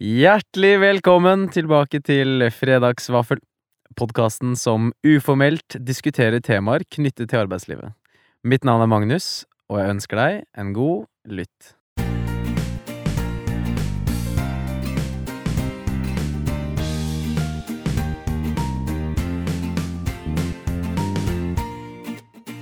Hjertelig 0.00 0.78
velkommen 0.80 1.42
tilbake 1.52 1.98
til 2.00 2.46
Fredagsvaffel, 2.56 3.36
podkasten 4.00 4.54
som 4.56 4.94
uformelt 5.04 5.76
diskuterer 5.76 6.40
temaer 6.40 6.86
knyttet 6.88 7.28
til 7.28 7.42
arbeidslivet. 7.42 7.92
Mitt 8.40 8.64
navn 8.64 8.80
er 8.80 8.88
Magnus, 8.88 9.44
og 9.68 9.76
jeg 9.76 9.92
ønsker 9.92 10.16
deg 10.16 10.38
en 10.56 10.72
god 10.72 11.04
lytt. 11.28 11.74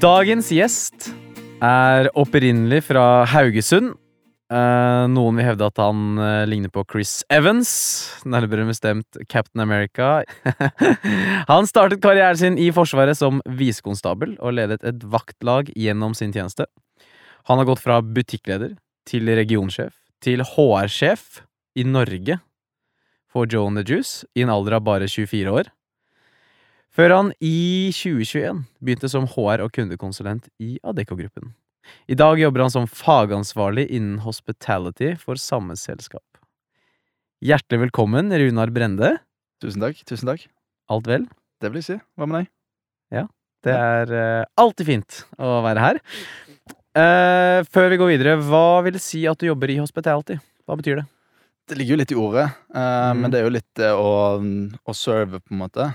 Dagens 0.03 0.51
gjest 0.51 1.13
er 1.63 2.11
opprinnelig 2.19 2.83
fra 2.91 3.23
Haugesund. 3.31 3.95
Eh, 4.49 5.05
noen 5.13 5.37
vil 5.37 5.45
hevde 5.45 5.67
at 5.69 5.81
han 5.83 6.17
uh, 6.17 6.47
ligner 6.49 6.73
på 6.73 6.81
Chris 6.89 7.19
Evans, 7.29 7.71
nærmere 8.25 8.65
bestemt 8.71 9.19
Captain 9.29 9.61
America. 9.61 10.23
han 11.53 11.69
startet 11.69 12.01
karrieren 12.01 12.41
sin 12.41 12.57
i 12.57 12.71
Forsvaret 12.73 13.19
som 13.19 13.43
visekonstabel 13.61 14.39
og 14.41 14.57
ledet 14.57 14.81
et 14.89 15.05
vaktlag 15.05 15.69
gjennom 15.77 16.17
sin 16.17 16.33
tjeneste. 16.33 16.65
Han 17.53 17.61
har 17.61 17.69
gått 17.69 17.85
fra 17.85 18.01
butikkleder 18.01 18.79
til 19.09 19.29
regionsjef 19.37 19.93
til 20.25 20.41
HR-sjef 20.41 21.43
i 21.79 21.85
Norge 21.85 22.41
for 23.29 23.45
Joe 23.45 23.69
and 23.69 23.79
the 23.79 23.85
Juice 23.85 24.25
i 24.35 24.43
en 24.47 24.53
alder 24.53 24.81
av 24.81 24.89
bare 24.89 25.13
24 25.13 25.53
år. 25.61 25.69
Før 26.89 27.15
han 27.15 27.33
i 27.45 27.93
2021 27.93 28.65
begynte 28.81 29.13
som 29.13 29.29
HR- 29.29 29.69
og 29.69 29.75
kundekonsulent 29.77 30.49
i 30.59 30.79
Adecco-gruppen. 30.81 31.53
I 32.09 32.17
dag 32.19 32.41
jobber 32.41 32.67
han 32.67 32.73
som 32.73 32.89
fagansvarlig 32.91 33.87
innen 33.93 34.21
hospitality 34.25 35.15
for 35.21 35.41
samme 35.41 35.77
selskap. 35.77 36.25
Hjertelig 37.45 37.85
velkommen, 37.87 38.33
Runar 38.35 38.71
Brende. 38.75 39.13
Tusen 39.63 39.83
takk. 39.83 40.01
tusen 40.09 40.27
takk. 40.27 40.49
Alt 40.91 41.07
vel? 41.07 41.27
Det 41.63 41.71
vil 41.71 41.79
jeg 41.79 41.87
si. 41.87 41.97
Hva 42.19 42.27
med 42.27 42.41
deg? 42.41 42.49
Ja, 43.15 43.27
Det 43.67 43.75
er 43.75 44.11
uh, 44.15 44.49
alltid 44.59 44.89
fint 44.89 45.21
å 45.39 45.59
være 45.63 45.85
her. 45.85 46.01
Uh, 46.99 47.61
før 47.71 47.93
vi 47.93 47.99
går 48.01 48.13
videre, 48.15 48.35
hva 48.43 48.81
vil 48.87 48.97
det 48.97 49.03
si 49.05 49.23
at 49.31 49.39
du 49.39 49.49
jobber 49.49 49.71
i 49.71 49.79
hospitality? 49.79 50.39
Hva 50.67 50.79
betyr 50.79 51.01
det? 51.01 51.07
Det 51.69 51.77
ligger 51.77 51.95
jo 51.95 52.01
litt 52.01 52.15
i 52.15 52.19
ordet, 52.19 52.47
uh, 52.73 53.11
mm. 53.13 53.19
men 53.21 53.31
det 53.31 53.39
er 53.39 53.47
jo 53.47 53.55
litt 53.55 53.71
det 53.77 53.91
å, 53.93 54.13
å 54.41 54.95
serve, 54.97 55.43
på 55.43 55.53
en 55.53 55.63
måte. 55.63 55.91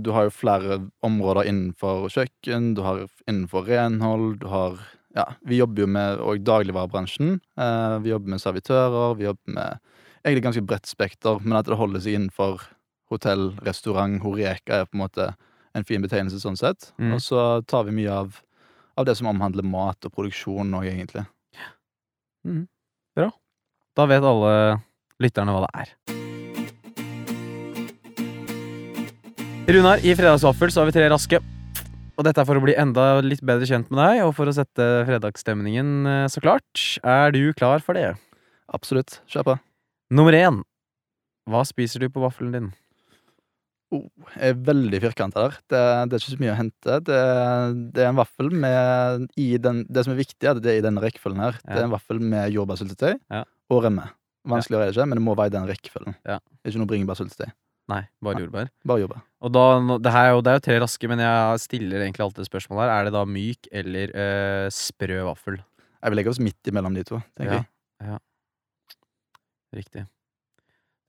Du 0.00 0.12
har 0.14 0.28
jo 0.28 0.36
flere 0.36 0.78
områder 1.04 1.50
innenfor 1.50 2.06
kjøkken, 2.14 2.74
du 2.78 2.84
har 2.86 3.04
innenfor 3.26 3.66
renhold, 3.66 4.36
du 4.44 4.46
har 4.52 4.78
Ja, 5.16 5.30
vi 5.48 5.56
jobber 5.56 5.86
jo 5.86 5.88
med 5.88 6.20
og 6.20 6.42
dagligvarebransjen. 6.44 7.38
Eh, 7.56 7.98
vi 8.04 8.12
jobber 8.12 8.34
med 8.34 8.42
servitører, 8.42 9.14
vi 9.16 9.24
jobber 9.24 9.54
med 9.56 9.78
egentlig 10.26 10.44
ganske 10.44 10.64
bredt 10.68 10.90
spekter, 10.90 11.40
men 11.40 11.56
at 11.56 11.68
det 11.70 11.78
holder 11.80 12.02
seg 12.04 12.18
innenfor 12.18 12.66
hotell, 13.08 13.54
restaurant, 13.64 14.20
horeka 14.20 14.82
er 14.82 14.90
på 14.90 14.98
en 14.98 15.04
måte 15.06 15.30
en 15.76 15.86
fin 15.88 16.04
betegnelse 16.04 16.42
sånn 16.42 16.58
sett. 16.60 16.90
Mm. 17.00 17.14
Og 17.16 17.24
så 17.24 17.46
tar 17.70 17.86
vi 17.88 17.96
mye 17.96 18.12
av, 18.12 18.42
av 18.98 19.08
det 19.08 19.16
som 19.16 19.30
omhandler 19.32 19.64
mat 19.64 20.04
og 20.04 20.12
produksjon 20.12 20.76
òg, 20.76 20.90
egentlig. 20.90 21.24
Bra. 23.16 23.30
Da 23.96 24.06
vet 24.10 24.26
alle 24.26 24.52
lytterne 25.22 25.56
hva 25.56 25.64
det 25.64 25.72
er. 25.80 25.96
Runar, 29.66 30.04
i 30.04 30.12
Fredagsvaffel 30.14 30.70
så 30.70 30.82
har 30.82 30.92
vi 30.92 30.98
tre 31.00 31.08
raske. 31.10 31.40
Og 32.16 32.24
dette 32.24 32.40
er 32.40 32.46
for 32.48 32.56
å 32.56 32.62
bli 32.64 32.72
enda 32.80 33.18
litt 33.24 33.42
bedre 33.44 33.66
kjent 33.68 33.90
med 33.92 34.00
deg, 34.00 34.22
og 34.24 34.32
for 34.38 34.48
å 34.48 34.54
sette 34.56 34.84
fredagsstemningen, 35.08 35.90
eh, 36.08 36.24
så 36.32 36.40
klart. 36.40 36.98
Er 37.04 37.34
du 37.34 37.52
klar 37.52 37.82
for 37.84 37.98
det? 37.98 38.14
Absolutt. 38.72 39.20
Kjør 39.28 39.44
på. 39.50 39.56
Nummer 40.16 40.32
én. 40.32 40.62
Hva 41.46 41.60
spiser 41.68 42.00
du 42.02 42.08
på 42.10 42.22
vaffelen 42.24 42.54
din? 42.56 42.70
Oh, 43.94 44.02
jeg 44.34 44.50
er 44.50 44.62
veldig 44.66 44.98
firkanta 45.04 45.44
der. 45.44 45.58
Det, 45.70 45.82
det 46.10 46.16
er 46.16 46.22
ikke 46.24 46.32
så 46.32 46.40
mye 46.40 46.54
å 46.54 46.58
hente. 46.58 46.96
Det, 47.06 47.18
det 47.94 48.02
er 48.02 48.08
en 48.10 48.18
vaffel 48.18 48.48
med 48.50 49.28
i 49.38 49.52
den, 49.62 49.84
Det 49.86 50.02
som 50.06 50.16
er 50.16 50.22
viktig, 50.24 50.42
er 50.42 50.58
det 50.58 50.72
er 50.72 50.80
i 50.80 50.86
denne 50.88 51.04
rekkefølgen 51.04 51.44
her. 51.44 51.60
Det 51.62 51.76
er 51.76 51.84
en 51.86 51.94
vaffel 51.94 52.18
med 52.22 52.50
jordbærsyltetøy 52.56 53.12
Ja. 53.30 53.44
og 53.70 53.84
rømme. 53.84 54.08
Vanskeligere 54.46 54.88
er 54.88 54.90
det 54.90 54.96
ikke, 54.96 55.06
men 55.10 55.18
det 55.20 55.26
må 55.26 55.36
være 55.38 55.52
i 55.52 55.54
den 55.58 55.68
rekkefølgen. 55.70 56.16
Ja. 56.26 56.40
Ikke 56.66 56.80
noe 56.82 56.90
bringebærsyltetøy. 56.90 57.52
Nei, 57.86 58.00
bare 58.24 58.40
jordbær. 58.42 58.68
Bare 58.88 59.02
jordbær. 59.04 59.20
Og 59.46 59.52
da, 59.54 59.62
det, 60.02 60.10
her 60.10 60.26
er 60.26 60.32
jo, 60.34 60.40
det 60.42 60.50
er 60.50 60.56
jo 60.58 60.64
tre 60.66 60.76
raske, 60.82 61.08
men 61.10 61.20
jeg 61.22 61.60
stiller 61.62 62.02
egentlig 62.02 62.24
alltid 62.24 62.48
spørsmål 62.48 62.80
her. 62.82 62.90
Er 62.96 63.06
det 63.06 63.12
da 63.14 63.22
myk 63.30 63.68
eller 63.70 64.10
eh, 64.10 64.66
sprø 64.74 65.20
vaffel? 65.28 65.60
Jeg 66.02 66.10
vil 66.12 66.18
legge 66.18 66.32
oss 66.32 66.40
midt 66.42 66.70
imellom 66.72 66.96
de 66.98 67.04
to, 67.06 67.20
tenker 67.38 67.60
Ja. 67.60 67.62
jeg. 68.02 68.18
Riktig. 69.76 70.02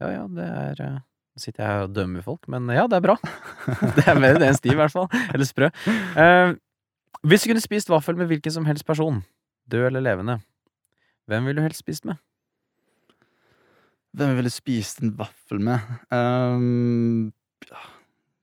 Ja, 0.02 0.10
ja, 0.14 0.24
det 0.30 0.46
er 0.46 0.82
eh, 0.86 0.96
Nå 1.38 1.42
sitter 1.42 1.64
jeg 1.64 1.70
her 1.72 1.84
og 1.88 1.92
dømmer 1.94 2.24
folk, 2.26 2.48
men 2.50 2.66
ja, 2.74 2.86
det 2.90 2.98
er 2.98 3.04
bra. 3.06 3.16
det 3.98 4.06
er 4.10 4.18
mer 4.22 4.40
enn 4.42 4.56
stiv, 4.58 4.74
i 4.74 4.80
hvert 4.80 4.94
fall. 4.94 5.06
Eller 5.34 5.46
sprø. 5.46 5.70
Eh, 6.18 6.54
hvis 7.30 7.44
du 7.46 7.52
kunne 7.52 7.62
spist 7.64 7.90
vaffel 7.94 8.18
med 8.18 8.30
hvilken 8.32 8.54
som 8.54 8.66
helst 8.70 8.86
person, 8.88 9.20
død 9.70 9.90
eller 9.92 10.02
levende, 10.06 10.40
hvem 11.30 11.46
ville 11.50 11.62
du 11.62 11.66
helst 11.68 11.82
spist 11.84 12.06
med? 12.10 12.18
Hvem 14.18 14.32
jeg 14.32 14.38
ville 14.40 14.50
spist 14.54 15.04
en 15.04 15.12
vaffel 15.18 15.60
med? 15.62 15.84
Um, 16.10 17.28
ja, 17.70 17.82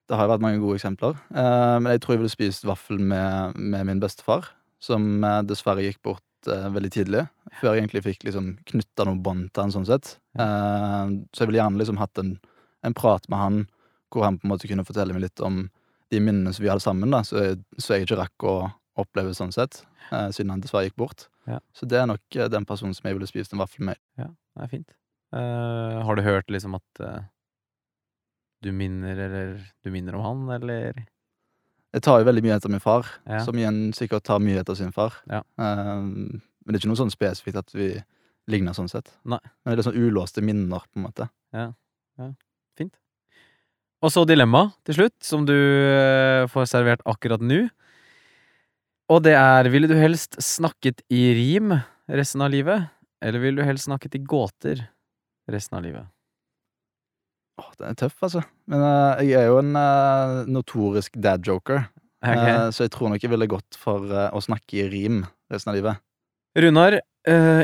det 0.06 0.14
har 0.14 0.28
jo 0.28 0.32
vært 0.36 0.44
mange 0.44 0.60
gode 0.62 0.78
eksempler. 0.78 1.16
Uh, 1.34 1.80
men 1.82 1.90
jeg 1.90 2.04
tror 2.04 2.14
jeg 2.14 2.22
ville 2.22 2.34
spist 2.34 2.68
vaffel 2.68 3.00
med, 3.02 3.58
med 3.58 3.88
min 3.88 4.02
bestefar, 4.02 4.52
som 4.84 5.24
eh, 5.24 5.40
dessverre 5.48 5.82
gikk 5.82 5.98
bort 6.04 6.50
uh, 6.50 6.68
veldig 6.70 6.90
tidlig. 6.94 7.24
Før 7.58 7.72
jeg 7.72 7.82
egentlig 7.82 8.04
fikk 8.04 8.26
liksom 8.28 8.52
knytta 8.70 9.08
noen 9.08 9.22
bånd 9.24 9.48
til 9.50 9.64
han, 9.64 9.74
sånn 9.74 9.88
sett. 9.88 10.18
Uh, 10.38 11.24
så 11.32 11.42
jeg 11.42 11.50
ville 11.50 11.62
gjerne 11.62 11.80
liksom 11.80 11.98
hatt 11.98 12.22
en, 12.22 12.34
en 12.86 12.96
prat 12.96 13.26
med 13.32 13.40
han, 13.40 13.60
hvor 14.12 14.28
han 14.28 14.38
på 14.38 14.46
en 14.46 14.54
måte 14.54 14.70
kunne 14.70 14.86
fortelle 14.86 15.16
meg 15.16 15.26
litt 15.26 15.42
om 15.42 15.64
de 16.12 16.20
minnene 16.22 16.54
som 16.54 16.62
vi 16.62 16.70
hadde 16.70 16.84
sammen, 16.84 17.10
da, 17.10 17.24
så 17.26 17.40
jeg, 17.40 17.62
så 17.80 17.96
jeg 17.96 18.06
ikke 18.06 18.20
rakk 18.20 18.46
å 18.46 18.58
oppleve 19.00 19.34
sånn 19.34 19.50
sett, 19.56 19.80
eh, 20.12 20.28
siden 20.30 20.52
han 20.54 20.60
dessverre 20.62 20.86
gikk 20.86 21.00
bort. 21.00 21.26
Ja. 21.50 21.58
Så 21.74 21.88
det 21.90 21.98
er 21.98 22.06
nok 22.06 22.36
den 22.52 22.68
personen 22.68 22.94
som 22.94 23.08
jeg 23.08 23.16
ville 23.16 23.26
spist 23.26 23.56
en 23.56 23.64
vaffel 23.64 23.88
med. 23.88 23.98
Ja, 24.20 24.28
Det 24.54 24.68
er 24.68 24.70
fint. 24.70 24.94
Eh, 25.34 25.98
har 26.06 26.16
du 26.16 26.22
hørt 26.22 26.52
liksom 26.52 26.76
at 26.78 27.02
uh, 27.02 27.24
du 28.62 28.70
minner 28.72 29.18
eller 29.18 29.56
du 29.82 29.90
minner 29.90 30.14
om 30.14 30.24
han, 30.24 30.44
eller 30.60 31.02
Jeg 31.94 32.02
tar 32.02 32.20
jo 32.20 32.26
veldig 32.28 32.42
mye 32.44 32.56
etter 32.56 32.70
min 32.70 32.82
far, 32.82 33.06
Ja. 33.26 33.40
som 33.44 33.58
igjen 33.58 33.92
sikkert 33.94 34.24
tar 34.26 34.42
mye 34.42 34.60
etter 34.62 34.78
sin 34.78 34.92
far. 34.94 35.16
Ja. 35.30 35.42
Uh, 35.58 36.02
men 36.64 36.72
det 36.72 36.78
er 36.78 36.82
ikke 36.84 36.92
noe 36.92 37.02
sånn 37.02 37.12
spesifikt 37.14 37.58
at 37.60 37.74
vi 37.74 37.92
ligner 38.50 38.76
sånn 38.76 38.90
sett. 38.90 39.10
Nei. 39.24 39.40
Men 39.64 39.74
det 39.74 39.82
er 39.82 39.90
sånn 39.90 40.00
ulåste 40.00 40.42
minner, 40.44 40.84
på 40.92 41.00
en 41.00 41.06
måte. 41.06 41.28
Fint. 42.78 42.94
Og 44.04 44.12
så 44.12 44.24
dilemma 44.28 44.66
til 44.84 44.98
slutt, 44.98 45.16
som 45.24 45.46
du 45.48 45.54
eh, 45.54 46.44
får 46.52 46.66
servert 46.68 47.04
akkurat 47.08 47.40
nå. 47.40 47.62
Og 49.12 49.22
det 49.24 49.34
er 49.36 49.68
Ville 49.72 49.88
du 49.88 49.96
helst 49.96 50.36
snakket 50.40 51.02
i 51.12 51.22
rim 51.36 51.72
resten 52.08 52.44
av 52.44 52.52
livet, 52.52 52.90
eller 53.24 53.40
ville 53.40 53.62
du 53.62 53.68
helst 53.68 53.88
snakket 53.88 54.18
i 54.18 54.24
gåter 54.24 54.84
resten 55.50 55.78
av 55.78 55.84
livet? 55.84 56.10
Åh, 57.60 57.70
den 57.78 57.92
er 57.92 57.98
tøff, 57.98 58.16
altså. 58.26 58.42
Men 58.70 58.82
uh, 58.82 59.20
jeg 59.22 59.38
er 59.38 59.50
jo 59.50 59.60
en 59.60 59.76
uh, 59.78 60.42
notorisk 60.50 61.18
dad-joker, 61.20 61.86
Okay. 62.24 62.54
Uh, 62.56 62.70
så 62.72 62.86
jeg 62.86 62.92
tror 62.94 63.10
nok 63.12 63.20
jeg 63.20 63.28
ville 63.34 63.46
gått 63.52 63.76
for 63.76 64.08
å 64.08 64.40
snakke 64.40 64.78
i 64.80 64.84
rim 64.88 65.18
resten 65.52 65.74
av 65.74 65.76
livet. 65.76 66.00
Runar, 66.56 66.96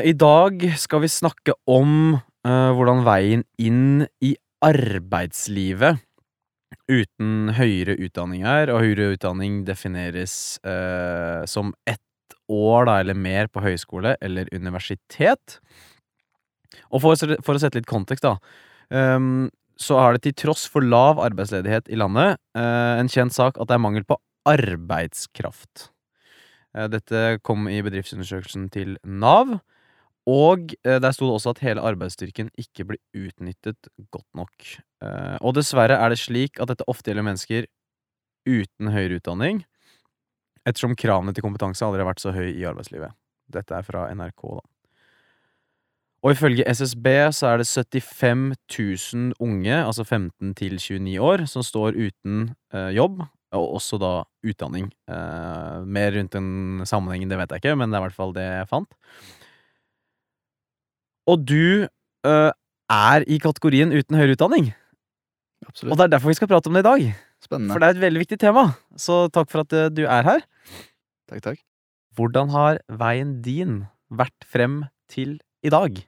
i 0.05 0.11
dag 0.13 0.61
skal 0.77 1.01
vi 1.01 1.09
snakke 1.09 1.55
om 1.65 2.19
hvordan 2.45 3.01
veien 3.07 3.41
inn 3.57 4.03
i 4.21 4.35
arbeidslivet 4.61 6.03
uten 6.85 7.55
høyere 7.57 7.95
utdanning 8.05 8.45
er, 8.45 8.69
og 8.69 8.83
høyere 8.85 9.15
utdanning 9.15 9.63
defineres 9.65 10.35
som 11.49 11.73
ett 11.89 12.37
år 12.51 12.85
da, 12.91 12.99
eller 13.01 13.17
mer 13.17 13.49
på 13.49 13.65
høyskole 13.65 14.13
eller 14.21 14.51
universitet. 14.53 15.57
Og 16.91 17.03
for, 17.03 17.37
for 17.43 17.57
å 17.57 17.61
sette 17.61 17.79
litt 17.79 17.89
kontekst, 17.89 18.25
da, 18.25 18.37
Um, 18.91 19.47
så 19.79 19.95
er 19.97 20.13
det 20.13 20.25
til 20.25 20.35
tross 20.43 20.67
for 20.69 20.83
lav 20.83 21.19
arbeidsledighet 21.23 21.87
i 21.89 21.97
landet 21.97 22.35
uh, 22.59 22.99
en 22.99 23.09
kjent 23.09 23.33
sak 23.33 23.57
at 23.57 23.69
det 23.69 23.77
er 23.77 23.81
mangel 23.81 24.05
på 24.05 24.19
arbeidskraft. 24.49 25.87
Uh, 26.75 26.87
Dette 26.91 27.39
kom 27.47 27.69
i 27.71 27.79
bedriftsundersøkelsen 27.85 28.67
til 28.73 28.97
Nav. 29.07 29.61
Og 30.29 30.75
uh, 30.85 30.97
der 31.01 31.15
sto 31.15 31.25
det 31.29 31.37
også 31.37 31.55
at 31.55 31.63
hele 31.63 31.85
arbeidsstyrken 31.87 32.51
ikke 32.61 32.89
blir 32.91 33.01
utnyttet 33.15 33.89
godt 34.13 34.27
nok. 34.37 34.73
Og 35.41 35.55
dessverre 35.57 35.95
er 35.97 36.13
det 36.13 36.19
slik 36.21 36.59
at 36.61 36.69
dette 36.69 36.85
ofte 36.91 37.09
gjelder 37.09 37.25
mennesker 37.25 37.65
uten 38.45 38.91
høyere 38.93 39.17
utdanning, 39.17 39.63
ettersom 40.61 40.93
kravene 40.93 41.33
til 41.33 41.41
kompetanse 41.41 41.81
aldri 41.81 42.03
har 42.03 42.09
vært 42.11 42.21
så 42.21 42.35
høy 42.35 42.51
i 42.51 42.67
arbeidslivet. 42.69 43.17
Dette 43.49 43.73
er 43.73 43.87
fra 43.87 44.03
NRK, 44.13 44.45
da. 44.59 44.70
Og 46.21 46.35
ifølge 46.35 46.65
SSB 46.69 47.07
så 47.33 47.49
er 47.49 47.61
det 47.61 47.67
75 47.67 48.57
000 49.13 49.33
unge, 49.41 49.73
altså 49.73 50.03
15 50.05 50.53
til 50.55 50.77
29 50.77 51.17
år, 51.17 51.45
som 51.49 51.65
står 51.65 51.97
uten 51.97 52.51
eh, 52.73 52.91
jobb, 52.93 53.23
og 53.57 53.73
også 53.79 53.97
da 54.01 54.11
utdanning. 54.45 54.91
Eh, 55.09 55.77
mer 55.81 56.13
rundt 56.13 56.37
den 56.37 56.85
sammenhengen, 56.85 57.29
det 57.29 57.39
vet 57.41 57.55
jeg 57.55 57.63
ikke, 57.63 57.75
men 57.75 57.89
det 57.89 57.97
er 57.97 58.03
i 58.03 58.07
hvert 58.07 58.19
fall 58.19 58.35
det 58.37 58.45
jeg 58.45 58.69
fant. 58.69 58.93
Og 61.31 61.41
du 61.41 61.87
eh, 61.87 62.51
er 62.91 63.25
i 63.25 63.41
kategorien 63.41 63.93
uten 63.93 64.19
høyere 64.19 64.37
utdanning. 64.37 64.69
Absolutt. 65.65 65.91
Og 65.91 65.97
det 65.97 66.05
er 66.05 66.13
derfor 66.15 66.31
vi 66.31 66.37
skal 66.37 66.49
prate 66.51 66.69
om 66.69 66.77
det 66.77 66.85
i 66.85 66.89
dag. 66.89 67.09
Spennende. 67.41 67.73
For 67.73 67.81
det 67.81 67.89
er 67.89 67.97
et 67.97 68.05
veldig 68.05 68.23
viktig 68.23 68.39
tema. 68.41 68.67
Så 68.99 69.25
takk 69.33 69.49
for 69.49 69.65
at 69.65 69.73
eh, 69.73 69.89
du 69.89 70.05
er 70.05 70.27
her. 70.27 70.45
Takk, 71.31 71.41
takk. 71.49 71.59
Hvordan 72.17 72.53
har 72.53 72.81
veien 73.01 73.39
din 73.41 73.85
vært 74.11 74.45
frem 74.45 74.83
til 75.09 75.39
i 75.65 75.71
dag? 75.73 76.01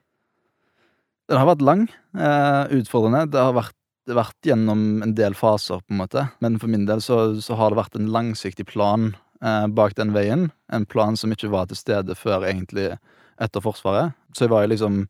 Den 1.30 1.40
har 1.40 1.48
vært 1.48 1.64
lang, 1.64 1.88
eh, 2.18 2.64
utfordrende. 2.78 3.30
Det 3.32 3.40
har 3.40 3.54
vært, 3.56 3.76
vært 4.06 4.48
gjennom 4.48 5.02
en 5.02 5.14
del 5.16 5.34
faser, 5.34 5.80
på 5.80 5.94
en 5.94 6.02
måte. 6.02 6.30
Men 6.44 6.58
for 6.58 6.68
min 6.68 6.84
del 6.86 7.00
så, 7.00 7.40
så 7.40 7.56
har 7.56 7.70
det 7.70 7.80
vært 7.80 7.96
en 7.96 8.10
langsiktig 8.12 8.66
plan 8.68 9.14
eh, 9.42 9.66
bak 9.66 9.96
den 9.96 10.12
veien. 10.12 10.50
En 10.72 10.84
plan 10.86 11.16
som 11.16 11.32
ikke 11.32 11.52
var 11.52 11.70
til 11.70 11.80
stede 11.80 12.16
før 12.18 12.44
egentlig 12.44 12.98
etter 13.40 13.64
Forsvaret. 13.64 14.12
Så 14.36 14.44
jeg 14.44 14.54
var 14.54 14.64
jo 14.64 14.74
liksom 14.74 15.06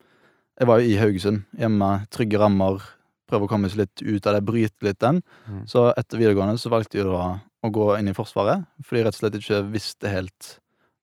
Jeg 0.55 0.69
var 0.71 0.79
jo 0.79 0.87
i 0.87 0.99
Haugesund, 1.01 1.41
hjemme, 1.59 2.07
trygge 2.15 2.39
rammer, 2.39 2.79
prøve 3.27 3.49
å 3.49 3.51
komme 3.51 3.67
seg 3.67 3.81
litt 3.81 4.03
ut 4.05 4.27
av 4.31 4.37
det, 4.37 4.45
bryte 4.47 4.87
litt 4.87 5.01
den. 5.03 5.17
Mm. 5.51 5.65
Så 5.67 5.89
etter 5.99 6.21
videregående 6.21 6.61
så 6.63 6.71
valgte 6.71 7.01
jeg 7.01 7.09
da 7.09 7.41
å 7.43 7.71
gå 7.75 7.89
inn 7.99 8.13
i 8.13 8.15
Forsvaret, 8.15 8.63
fordi 8.87 9.01
jeg 9.01 9.07
rett 9.09 9.19
og 9.19 9.23
slett 9.25 9.39
ikke 9.41 9.59
visste 9.73 10.13
helt 10.13 10.51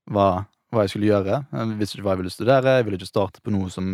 hva, 0.08 0.46
hva 0.72 0.86
jeg 0.86 0.94
skulle 0.94 1.10
gjøre. 1.10 1.42
Jeg 1.52 1.76
visste 1.82 2.00
ikke 2.00 2.08
hva 2.08 2.16
jeg 2.16 2.22
ville 2.22 2.32
studere, 2.32 2.78
jeg 2.78 2.88
ville 2.88 3.02
ikke 3.02 3.12
starte 3.12 3.44
på 3.44 3.52
noe 3.52 3.68
som 3.76 3.92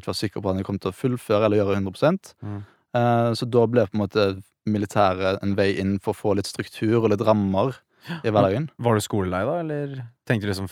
ikke 0.00 0.12
var 0.12 0.18
sikker 0.20 0.42
på 0.42 0.50
at 0.50 0.56
jeg 0.60 0.66
kom 0.68 0.78
til 0.82 0.90
å 0.92 0.96
fullføre 0.96 1.44
eller 1.48 1.60
gjøre 1.62 1.76
100 1.80 2.34
Mm. 2.42 2.60
Eh, 2.96 3.30
Så 3.34 3.48
da 3.50 3.66
ble 3.66 3.86
på 3.86 3.94
en 3.94 4.04
måte 4.08 4.42
militæret 4.66 5.42
en 5.42 5.54
vei 5.54 5.78
inn 5.78 5.98
for 6.02 6.12
å 6.14 6.16
få 6.16 6.34
litt 6.36 6.46
struktur 6.46 7.02
og 7.04 7.10
litt 7.10 7.20
rammer 7.26 7.76
i 8.24 8.30
hverdagen. 8.30 8.70
Var 8.78 8.94
du 8.94 9.00
skolelei 9.00 9.44
da, 9.44 9.58
eller 9.60 9.96
tenkte 10.26 10.46
du 10.46 10.52
liksom 10.52 10.68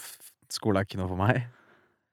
skole 0.51 0.79
er 0.81 0.85
ikke 0.87 0.99
noe 0.99 1.09
for 1.09 1.17
meg? 1.19 1.45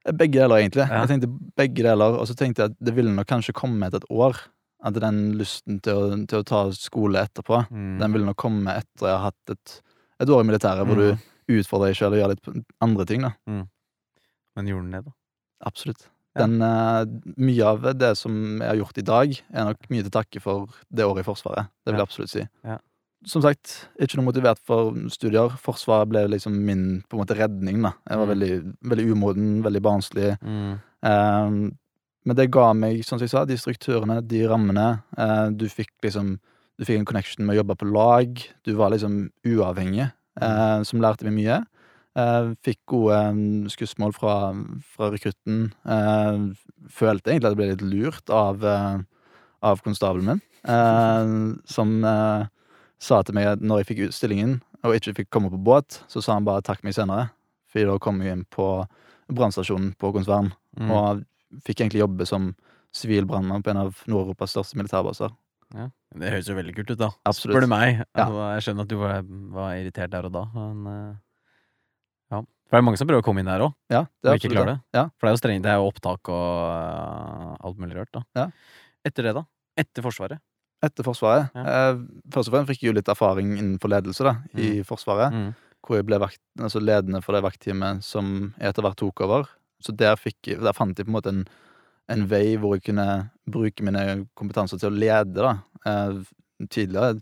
Begge 0.04 0.40
deler, 0.40 0.58
egentlig. 0.58 0.88
Ja. 0.90 1.04
Jeg 1.04 1.08
tenkte 1.12 1.30
begge 1.56 1.82
deler, 1.86 2.16
og 2.18 2.26
så 2.26 2.34
tenkte 2.34 2.62
jeg 2.64 2.70
at 2.72 2.76
det 2.82 2.94
ville 2.96 3.12
nok 3.14 3.26
kanskje 3.30 3.54
komme 3.54 3.86
etter 3.86 4.02
et 4.02 4.10
år. 4.10 4.36
At 4.84 4.94
den 4.98 5.36
lysten 5.38 5.80
til 5.80 5.94
å, 5.94 6.26
til 6.26 6.40
å 6.40 6.44
ta 6.44 6.64
skole 6.74 7.20
etterpå, 7.22 7.68
Mm. 7.70 7.98
den 8.00 8.12
ville 8.12 8.26
nok 8.26 8.36
komme 8.36 8.66
etter 8.74 9.06
jeg 9.06 9.14
har 9.14 9.30
hatt 9.30 9.50
et, 9.54 9.82
et 10.18 10.28
år 10.28 10.40
i 10.42 10.48
militæret, 10.50 10.84
hvor 10.86 10.98
Mm. 10.98 11.18
du 11.46 11.54
utfordrer 11.62 11.92
deg 11.92 11.96
sjøl 11.96 12.12
og 12.12 12.18
gjør 12.18 12.28
litt 12.34 12.64
andre 12.82 13.04
ting, 13.06 13.22
da. 13.22 13.32
Men 13.46 14.66
gjorde 14.66 14.82
den 14.82 14.90
det, 14.90 15.04
da? 15.04 15.12
Absolutt. 15.64 16.08
Ja. 16.34 16.46
Den, 16.46 16.62
eh, 16.62 17.04
mye 17.36 17.64
av 17.66 17.82
det 17.98 18.16
som 18.16 18.58
jeg 18.60 18.68
har 18.68 18.76
gjort 18.80 18.98
i 18.98 19.02
dag, 19.02 19.34
er 19.52 19.64
nok 19.68 19.88
mye 19.90 20.02
til 20.02 20.10
takke 20.10 20.40
for 20.40 20.66
det 20.90 21.04
året 21.04 21.20
i 21.20 21.28
Forsvaret. 21.28 21.68
Det 21.84 21.92
vil 21.92 21.98
Ja. 22.00 22.04
jeg 22.04 22.08
absolutt 22.08 22.30
si. 22.30 22.48
Ja. 22.64 22.78
Som 23.24 23.42
sagt, 23.42 23.88
ikke 24.00 24.16
noe 24.16 24.32
motivert 24.32 24.58
for 24.64 24.94
studier. 25.08 25.50
Forsvaret 25.60 26.08
ble 26.08 26.26
liksom 26.28 26.52
min 26.64 27.04
på 27.08 27.14
en 27.18 27.20
måte 27.24 27.36
redning. 27.38 27.82
da 27.82 27.92
Jeg 28.08 28.18
var 28.18 28.26
Mm. 28.26 28.32
veldig, 28.34 28.76
veldig 28.82 29.12
umoden, 29.12 29.62
veldig 29.62 29.82
barnslig. 29.82 30.38
Mm. 30.40 30.80
Ehm, 31.04 31.76
men 32.24 32.36
det 32.36 32.50
ga 32.50 32.72
meg, 32.72 33.04
som 33.04 33.18
jeg 33.18 33.30
sa, 33.30 33.44
de 33.44 33.54
strukturene, 33.56 34.26
de 34.26 34.42
rammene. 34.46 35.02
Uh, 35.18 35.50
du 35.50 35.66
fikk 35.66 35.88
liksom 36.02 36.38
Du 36.80 36.86
fikk 36.86 36.98
en 36.98 37.04
connection 37.04 37.44
med 37.46 37.54
å 37.54 37.62
jobbe 37.62 37.76
på 37.76 37.92
lag. 37.92 38.48
Du 38.64 38.74
var 38.74 38.90
liksom 38.90 39.30
uavhengig, 39.46 40.10
uh, 40.40 40.82
som 40.82 40.98
lærte 41.00 41.22
meg 41.22 41.34
mye. 41.34 41.66
Eh, 42.12 42.50
fikk 42.60 42.80
gode 42.92 43.16
eh, 43.16 43.38
skussmål 43.72 44.12
fra, 44.16 44.34
fra 44.94 45.08
rekrutten. 45.14 45.70
Eh, 45.88 46.42
følte 46.92 47.32
egentlig 47.32 47.48
at 47.48 47.54
jeg 47.54 47.60
ble 47.60 47.68
litt 47.70 47.84
lurt 47.86 48.32
av, 48.32 48.64
eh, 48.68 48.98
av 49.64 49.80
konstabelen 49.84 50.28
min, 50.28 50.42
som 51.66 51.90
sa 53.02 53.20
til 53.22 53.34
meg 53.34 53.48
at 53.50 53.62
når 53.62 53.80
jeg 53.80 53.88
fikk 53.88 54.02
utstillingen 54.08 54.56
og 54.82 54.94
ikke 54.94 55.14
fikk 55.20 55.30
komme 55.34 55.50
på 55.50 55.58
båt, 55.58 56.00
så 56.10 56.22
sa 56.22 56.36
han 56.36 56.46
bare 56.46 56.62
takk 56.66 56.82
meg 56.86 56.94
senere. 56.94 57.30
Fordi 57.70 57.86
da 57.88 57.96
kom 58.02 58.20
jeg 58.22 58.36
inn 58.36 58.44
på 58.50 58.66
brannstasjonen 59.32 59.94
på 59.98 60.10
Konsvern. 60.14 60.52
Mm. 60.78 60.90
Og 60.90 61.22
fikk 61.64 61.80
egentlig 61.80 62.02
jobbe 62.02 62.26
som 62.28 62.52
sivil 62.94 63.26
brannmann 63.26 63.62
på 63.62 63.72
en 63.72 63.82
av 63.86 64.02
Nord-Europas 64.10 64.54
største 64.54 64.78
militærbaser. 64.78 65.34
Ja. 65.72 65.88
Det 66.18 66.34
høres 66.34 66.50
jo 66.50 66.58
veldig 66.58 66.74
kult 66.76 66.92
ut, 66.92 67.00
da. 67.00 67.10
Absolutt. 67.30 67.54
Spør 67.54 67.66
du 67.66 67.70
meg. 67.72 68.02
Ja. 68.02 68.26
Altså, 68.26 68.42
jeg 68.52 68.66
skjønner 68.66 68.86
at 68.86 68.92
du 68.92 68.98
var, 69.00 69.28
var 69.56 69.76
irritert 69.78 70.12
der 70.12 70.28
og 70.28 70.34
da, 70.34 70.44
men. 70.58 71.20
For 72.72 72.78
det 72.78 72.80
er 72.80 72.86
mange 72.86 72.96
som 72.96 73.08
prøver 73.08 73.20
å 73.20 73.24
komme 73.26 73.42
inn 73.42 73.48
der 73.50 73.60
òg, 73.66 73.74
Ja, 73.92 74.06
og 74.24 74.38
ikke 74.38 74.48
klarer 74.48 74.70
det. 74.70 74.78
Ja. 74.96 75.02
For 75.20 75.26
det 75.26 75.28
er 75.28 75.34
jo 75.34 75.40
strengt, 75.42 75.64
det 75.66 75.68
er 75.68 75.82
jo 75.82 75.88
opptak 75.90 76.30
og 76.32 76.46
uh, 76.72 77.50
alt 77.68 77.82
mulig 77.82 77.98
rørt, 77.98 78.08
da. 78.16 78.22
Ja. 78.38 78.46
Etter 79.04 79.28
det, 79.28 79.34
da? 79.36 79.42
Etter 79.82 80.06
Forsvaret? 80.06 80.40
Etter 80.82 81.04
Forsvaret. 81.04 81.52
Eh, 81.52 82.00
først 82.32 82.48
og 82.48 82.54
fremst 82.54 82.70
fikk 82.72 82.80
jeg 82.80 82.88
jo 82.88 82.94
litt 82.96 83.10
erfaring 83.12 83.50
innenfor 83.58 83.92
ledelse 83.92 84.24
da, 84.24 84.32
i 84.56 84.70
Forsvaret. 84.88 85.36
Mm. 85.36 85.76
Hvor 85.84 86.00
jeg 86.00 86.06
ble 86.08 86.20
vakt, 86.22 86.40
altså 86.64 86.80
ledende 86.80 87.20
for 87.20 87.36
det 87.36 87.44
vaktteamet 87.44 88.00
som 88.06 88.32
jeg 88.56 88.72
etter 88.72 88.86
hvert 88.88 88.98
tok 89.04 89.22
over. 89.28 89.52
Så 89.84 89.92
der, 89.92 90.16
fikk, 90.16 90.54
der 90.56 90.72
fant 90.72 90.96
jeg 90.96 91.10
på 91.10 91.12
en 91.12 91.18
måte 91.18 91.34
en, 91.34 91.44
en 92.08 92.24
vei 92.30 92.56
hvor 92.56 92.78
jeg 92.78 92.86
kunne 92.88 93.06
bruke 93.52 93.84
mine 93.84 94.22
kompetanser 94.38 94.80
til 94.80 94.88
å 94.88 94.96
lede. 95.04 95.44
da. 95.44 95.54
Eh, 95.84 96.66
tidligere, 96.72 97.20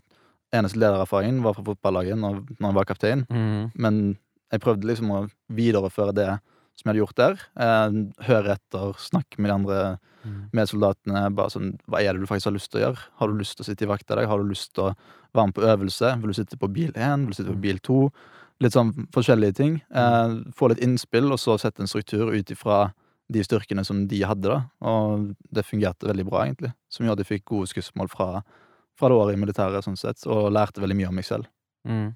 eneste 0.55 0.79
ledererfaringen 0.79 1.43
var 1.43 1.59
fra 1.59 1.67
fotballaget 1.73 2.23
når, 2.23 2.43
når 2.55 2.69
jeg 2.69 2.79
var 2.79 2.89
kaptein. 2.95 3.25
Mm. 3.27 3.71
Men 3.75 4.03
jeg 4.51 4.61
prøvde 4.61 4.87
liksom 4.89 5.11
å 5.11 5.29
videreføre 5.51 6.13
det 6.13 6.29
som 6.75 6.85
jeg 6.87 6.91
hadde 6.93 7.01
gjort 7.03 7.19
der. 7.19 7.41
Eh, 7.61 8.25
høre 8.27 8.55
etter, 8.57 8.93
snakke 8.97 9.39
med 9.39 9.49
de 9.51 9.53
andre 9.59 9.81
Mm. 10.21 10.51
medsoldatene. 10.53 11.33
Bare 11.33 11.49
sånn, 11.49 11.79
hva 11.89 11.97
er 11.99 12.13
det 12.13 12.21
du 12.21 12.27
faktisk 12.29 12.45
har 12.45 12.53
lyst 12.53 12.69
til 12.71 12.79
å 12.81 12.83
gjøre? 12.85 12.99
Har 13.17 13.27
du 13.27 13.33
lyst 13.39 13.55
til 13.57 13.63
å 13.63 13.65
sitte 13.65 13.81
i 13.81 13.87
vakt 13.89 14.11
i 14.11 14.15
dag? 14.15 14.27
Har 14.29 14.37
du 14.37 14.43
lyst 14.47 14.71
til 14.75 14.83
å 14.83 14.95
være 15.33 15.47
med 15.47 15.55
på 15.55 15.63
øvelse? 15.65 16.21
Vil 16.21 16.29
du 16.29 16.33
sitte 16.37 16.59
på 16.61 16.69
bil 16.71 16.91
1? 16.93 17.25
Vil 17.25 17.33
du 17.33 17.33
sitte 17.33 17.49
på 17.49 17.57
Mm. 17.57 17.61
bil 17.61 17.79
2? 17.79 18.11
Litt 18.61 18.71
sånn 18.73 19.07
forskjellige 19.09 19.55
ting. 19.55 19.81
Eh, 19.89 20.29
få 20.53 20.69
litt 20.69 20.77
innspill, 20.79 21.31
og 21.31 21.39
så 21.39 21.57
sette 21.59 21.79
en 21.81 21.87
struktur 21.87 22.29
ut 22.31 22.45
ifra 22.51 22.93
de 23.31 23.39
styrkene 23.41 23.83
som 23.83 24.05
de 24.05 24.21
hadde, 24.21 24.43
da. 24.43 24.65
Og 24.83 25.35
det 25.51 25.65
fungerte 25.65 26.05
veldig 26.05 26.29
bra, 26.29 26.45
egentlig. 26.45 26.73
Som 26.87 27.07
gjorde 27.07 27.21
at 27.21 27.27
jeg 27.27 27.39
fikk 27.41 27.45
gode 27.45 27.67
skussmål 27.73 28.07
fra, 28.07 28.43
fra 28.95 29.09
det 29.09 29.17
året 29.17 29.33
i 29.33 29.41
militæret, 29.43 29.83
sånn 29.83 29.97
sett, 29.97 30.21
og 30.27 30.51
lærte 30.53 30.81
veldig 30.83 30.95
mye 30.97 31.07
om 31.07 31.15
meg 31.15 31.25
selv. 31.25 31.47
Mm. 31.87 32.15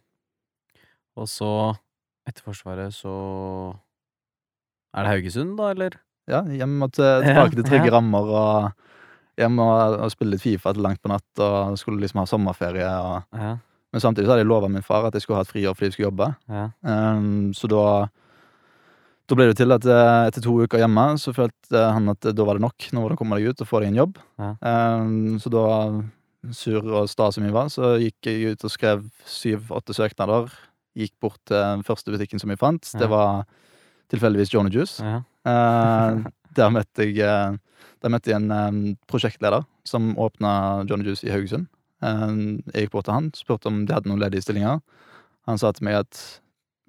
Og 1.18 1.26
så, 1.28 1.78
etter 2.28 2.42
Forsvaret, 2.46 2.94
så 2.96 3.12
Er 4.96 5.04
det 5.04 5.12
Haugesund, 5.12 5.58
da, 5.60 5.72
eller? 5.76 5.98
Ja, 6.32 6.42
hjem 6.48 6.78
og 6.86 6.92
til, 6.98 7.24
tilbake 7.26 7.56
til 7.60 7.68
trygge 7.68 7.92
rammer, 7.94 8.30
og 8.32 8.72
hjem 9.38 9.60
og, 9.60 10.00
og 10.06 10.12
spille 10.14 10.34
litt 10.36 10.42
Fifa 10.46 10.72
til 10.74 10.86
langt 10.86 11.02
på 11.04 11.12
natt, 11.12 11.28
og 11.44 11.76
skulle 11.82 12.00
liksom 12.02 12.22
ha 12.24 12.28
sommerferie. 12.30 12.88
Og, 12.88 13.26
Ja. 13.36 13.56
men 13.94 14.02
samtidig 14.04 14.26
så 14.28 14.34
hadde 14.36 14.44
jeg 14.46 14.50
lova 14.52 14.68
min 14.72 14.84
far 14.84 15.06
at 15.08 15.14
jeg 15.16 15.22
skulle 15.26 15.38
ha 15.42 15.46
et 15.46 15.52
friår 15.52 15.76
fordi 15.76 15.90
jeg 15.92 15.94
skulle 15.98 16.10
jobbe. 16.12 16.30
ja. 16.50 16.70
Um, 16.84 17.52
så 17.54 17.68
da 17.72 17.84
Da 19.28 19.34
ble 19.34 19.48
det 19.50 19.56
til 19.58 19.72
at 19.74 19.86
eh, 19.90 20.28
etter 20.30 20.44
to 20.46 20.52
uker 20.62 20.78
hjemme 20.78 21.04
så 21.18 21.32
følte 21.34 21.80
han 21.96 22.10
at 22.12 22.22
da 22.22 22.44
var 22.46 22.60
det 22.60 22.62
nok. 22.62 22.84
Nå 22.94 23.02
må 23.02 23.08
du 23.10 23.16
komme 23.18 23.40
deg 23.40 23.48
ut 23.56 23.62
og 23.64 23.68
få 23.68 23.80
deg 23.82 23.90
en 23.90 23.98
jobb. 24.04 24.20
Ja. 24.38 24.52
Um, 25.02 25.40
så 25.42 25.50
da, 25.50 25.64
sur 26.54 26.86
og 26.94 27.08
sta 27.10 27.32
som 27.34 27.44
jeg 27.48 27.56
var, 27.56 27.72
så 27.74 27.96
gikk 27.98 28.30
jeg 28.30 28.54
ut 28.54 28.66
og 28.68 28.70
skrev 28.70 29.02
syv-åtte 29.26 29.96
søknader. 29.98 30.54
Gikk 30.96 31.14
bort 31.22 31.40
til 31.48 31.60
den 31.60 31.84
første 31.88 32.14
butikken 32.14 32.42
som 32.42 32.52
vi 32.52 32.60
fant. 32.60 32.88
Ja. 32.94 33.04
Det 33.04 33.12
var 33.12 33.46
tilfeldigvis 34.14 34.54
Johnny 34.54 34.74
Juice. 34.74 35.04
ja. 35.04 35.22
Eh, 35.46 36.26
der 36.58 36.72
møtte 36.72 37.04
jeg 37.04 37.20
eh, 37.20 37.58
Der 38.02 38.10
møtte 38.10 38.32
jeg 38.32 38.40
en 38.40 38.52
um, 38.52 38.78
prosjektleder 39.10 39.66
som 39.86 40.14
åpna 40.18 40.86
Johnny 40.90 41.06
Juice 41.06 41.26
i 41.26 41.32
Haugesund. 41.34 41.68
Eh, 42.06 42.34
jeg 42.74 42.86
gikk 42.86 42.96
bort 42.96 43.10
til 43.10 43.18
han, 43.18 43.32
spurte 43.36 43.70
om 43.72 43.84
de 43.86 43.96
hadde 43.96 44.10
noen 44.10 44.22
ledige 44.22 44.46
stillinger. 44.46 44.82
Han 45.50 45.62
sa 45.62 45.72
til 45.74 45.88
meg 45.88 46.00
at 46.04 46.22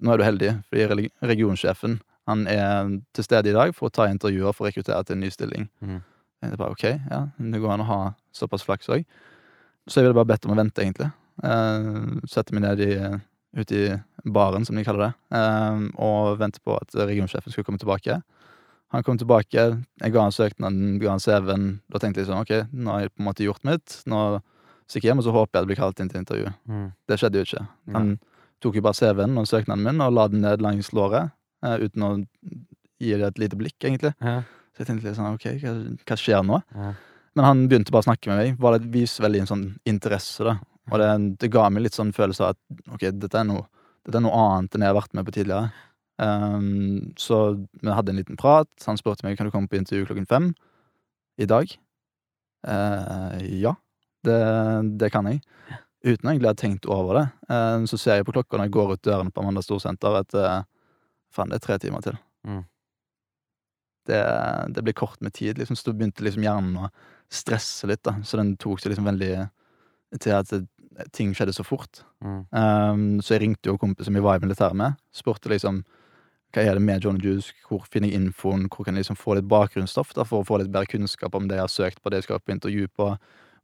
nå 0.01 0.13
er 0.13 0.19
du 0.19 0.25
heldig, 0.25 0.51
fordi 0.69 1.09
regionsjefen 1.25 1.99
han 2.27 2.43
er 2.51 2.89
til 3.15 3.25
stede 3.25 3.49
i 3.49 3.55
dag 3.55 3.71
for 3.75 3.87
å 3.87 3.93
ta 3.93 4.09
intervjuer 4.11 4.53
for 4.53 4.65
å 4.65 4.69
rekruttere 4.69 4.99
til 5.07 5.15
en 5.15 5.23
ny 5.23 5.31
stilling. 5.31 5.69
Mm. 5.79 6.01
Jeg 6.43 6.59
bare 6.59 6.75
ok, 6.75 6.83
ja, 7.09 7.21
det 7.39 7.61
går 7.63 7.73
an 7.73 7.83
å 7.85 7.87
ha 7.87 7.99
såpass 8.35 8.65
flaks 8.67 8.91
òg. 8.93 9.05
Så 9.87 9.99
jeg 9.99 10.07
ville 10.07 10.17
bare 10.17 10.29
bedt 10.33 10.45
om 10.45 10.53
å 10.53 10.59
vente, 10.59 10.83
egentlig. 10.83 11.07
Eh, 11.47 11.87
sette 12.29 12.53
meg 12.53 12.65
ned 12.65 12.83
i, 12.83 12.91
ute 13.55 13.77
i 13.77 13.85
baren, 14.27 14.65
som 14.65 14.75
de 14.75 14.83
kaller 14.85 15.07
det, 15.07 15.13
eh, 15.37 15.85
og 16.03 16.39
ventet 16.41 16.63
på 16.65 16.75
at 16.75 16.95
regionsjefen 16.97 17.53
skulle 17.53 17.67
komme 17.67 17.81
tilbake. 17.81 18.19
Han 18.95 19.03
kom 19.03 19.17
tilbake, 19.19 19.63
jeg 19.99 20.13
ga 20.13 20.21
han 20.23 20.31
søknaden, 20.31 20.99
ga 21.01 21.15
han 21.15 21.23
CV-en. 21.23 21.65
Da 21.91 21.99
tenkte 21.99 22.21
jeg 22.21 22.29
sånn, 22.29 22.43
ok, 22.43 22.71
nå 22.71 22.93
har 22.93 23.03
jeg 23.03 23.13
på 23.15 23.23
en 23.23 23.27
måte 23.27 23.43
gjort 23.43 23.65
mitt. 23.67 23.97
Nå 24.07 24.21
stikker 24.87 25.09
jeg 25.09 25.11
hjem, 25.11 25.23
og 25.23 25.27
så 25.27 25.33
håper 25.35 25.57
jeg 25.57 25.65
det 25.65 25.71
blir 25.73 25.81
kalt 25.81 25.99
inn 25.99 26.11
til 26.11 26.21
intervju. 26.21 26.53
Mm. 26.71 26.85
Det 27.09 27.17
skjedde 27.19 27.41
jo 27.41 27.47
ikke. 27.49 27.63
Han 27.91 27.95
Han 27.97 28.13
tok 28.63 28.77
jo 28.79 28.81
bare 28.81 28.97
CV-en 28.97 29.37
og 29.37 29.49
søknaden 29.49 29.83
min 29.83 30.01
og 30.01 30.15
la 30.15 30.27
den 30.31 30.41
ned 30.41 30.63
langs 30.63 30.93
låret, 30.95 31.31
eh, 31.63 31.77
uten 31.83 32.05
å 32.07 32.11
gi 32.97 33.11
det 33.13 33.27
et 33.27 33.37
lite 33.43 33.59
blikk, 33.59 33.77
egentlig. 33.83 34.13
Ja. 34.21 34.39
Så 34.73 34.81
jeg 34.81 34.87
tenkte 34.87 35.09
litt 35.09 35.17
sånn, 35.19 35.35
ok, 35.35 35.45
hva, 35.61 35.73
hva 36.07 36.17
skjer 36.17 36.47
nå? 36.47 36.61
Ja. 36.73 36.93
Men 37.37 37.45
han 37.45 37.67
begynte 37.69 37.93
bare 37.93 38.05
å 38.05 38.09
snakke 38.09 38.31
med 38.31 38.39
meg, 38.39 38.57
var 38.57 38.77
det 38.77 38.89
viser 38.89 39.27
veldig 39.27 39.43
en 39.43 39.51
sånn 39.51 39.65
interesse, 39.85 40.47
da. 40.47 40.57
Og 40.91 41.01
det, 41.01 41.09
det 41.41 41.51
ga 41.51 41.67
meg 41.71 41.85
litt 41.85 41.97
sånn 41.97 42.13
følelse 42.15 42.45
av 42.45 42.55
at 42.55 42.93
ok, 42.95 43.09
dette 43.19 43.39
er 43.39 43.47
noe, 43.47 43.65
dette 44.07 44.19
er 44.19 44.23
noe 44.23 44.43
annet 44.43 44.75
enn 44.75 44.85
jeg 44.85 44.93
har 44.93 44.99
vært 44.99 45.17
med 45.17 45.27
på 45.27 45.35
tidligere. 45.35 45.71
Um, 46.17 47.13
så 47.19 47.39
vi 47.81 47.91
hadde 47.93 48.13
en 48.13 48.21
liten 48.21 48.39
prat. 48.39 48.69
Han 48.87 48.97
spurte 48.97 49.25
meg 49.25 49.37
kan 49.37 49.49
du 49.49 49.53
komme 49.53 49.69
på 49.69 49.77
intervju 49.79 50.07
klokken 50.07 50.29
fem 50.29 50.53
i 51.37 51.49
dag. 51.49 51.73
Uh, 52.67 53.35
ja, 53.61 53.75
det, 54.25 54.39
det 55.01 55.11
kan 55.13 55.29
jeg. 55.29 55.43
Uten 56.07 56.31
egentlig 56.31 56.49
å 56.49 56.55
ha 56.55 56.61
tenkt 56.61 56.87
over 56.89 57.19
det. 57.19 57.27
Uh, 57.51 57.83
så 57.89 57.99
ser 57.99 58.19
jeg 58.19 58.27
på 58.27 58.37
klokka 58.37 58.57
når 58.57 58.69
jeg 58.69 58.77
går 58.77 58.95
ut 58.95 59.05
døren 59.05 59.33
på 59.33 59.43
Amanda 59.43 59.65
Storsenter 59.65 60.21
at 60.23 60.39
uh, 60.39 60.63
faen, 61.35 61.51
det 61.51 61.59
er 61.59 61.67
tre 61.67 61.77
timer 61.83 62.05
til. 62.05 62.17
Mm. 62.47 62.63
det, 64.07 64.23
det 64.71 64.81
ble 64.87 64.93
kort 64.95 65.19
med 65.21 65.35
tid. 65.35 65.57
Liksom, 65.59 65.75
så 65.75 65.91
begynte 65.91 66.23
liksom 66.23 66.45
hjernen 66.45 66.79
å 66.87 66.89
stresse 67.27 67.89
litt, 67.89 68.05
da. 68.07 68.15
Så 68.23 68.39
den 68.39 68.55
tok 68.55 68.79
seg 68.79 68.93
liksom 68.93 69.09
veldig 69.09 69.33
til 70.23 70.31
at 70.37 70.53
ting 71.13 71.33
skjedde 71.37 71.53
så 71.53 71.63
fort. 71.65 72.01
Mm. 72.23 72.41
Um, 72.51 73.05
så 73.21 73.35
jeg 73.35 73.43
ringte 73.43 73.69
jo 73.69 73.77
kompisen 73.81 74.15
min 74.15 74.23
var 74.25 74.39
i 74.39 74.43
militæret 74.43 74.77
med. 74.77 74.97
Spurte 75.13 75.51
liksom 75.51 75.83
hva 76.55 76.63
er 76.63 76.77
det 76.77 76.81
med 76.81 77.03
John 77.03 77.19
Juice, 77.21 77.51
hvor 77.67 77.83
finner 77.91 78.09
jeg 78.09 78.21
infoen, 78.21 78.67
hvor 78.71 78.87
kan 78.87 78.95
jeg 78.95 79.03
liksom 79.03 79.19
få 79.19 79.35
litt 79.37 79.49
bakgrunnsstoff 79.51 80.13
da, 80.15 80.23
for 80.25 80.41
å 80.41 80.47
få 80.47 80.61
litt 80.61 80.71
bedre 80.71 80.89
kunnskap 80.89 81.35
om 81.35 81.49
det 81.49 81.59
jeg 81.59 81.65
har 81.65 81.73
søkt 81.73 82.01
på, 82.01 82.09
det 82.09 82.21
jeg 82.21 82.29
skal 82.29 82.39
på 82.41 82.55
intervju 82.55 82.87
på. 82.97 83.09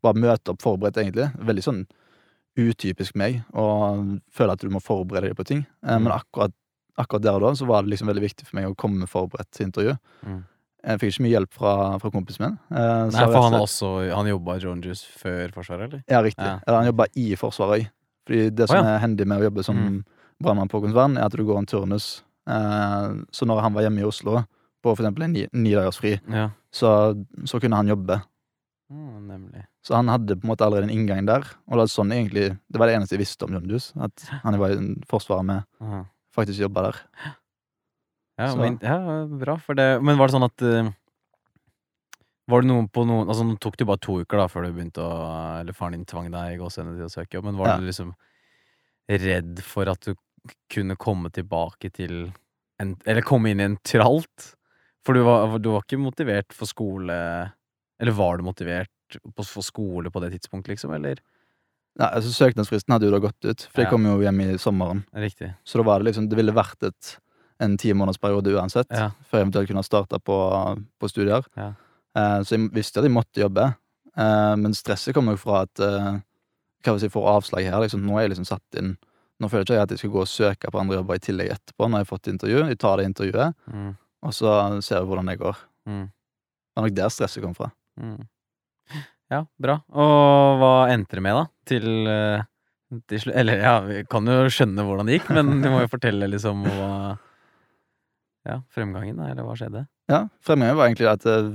Bare 0.04 0.20
møte 0.20 0.52
opp 0.52 0.62
forberedt, 0.62 1.00
egentlig. 1.00 1.30
Veldig 1.48 1.64
sånn 1.64 1.84
utypisk 2.60 3.16
meg 3.18 3.40
å 3.58 3.66
føle 4.36 4.54
at 4.54 4.62
du 4.62 4.70
må 4.70 4.84
forberede 4.84 5.32
deg 5.32 5.40
på 5.40 5.48
ting. 5.48 5.64
Eh, 5.82 5.96
Mm. 5.96 6.04
Men 6.04 6.14
akkurat, 6.20 6.54
akkurat 6.98 7.24
der 7.24 7.40
og 7.40 7.42
da 7.42 7.54
så 7.56 7.66
var 7.66 7.82
det 7.82 7.96
liksom 7.96 8.12
veldig 8.12 8.28
viktig 8.28 8.46
for 8.46 8.60
meg 8.60 8.68
å 8.68 8.76
komme 8.76 9.08
forberedt 9.08 9.52
til 9.52 9.68
intervju. 9.68 9.98
Mm. 10.28 10.44
Jeg 10.84 11.00
fikk 11.00 11.14
ikke 11.14 11.24
mye 11.24 11.32
hjelp 11.38 11.54
fra, 11.56 11.74
fra 12.00 12.10
kompisen 12.12 12.44
min. 12.46 12.56
eh, 12.76 13.04
Nei, 13.14 13.26
for 13.32 13.42
han, 13.42 13.54
slett- 13.54 13.62
også, 13.68 13.92
han 14.16 14.28
jobba 14.28 14.56
i 14.58 14.64
Joan 14.66 14.82
Juice 14.84 15.06
før 15.22 15.54
Forsvaret, 15.56 15.86
eller? 15.88 16.04
Ja, 16.12 16.20
riktig. 16.26 16.44
Ja. 16.44 16.58
Eller 16.68 16.78
han 16.82 16.90
jobba 16.92 17.06
i 17.16 17.28
Forsvaret 17.40 17.78
òg. 17.86 17.88
Fordi 18.28 18.50
det 18.56 18.68
som 18.70 18.78
oh, 18.80 18.84
ja. 18.88 18.96
er 18.98 19.00
hendig 19.04 19.28
med 19.28 19.40
å 19.42 19.46
jobbe 19.50 19.64
som 19.64 19.76
Mm. 19.78 20.04
brannmann 20.44 20.68
på 20.72 20.80
Haakonsvern, 20.82 21.18
er 21.18 21.26
at 21.26 21.32
du 21.40 21.44
går 21.46 21.58
en 21.62 21.66
turnus. 21.66 22.24
Eh, 22.48 23.08
så 23.32 23.46
når 23.48 23.62
han 23.62 23.74
var 23.74 23.84
hjemme 23.84 24.00
i 24.04 24.08
Oslo 24.08 24.42
på 24.84 24.92
for 24.96 25.00
eksempel 25.04 25.24
en 25.24 25.32
ni, 25.34 25.48
ni 25.54 25.72
dagers 25.72 25.98
fri, 26.00 26.18
Ja. 26.30 26.50
så, 26.72 27.16
så 27.46 27.60
kunne 27.64 27.76
han 27.80 27.88
jobbe. 27.88 28.20
Mm, 28.92 29.28
nemlig. 29.28 29.64
Så 29.84 29.96
han 29.96 30.08
hadde 30.12 30.36
på 30.36 30.44
en 30.44 30.52
måte 30.52 30.66
allerede 30.66 30.90
en 30.90 30.96
inngang 30.98 31.26
der. 31.26 31.44
Og 31.68 31.78
det 31.78 31.84
var 31.86 31.92
sånn 31.92 32.12
egentlig 32.12 32.58
Det 32.70 32.78
var 32.80 32.88
det 32.88 32.96
eneste 32.98 33.16
jeg 33.16 33.24
visste 33.24 33.46
om 33.48 33.54
John 33.56 33.70
Juice. 33.72 33.94
At 34.00 34.26
han 34.44 34.60
var 34.60 34.76
i 34.76 34.96
Forsvaret 35.08 35.46
med 35.48 35.64
Aha. 35.82 36.04
faktisk 36.36 36.60
jobba 36.60 36.90
der. 36.92 37.00
Ja, 38.40 38.56
men, 38.58 38.80
ja, 38.82 38.98
bra. 39.30 39.58
For 39.62 39.78
det, 39.78 40.02
men 40.02 40.18
var 40.18 40.28
det 40.28 40.34
sånn 40.34 40.48
at 40.48 40.62
eh, 40.66 40.88
Var 42.50 42.64
det 42.64 42.70
noen 42.72 42.88
på 42.90 43.04
noen 43.06 43.30
Altså, 43.30 43.46
nå 43.46 43.60
tok 43.62 43.78
det 43.78 43.86
jo 43.86 43.90
bare 43.92 44.02
to 44.04 44.16
uker 44.24 44.42
da 44.42 44.48
før 44.52 44.66
du 44.68 44.74
begynte 44.74 45.04
å 45.06 45.18
Eller 45.62 45.76
faren 45.78 46.00
din 46.00 46.08
tvang 46.10 46.32
deg 46.34 46.56
i 46.56 46.60
gåsehudene 46.62 46.98
til 46.98 47.06
å 47.10 47.14
søke 47.14 47.38
jobb, 47.38 47.46
men 47.52 47.60
var 47.60 47.74
Ja. 47.74 47.78
du 47.78 47.86
liksom 47.88 48.14
redd 49.10 49.60
for 49.68 49.90
at 49.92 50.00
du 50.08 50.14
kunne 50.72 50.96
komme 51.00 51.30
tilbake 51.34 51.92
til 51.94 52.32
en 52.82 52.96
Eller 53.06 53.22
komme 53.28 53.52
inn 53.54 53.62
i 53.62 53.68
en 53.70 53.78
tralt? 53.86 54.56
For 55.06 55.14
du 55.14 55.22
var, 55.28 55.58
du 55.60 55.70
var 55.76 55.84
ikke 55.86 56.00
motivert 56.02 56.54
for 56.56 56.66
skole 56.66 57.14
Eller 58.00 58.18
var 58.18 58.38
du 58.42 58.44
motivert 58.50 58.90
for 59.38 59.62
skole 59.62 60.10
på 60.10 60.20
det 60.24 60.32
tidspunktet, 60.34 60.74
liksom? 60.74 60.96
Eller? 60.98 61.20
Nei, 62.02 62.08
altså 62.18 62.32
Søknadsfristen 62.34 62.96
hadde 62.96 63.06
jo 63.06 63.14
da 63.14 63.20
gått 63.22 63.46
ut, 63.46 63.68
for 63.70 63.84
jeg 63.84 63.86
Ja. 63.86 63.92
kom 63.92 64.08
jo 64.10 64.16
hjem 64.26 64.40
i 64.42 64.56
sommeren. 64.58 65.04
Riktig. 65.14 65.52
Så 65.64 65.78
da 65.78 65.84
var 65.86 66.00
det 66.02 66.08
liksom 66.10 66.26
Det 66.32 66.36
ville 66.40 66.52
vært 66.56 66.82
et, 66.88 67.12
en 67.62 67.78
ti 67.78 67.94
måneders 67.94 68.20
periode 68.22 68.54
uansett, 68.56 68.88
Ja. 68.92 69.12
før 69.30 69.40
jeg 69.40 69.48
eventuelt 69.48 69.68
kunne 69.70 69.84
starta 69.84 70.20
på, 70.20 70.38
på 71.00 71.10
studier. 71.10 71.44
Ja. 71.58 71.74
Eh, 72.16 72.40
så 72.44 72.56
jeg 72.58 72.72
visste 72.74 73.00
at 73.00 73.04
jeg 73.06 73.14
måtte 73.14 73.42
jobbe, 73.42 73.76
eh, 74.18 74.56
men 74.56 74.74
stresset 74.74 75.14
kom 75.14 75.26
nok 75.26 75.40
fra 75.40 75.62
at 75.68 75.80
eh, 75.80 76.20
Hva 76.84 76.92
hvis 76.98 77.04
jeg 77.08 77.12
får 77.14 77.28
avslag 77.38 77.64
her? 77.64 77.80
Liksom, 77.80 78.02
nå 78.04 78.18
er 78.18 78.26
jeg 78.28 78.32
liksom 78.36 78.46
satt 78.46 78.76
inn 78.78 78.98
Nå 79.40 79.48
føler 79.50 79.64
jeg 79.66 79.76
ikke 79.78 79.84
at 79.84 79.90
jeg 79.92 80.00
skal 80.00 80.12
gå 80.12 80.20
og 80.22 80.28
søke 80.28 80.70
på 80.72 80.80
andre 80.80 80.96
jobber 81.00 81.16
i 81.16 81.20
tillegg 81.24 81.50
etterpå, 81.52 81.88
når 81.90 81.98
jeg 82.00 82.06
har 82.06 82.10
fått 82.12 82.28
intervju. 82.32 82.60
Jeg 82.70 82.78
tar 82.80 82.98
det 82.98 83.06
intervjuet, 83.10 83.56
Mm. 83.72 83.96
og 84.24 84.32
så 84.32 84.82
ser 84.84 85.00
vi 85.02 85.08
hvordan 85.10 85.26
det 85.32 85.40
går. 85.40 85.58
Mm. 85.90 86.04
Det 86.06 86.76
var 86.78 86.84
nok 86.88 86.96
der 86.96 87.10
stresset 87.10 87.44
kom 87.44 87.56
fra. 87.56 87.72
Mm. 88.00 88.28
Ja, 89.32 89.46
bra. 89.60 89.80
Og 89.92 90.60
hva 90.62 90.72
endte 90.94 91.18
det 91.18 91.24
med, 91.26 91.34
da? 91.34 91.46
Til, 91.66 91.88
til 93.10 93.20
slutt 93.24 93.36
Eller 93.42 93.58
ja, 93.64 93.74
vi 93.82 94.04
kan 94.06 94.26
jo 94.30 94.44
skjønne 94.54 94.86
hvordan 94.86 95.08
det 95.10 95.18
gikk, 95.20 95.30
men 95.34 95.62
du 95.64 95.70
må 95.74 95.82
jo 95.82 95.90
fortelle 95.92 96.30
liksom 96.30 96.64
hva 96.68 97.18
Ja, 98.48 98.60
fremgangen, 98.76 99.20
eller 99.24 99.46
hva 99.48 99.56
skjedde? 99.56 99.86
Ja, 100.12 100.26
Fremgangen 100.44 100.76
var 100.76 100.90
egentlig 100.90 101.08
at 101.08 101.26
eh, 101.30 101.54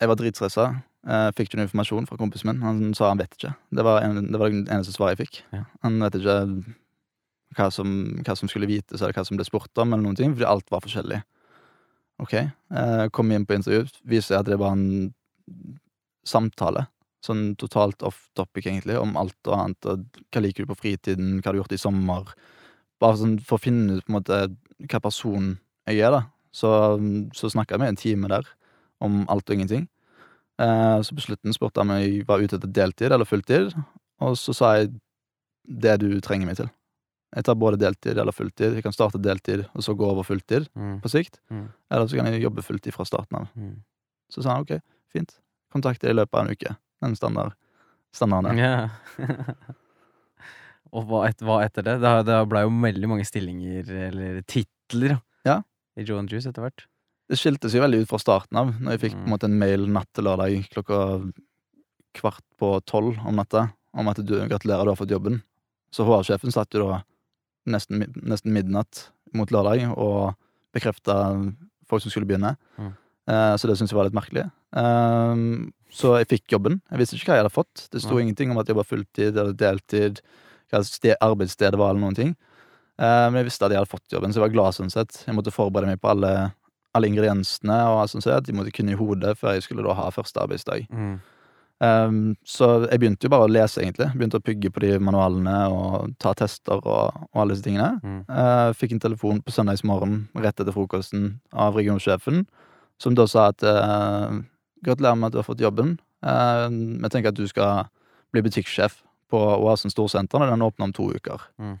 jeg 0.00 0.10
var 0.10 0.18
dritstressa. 0.18 0.68
Jeg 1.06 1.34
fikk 1.36 1.48
ikke 1.48 1.60
noe 1.60 1.68
informasjon 1.68 2.06
fra 2.08 2.18
kompisen 2.20 2.50
min. 2.50 2.62
Han 2.64 2.94
sa 2.96 3.12
han 3.12 3.20
vet 3.20 3.36
ikke. 3.36 3.54
Det 3.72 3.84
var, 3.86 4.02
en, 4.04 4.26
det 4.26 4.40
var 4.40 4.52
det 4.52 4.66
eneste 4.66 4.92
svaret 4.96 5.16
jeg 5.16 5.28
fikk. 5.28 5.42
Ja. 5.54 5.62
Han 5.86 6.00
vet 6.02 6.18
ikke 6.18 6.36
hva 7.56 7.68
som, 7.74 7.92
hva 8.26 8.36
som 8.38 8.50
skulle 8.50 8.68
vites, 8.70 9.00
eller 9.00 9.14
hva 9.16 9.24
som 9.26 9.38
ble 9.38 9.46
spurt 9.46 9.80
om, 9.80 9.94
eller 9.94 10.04
noen 10.04 10.18
ting, 10.18 10.34
fordi 10.34 10.48
alt 10.48 10.68
var 10.72 10.82
forskjellig. 10.84 11.22
Ok, 12.20 12.34
eh, 12.36 13.04
kom 13.16 13.30
inn 13.32 13.46
på 13.48 13.56
intervju, 13.56 13.86
viser 14.10 14.40
at 14.40 14.50
det 14.50 14.58
var 14.60 14.76
en 14.76 15.14
samtale. 16.28 16.84
Sånn 17.24 17.54
totalt 17.60 18.04
off 18.06 18.26
topic, 18.36 18.66
egentlig, 18.66 18.98
om 19.00 19.16
alt 19.20 19.38
og 19.48 19.56
annet. 19.56 19.88
Og 19.88 20.20
hva 20.32 20.44
liker 20.44 20.64
du 20.64 20.72
på 20.72 20.78
fritiden, 20.82 21.38
hva 21.40 21.50
har 21.50 21.56
du 21.56 21.62
gjort 21.62 21.76
i 21.76 21.80
sommer? 21.80 22.34
Bare 23.00 23.20
sånn 23.20 23.38
for 23.44 23.56
å 23.56 23.64
finne 23.64 23.98
ut 23.98 24.06
på 24.06 24.12
en 24.12 24.18
måte 24.18 24.40
hva 24.90 25.00
person 25.04 25.54
jeg 25.92 26.06
er, 26.06 26.16
da. 26.18 26.22
Så, 26.52 26.70
så 27.36 27.50
snakka 27.52 27.78
med 27.78 27.92
en 27.92 28.00
time 28.00 28.28
der 28.32 28.46
om 29.00 29.22
alt 29.30 29.48
og 29.50 29.54
ingenting. 29.56 29.86
Eh, 30.60 30.98
så 31.06 31.14
på 31.16 31.22
slutten 31.24 31.54
spurte 31.56 31.80
han 31.80 31.90
om 31.94 32.00
jeg 32.02 32.24
var 32.28 32.42
ute 32.42 32.58
etter 32.58 32.68
deltid 32.74 33.12
eller 33.14 33.24
fulltid, 33.28 33.70
og 34.20 34.34
så 34.36 34.52
sa 34.56 34.72
jeg 34.80 34.90
det 35.64 35.94
du 36.02 36.08
trenger 36.20 36.48
meg 36.50 36.58
til. 36.58 36.68
Jeg 37.36 37.46
tar 37.46 37.54
både 37.54 37.78
deltid 37.78 38.18
eller 38.18 38.34
fulltid. 38.34 38.74
Jeg 38.74 38.82
kan 38.82 38.92
starte 38.92 39.20
deltid 39.22 39.62
og 39.70 39.84
så 39.86 39.94
gå 39.94 40.04
over 40.10 40.26
fulltid 40.26 40.66
Mm. 40.74 40.96
på 41.00 41.08
sikt. 41.12 41.38
Mm. 41.48 41.68
Eller 41.90 42.08
så 42.10 42.16
kan 42.18 42.26
jeg 42.26 42.42
jobbe 42.42 42.64
fulltid 42.66 42.92
fra 42.96 43.04
starten 43.06 43.38
av. 43.38 43.46
Mm. 43.54 43.76
Så 44.34 44.42
sa 44.42 44.56
han 44.56 44.66
ok, 44.66 44.80
fint. 45.14 45.36
Kontakt 45.72 46.02
i 46.04 46.12
løpet 46.12 46.34
av 46.34 46.46
en 46.48 46.50
uke. 46.58 46.74
Den 47.00 47.14
standard, 47.16 47.54
standarden. 48.12 48.58
Ja. 48.58 48.88
Og 50.90 51.04
hva, 51.06 51.20
et, 51.28 51.38
hva 51.46 51.60
etter 51.62 51.84
det? 51.86 51.96
Det, 52.02 52.12
det 52.26 52.38
blei 52.50 52.64
jo 52.64 52.72
veldig 52.82 53.10
mange 53.12 53.26
stillinger, 53.28 53.90
eller 54.10 54.40
titler, 54.50 55.20
Ja. 55.46 55.60
I 56.00 56.06
Joan 56.08 56.28
Juice 56.30 56.48
etter 56.50 56.64
hvert. 56.64 56.86
Det 57.30 57.38
skilte 57.38 57.70
seg 57.70 57.84
veldig 57.84 58.02
ut 58.02 58.10
fra 58.10 58.18
starten 58.18 58.58
av, 58.58 58.72
når 58.80 58.96
jeg 58.96 59.02
fikk 59.04 59.14
på 59.14 59.20
en 59.20 59.28
Mm. 59.28 59.32
måte 59.34 59.46
en 59.46 59.58
mail 59.60 59.86
natt 59.86 60.08
til 60.16 60.24
lørdag 60.26 60.64
klokka 60.72 60.98
kvart 62.18 62.42
på 62.58 62.72
tolv 62.84 63.20
om 63.24 63.36
natta 63.36 63.68
om 63.94 64.08
at 64.08 64.16
du 64.16 64.34
gratulerer, 64.48 64.84
du 64.84 64.90
har 64.90 64.98
fått 64.98 65.10
jobben. 65.14 65.42
Så 65.92 66.04
HR-sjefen 66.06 66.52
satt 66.52 66.74
jo 66.74 66.88
da 66.88 67.02
nesten, 67.70 68.02
nesten 68.22 68.52
midnatt 68.52 69.10
mot 69.34 69.50
lørdag 69.50 69.92
og 69.96 70.34
bekrefta 70.74 71.54
folk 71.86 72.02
som 72.02 72.10
skulle 72.10 72.26
begynne. 72.26 72.56
Mm. 72.78 72.92
Eh, 73.30 73.54
så 73.58 73.66
det 73.68 73.76
syntes 73.78 73.90
jeg 73.92 73.98
var 73.98 74.08
litt 74.08 74.16
merkelig. 74.16 74.50
Ehm, 74.74 75.72
så 75.90 76.18
jeg 76.18 76.30
fikk 76.30 76.54
jobben. 76.54 76.80
Jeg 76.90 76.98
visste 76.98 77.18
ikke 77.18 77.30
hva 77.30 77.38
jeg 77.38 77.44
hadde 77.44 77.54
fått. 77.54 77.88
Det 77.90 78.02
sto 78.02 78.18
ja. 78.18 78.24
ingenting 78.24 78.50
om 78.50 78.58
at 78.58 78.66
jeg 78.66 78.74
jobba 78.74 78.86
fulltid 78.86 79.36
eller 79.36 79.52
deltid, 79.54 80.20
hva 80.70 80.82
arbeidsstedet 81.20 81.78
var, 81.78 81.90
eller 81.90 82.00
noen 82.04 82.18
ting. 82.18 82.36
Eh, 83.00 83.26
men 83.30 83.40
jeg 83.40 83.48
visste 83.48 83.66
at 83.66 83.72
jeg 83.72 83.80
hadde 83.80 83.90
fått 83.90 84.12
jobben, 84.12 84.32
så 84.32 84.40
jeg 84.40 84.46
var 84.48 84.54
glad 84.54 84.76
sånn 84.76 84.92
sett. 84.92 85.22
Jeg 85.26 85.36
måtte 85.36 85.54
forberede 85.54 85.88
meg 85.88 86.00
på 86.02 86.12
alle, 86.12 86.32
alle 86.96 87.08
ingrediensene, 87.08 87.76
og 87.88 88.02
alt 88.02 88.12
sånt 88.12 88.26
sett. 88.26 88.48
Jeg 88.50 88.58
måtte 88.58 88.74
kunne 88.76 88.92
i 88.94 88.98
hodet 88.98 89.36
før 89.40 89.56
jeg 89.56 89.66
skulle 89.66 89.86
da 89.86 89.96
ha 89.96 90.10
første 90.14 90.42
arbeidsdag. 90.44 90.88
Mm. 90.92 91.14
Um, 91.80 92.16
så 92.44 92.66
jeg 92.82 93.00
begynte 93.00 93.24
jo 93.24 93.32
bare 93.32 93.46
å 93.48 93.50
lese, 93.50 93.80
egentlig. 93.80 94.10
Begynte 94.12 94.36
å 94.36 94.44
pugge 94.44 94.68
på 94.68 94.82
de 94.84 94.92
manualene 95.00 95.56
og 95.72 96.12
ta 96.20 96.34
tester 96.36 96.76
og, 96.76 97.22
og 97.30 97.40
alle 97.40 97.56
disse 97.56 97.64
tingene. 97.64 97.94
Mm. 98.04 98.20
Uh, 98.28 98.68
fikk 98.76 98.96
en 98.96 99.04
telefon 99.06 99.40
på 99.44 99.54
søndagsmorgen 99.56 100.26
rett 100.44 100.60
etter 100.60 100.76
frokosten 100.76 101.38
av 101.56 101.78
regionsjefen, 101.80 102.44
som 103.00 103.16
da 103.16 103.24
sa 103.30 103.48
at 103.54 103.64
uh, 103.64 104.42
gratulerer 104.84 105.16
med 105.16 105.30
at 105.30 105.38
du 105.38 105.40
har 105.40 105.48
fått 105.48 105.64
jobben. 105.64 105.96
Uh, 106.20 106.68
vi 106.68 107.08
tenker 107.08 107.32
at 107.32 107.40
du 107.40 107.46
skal 107.48 107.88
bli 108.34 108.44
butikksjef 108.44 109.00
på 109.32 109.40
Oasen 109.40 109.92
Storsenter 109.92 110.42
når 110.42 110.52
den 110.52 110.66
åpner 110.66 110.90
om 110.90 110.92
to 110.92 111.08
uker. 111.16 111.48
Mm. 111.56 111.78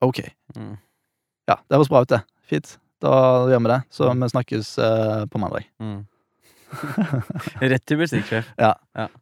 Ok. 0.00 0.22
Mm. 0.56 0.76
Ja, 1.50 1.56
det 1.68 1.76
høres 1.78 1.90
bra 1.92 2.02
ut, 2.04 2.08
det. 2.12 2.22
Fint. 2.48 2.76
Da 3.00 3.10
gjør 3.50 3.62
vi 3.64 3.70
det. 3.72 3.80
Så 3.94 4.08
vi 4.12 4.28
snakkes 4.32 4.70
eh, 4.78 5.26
på 5.32 5.40
mandag. 5.40 5.66
Mm. 5.80 6.00
Rett 7.72 7.82
til 7.88 7.98
butikksjef. 7.98 8.50
Det 8.56 8.66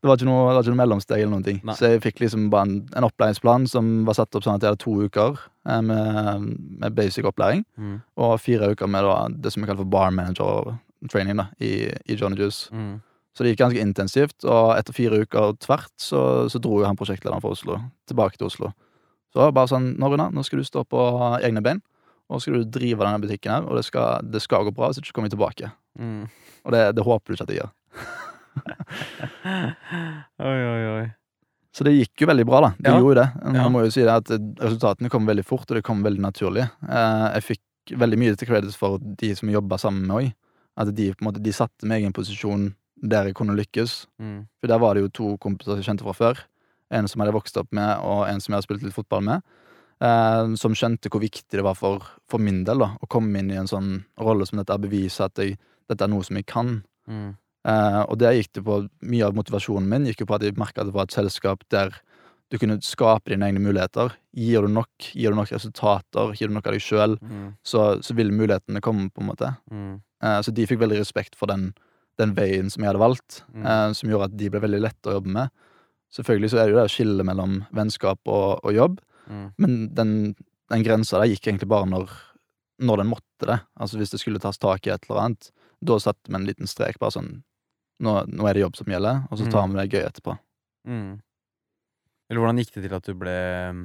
var 0.09 0.21
noe, 0.29 0.49
det 0.51 0.57
var 0.59 0.63
ikke 0.63 0.73
noe 0.75 0.81
mellomsteg 0.83 1.23
eller 1.23 1.33
noen 1.33 1.47
ting. 1.47 1.61
Nei. 1.67 1.77
Så 1.79 1.93
jeg 1.95 2.03
fikk 2.05 2.21
liksom 2.25 2.49
bare 2.53 2.67
en, 2.69 2.75
en 2.99 3.07
opplæringsplan 3.09 3.65
som 3.71 3.89
var 4.09 4.19
satt 4.19 4.37
opp 4.37 4.45
sånn 4.45 4.59
at 4.59 4.67
jeg 4.67 4.75
hadde 4.75 4.83
to 4.85 4.97
uker 5.07 5.39
eh, 5.69 5.81
med, 5.85 6.49
med 6.85 6.97
basic 6.99 7.29
opplæring, 7.29 7.65
Mm. 7.79 8.01
og 8.21 8.37
fire 8.43 8.73
uker 8.75 8.91
med 8.91 9.07
da, 9.07 9.17
det 9.31 9.53
som 9.55 9.63
vi 9.63 9.69
kaller 9.71 9.85
for 9.85 9.93
bar 9.93 10.11
manager 10.15 10.75
training 11.11 11.39
da, 11.39 11.49
i, 11.63 11.87
i 12.11 12.17
Johnny 12.19 12.37
Juice. 12.41 12.69
Mm. 12.75 12.99
Så 13.37 13.45
det 13.47 13.53
gikk 13.55 13.61
ganske 13.63 13.81
intensivt, 13.87 14.43
og 14.51 14.73
etter 14.75 14.97
fire 14.97 15.21
uker 15.23 15.53
tvert 15.63 15.93
så, 16.03 16.21
så 16.51 16.59
dro 16.61 16.81
jo 16.83 16.89
han 16.89 16.99
prosjektlederen 16.99 17.41
fra 17.45 17.53
Oslo 17.55 17.79
tilbake 18.11 18.37
til 18.41 18.49
Oslo. 18.51 18.73
Så 19.33 19.43
var 19.43 19.53
bare 19.53 19.69
sånn, 19.69 19.91
nå 20.01 20.09
Runa, 20.13 20.31
nå 20.33 20.45
skal 20.47 20.59
du 20.63 20.65
stå 20.65 20.85
på 20.89 21.03
egne 21.45 21.61
bein, 21.63 21.83
og 22.31 22.41
skal 22.41 22.59
du 22.63 22.65
drive 22.79 22.99
denne 23.05 23.21
butikken 23.21 23.53
her, 23.53 23.67
og 23.69 23.77
det 23.77 23.85
skal, 23.85 24.23
det 24.25 24.41
skal 24.45 24.65
gå 24.69 24.73
bra, 24.77 24.89
hvis 24.91 25.01
ikke 25.03 25.13
kommer 25.17 25.29
vi 25.31 25.37
tilbake. 25.37 25.71
Mm. 25.99 26.25
Og 26.65 26.73
det, 26.73 26.83
det 26.97 27.05
håper 27.05 27.27
du 27.29 27.37
ikke 27.37 27.47
at 27.49 27.53
jeg 27.53 27.61
gjør. 27.63 27.73
Oi, 30.39 30.59
oi, 30.65 30.83
oi. 30.99 31.07
Så 31.75 31.85
det 31.87 31.93
gikk 31.95 32.25
jo 32.25 32.29
veldig 32.31 32.47
bra, 32.49 32.61
da. 32.65 32.71
Det 32.79 32.91
Ja. 32.91 32.99
gjorde 32.99 33.15
jo 33.15 33.21
det. 33.21 33.45
Man 33.45 33.55
Ja. 33.55 33.69
må 33.69 33.85
jo 33.85 33.91
si 33.91 34.01
det 34.03 34.09
at 34.11 34.29
resultatene 34.59 35.11
kom 35.11 35.27
veldig 35.27 35.45
fort, 35.45 35.71
og 35.71 35.77
det 35.77 35.85
kom 35.85 36.03
veldig 36.03 36.21
naturlig. 36.21 36.65
Eh, 36.89 37.33
jeg 37.39 37.43
fikk 37.45 37.99
veldig 37.99 38.19
mye 38.19 38.37
til 38.37 38.49
credits 38.49 38.77
for 38.77 38.99
de 38.99 39.35
som 39.35 39.49
jobba 39.49 39.79
sammen 39.79 40.07
med 40.07 40.17
meg. 40.17 40.35
At 40.77 40.95
de 40.95 41.13
på 41.13 41.23
en 41.23 41.33
måte, 41.33 41.43
de 41.43 41.51
satte 41.53 41.85
meg 41.87 42.03
i 42.03 42.07
en 42.07 42.13
posisjon 42.13 42.75
der 43.03 43.25
jeg 43.27 43.35
kunne 43.35 43.55
lykkes. 43.57 44.07
Mm. 44.21 44.47
For 44.61 44.67
der 44.69 44.79
var 44.79 44.95
det 44.95 45.03
jo 45.03 45.09
to 45.09 45.39
kompiser 45.39 45.77
jeg 45.77 45.85
kjente 45.85 46.03
fra 46.03 46.13
før. 46.13 46.39
En 46.91 47.09
som 47.09 47.21
jeg 47.21 47.27
hadde 47.29 47.37
vokst 47.37 47.57
opp 47.61 47.69
med, 47.73 47.99
og 48.01 48.27
en 48.29 48.41
som 48.41 48.53
jeg 48.53 48.59
har 48.59 48.63
spilt 48.67 48.83
litt 48.83 48.95
fotball 48.97 49.23
med. 49.23 49.43
eh, 50.01 50.55
som 50.55 50.75
skjønte 50.79 51.11
hvor 51.11 51.21
viktig 51.21 51.51
det 51.59 51.65
var 51.67 51.75
for, 51.75 52.05
for 52.31 52.39
min 52.39 52.63
del 52.65 52.79
da, 52.79 52.93
å 53.03 53.07
komme 53.11 53.41
inn 53.41 53.51
i 53.51 53.57
en 53.59 53.67
sånn 53.67 54.05
rolle 54.23 54.47
som 54.47 54.59
dette, 54.61 54.77
bevise 54.79 55.25
at 55.25 55.35
jeg, 55.43 55.57
dette 55.91 56.05
er 56.05 56.09
noe 56.13 56.23
som 56.23 56.37
jeg 56.39 56.47
kan. 56.47 56.85
Mm. 57.11 57.33
Eh, 57.67 58.03
og 58.09 58.17
der 58.21 58.37
gikk 58.39 58.53
det 58.55 58.63
på 58.65 58.77
Mye 59.03 59.27
av 59.27 59.35
motivasjonen 59.35 59.89
min 59.91 60.07
gikk 60.07 60.21
jo 60.23 60.27
på 60.31 60.37
at 60.37 60.43
jeg 60.47 60.55
merka 60.57 60.81
at 60.85 60.87
det 60.87 60.95
var 60.95 61.09
et 61.09 61.17
selskap 61.17 61.65
der 61.75 61.91
du 62.49 62.57
kunne 62.63 62.79
skape 62.81 63.29
dine 63.29 63.45
egne 63.51 63.61
muligheter. 63.61 64.15
Gir 64.33 64.63
du 64.65 64.69
nok, 64.73 64.89
gir 65.13 65.35
du 65.35 65.37
nok 65.37 65.51
resultater, 65.53 66.31
gir 66.39 66.49
du 66.49 66.55
nok 66.55 66.67
av 66.71 66.73
deg 66.79 66.81
sjøl, 66.81 67.19
Mm. 67.21 67.57
så, 67.67 68.01
så 68.01 68.15
vil 68.17 68.31
mulighetene 68.33 68.81
komme, 68.81 69.11
på 69.11 69.21
en 69.21 69.27
måte. 69.29 69.51
Mm. 69.71 70.01
Eh, 70.23 70.39
så 70.47 70.55
de 70.55 70.65
fikk 70.71 70.79
veldig 70.81 70.97
respekt 71.03 71.35
for 71.37 71.47
den, 71.51 71.75
den 72.17 72.33
veien 72.39 72.71
som 72.71 72.83
jeg 72.87 72.89
hadde 72.95 73.03
valgt, 73.03 73.43
Mm. 73.53 73.67
eh, 73.67 73.93
som 73.93 74.09
gjorde 74.09 74.31
at 74.31 74.37
de 74.39 74.49
ble 74.49 74.61
veldig 74.61 74.81
lette 74.81 75.11
å 75.11 75.19
jobbe 75.19 75.29
med. 75.35 75.51
Selvfølgelig 76.15 76.51
så 76.51 76.59
er 76.63 76.67
det 76.67 76.73
jo 76.73 76.79
det 76.81 76.87
å 76.89 76.93
skille 76.95 77.25
mellom 77.29 77.59
vennskap 77.77 78.19
og, 78.27 78.65
og 78.65 78.73
jobb, 78.75 78.99
Mm. 79.29 79.53
men 79.61 79.73
den, 79.93 80.13
den 80.73 80.83
grensa 80.87 81.19
der 81.21 81.29
gikk 81.29 81.51
egentlig 81.51 81.67
bare 81.69 81.85
når, 81.85 82.09
når 82.81 82.97
den 83.03 83.11
måtte 83.11 83.45
det. 83.45 83.59
Altså 83.77 83.99
hvis 84.01 84.09
det 84.15 84.21
skulle 84.23 84.41
tas 84.41 84.57
tak 84.57 84.87
i 84.87 84.91
et 84.95 85.05
eller 85.05 85.21
annet, 85.21 85.51
da 85.85 85.99
satte 86.01 86.31
vi 86.33 86.35
en 86.39 86.47
liten 86.49 86.67
strek, 86.67 86.97
bare 86.99 87.13
sånn 87.13 87.43
nå, 88.01 88.15
nå 88.33 88.47
er 88.49 88.55
det 88.57 88.63
jobb 88.63 88.79
som 88.81 88.89
gjelder, 88.89 89.27
og 89.29 89.37
så 89.37 89.51
tar 89.53 89.67
Mm. 89.69 89.75
vi 89.75 89.83
det 89.83 89.93
gøy 89.93 90.07
etterpå. 90.09 90.39
Mm. 90.89 91.21
Eller 92.31 92.41
hvordan 92.41 92.57
gikk 92.63 92.73
det 92.79 92.83
til 92.87 92.95
at 92.97 93.05
du 93.05 93.15
ble 93.21 93.37
mm, 93.75 93.85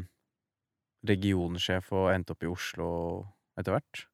regionsjef 1.07 1.91
og 1.91 2.09
endte 2.13 2.33
opp 2.35 2.43
i 2.45 2.51
Oslo 2.51 2.89
etter 3.59 3.75
hvert? 3.75 4.05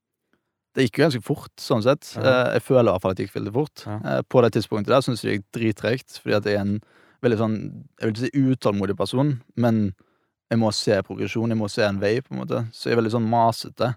Det 0.77 0.85
gikk 0.85 0.99
jo 0.99 1.05
ganske 1.07 1.25
fort, 1.25 1.53
sånn 1.61 1.83
sett. 1.85 2.11
Ja. 2.15 2.21
Eh, 2.23 2.53
Jeg 2.57 2.63
føler 2.65 2.89
i 2.89 2.93
hvert 2.93 3.01
fall 3.05 3.11
at 3.13 3.17
det 3.21 3.27
gikk 3.27 3.37
veldig 3.37 3.53
fort. 3.55 3.83
Ja. 3.85 3.99
Eh, 4.17 4.21
På 4.29 4.41
det 4.41 4.53
tidspunktet 4.53 4.93
der 4.93 5.01
syns 5.05 5.21
jeg 5.23 5.29
det 5.29 5.37
gikk 5.39 5.51
drittregt, 5.59 6.19
fordi 6.21 6.35
at 6.37 6.45
jeg 6.49 6.55
er 6.57 6.61
en 6.65 6.79
veldig 7.21 7.37
sånn 7.39 7.55
Jeg 7.99 8.05
vil 8.07 8.13
ikke 8.13 8.25
si 8.27 8.43
utålmodig 8.53 8.95
person, 8.97 9.33
men 9.55 9.93
jeg 10.49 10.57
må 10.59 10.71
se 10.73 10.95
progresjon, 11.05 11.49
jeg 11.53 11.59
må 11.59 11.67
se 11.69 11.83
en 11.85 11.99
vei, 12.01 12.21
på 12.21 12.33
en 12.33 12.39
måte. 12.41 12.63
Så 12.73 12.89
jeg 12.89 12.95
er 12.95 13.01
veldig 13.03 13.11
sånn 13.13 13.27
masete 13.29 13.91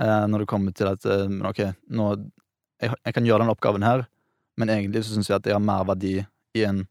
eh, 0.00 0.24
når 0.28 0.42
det 0.44 0.48
kommer 0.50 0.74
til 0.76 0.90
at 0.90 1.06
eh, 1.08 1.30
OK, 1.48 1.62
nå 1.96 2.08
jeg, 2.82 2.90
jeg 2.92 3.14
kan 3.14 3.24
gjøre 3.24 3.44
den 3.46 3.52
oppgaven 3.54 3.86
her, 3.86 4.04
men 4.58 4.68
egentlig 4.68 5.04
så 5.06 5.14
syns 5.14 5.30
jeg 5.30 5.38
at 5.38 5.46
jeg 5.48 5.56
har 5.56 5.62
mer 5.64 5.86
verdi 5.88 6.18
i 6.54 6.64
en 6.66 6.84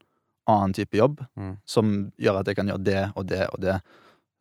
annen 0.50 0.74
type 0.76 0.98
jobb, 0.98 1.22
Mm. 1.38 1.54
som 1.66 1.92
gjør 2.20 2.40
at 2.42 2.48
jeg 2.50 2.56
kan 2.58 2.68
gjøre 2.68 2.84
det 2.84 3.04
og 3.16 3.28
det 3.30 3.46
og 3.54 3.62
det. 3.62 3.78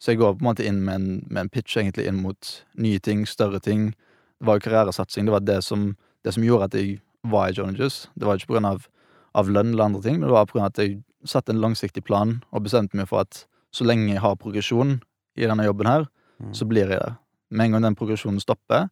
Så 0.02 0.10
jeg 0.12 0.18
går 0.18 0.32
på 0.34 0.42
en 0.42 0.48
måte 0.48 0.64
inn 0.66 0.80
med 0.84 0.94
en, 0.94 1.26
med 1.30 1.40
en 1.44 1.48
pitch 1.52 1.76
egentlig 1.76 2.08
inn 2.10 2.18
mot 2.24 2.48
nye 2.74 2.98
ting, 2.98 3.26
større 3.26 3.60
ting. 3.62 3.92
Det 4.40 4.46
var 4.48 4.58
jo 4.58 4.64
karrieresatsing. 4.64 5.28
Det 5.28 5.32
var 5.36 5.44
det 5.46 5.60
som, 5.62 5.92
det 6.24 6.32
som 6.34 6.42
gjorde 6.42 6.64
at 6.64 6.74
jeg 6.74 6.96
var 7.22 7.52
i 7.52 7.54
Juice. 7.54 8.08
Det 8.18 8.26
var 8.26 8.34
ikke 8.40 8.50
på 8.50 8.56
grunn 8.56 8.66
av, 8.72 8.88
av 9.38 9.46
lønn 9.52 9.70
eller 9.76 9.84
andre 9.84 10.02
ting, 10.02 10.18
men 10.18 10.26
det 10.26 10.34
var 10.34 10.46
på 10.50 10.56
grunn 10.58 10.66
av 10.66 10.72
at 10.74 10.82
jeg 10.82 10.98
satte 11.24 11.52
en 11.52 11.60
langsiktig 11.62 12.04
plan 12.04 12.42
og 12.52 12.62
bestemte 12.64 12.96
meg 12.98 13.08
for 13.08 13.20
at 13.24 13.44
så 13.72 13.84
lenge 13.86 14.12
jeg 14.12 14.20
har 14.20 14.34
progresjon 14.36 15.00
i 15.36 15.46
denne 15.46 15.64
jobben 15.68 15.86
her, 15.86 16.08
Mm. 16.42 16.52
så 16.54 16.64
blir 16.66 16.88
jeg 16.88 16.98
der. 16.98 17.12
Med 17.50 17.66
en 17.66 17.72
gang 17.72 17.82
den 17.84 17.94
progresjonen 17.94 18.40
stopper, 18.40 18.88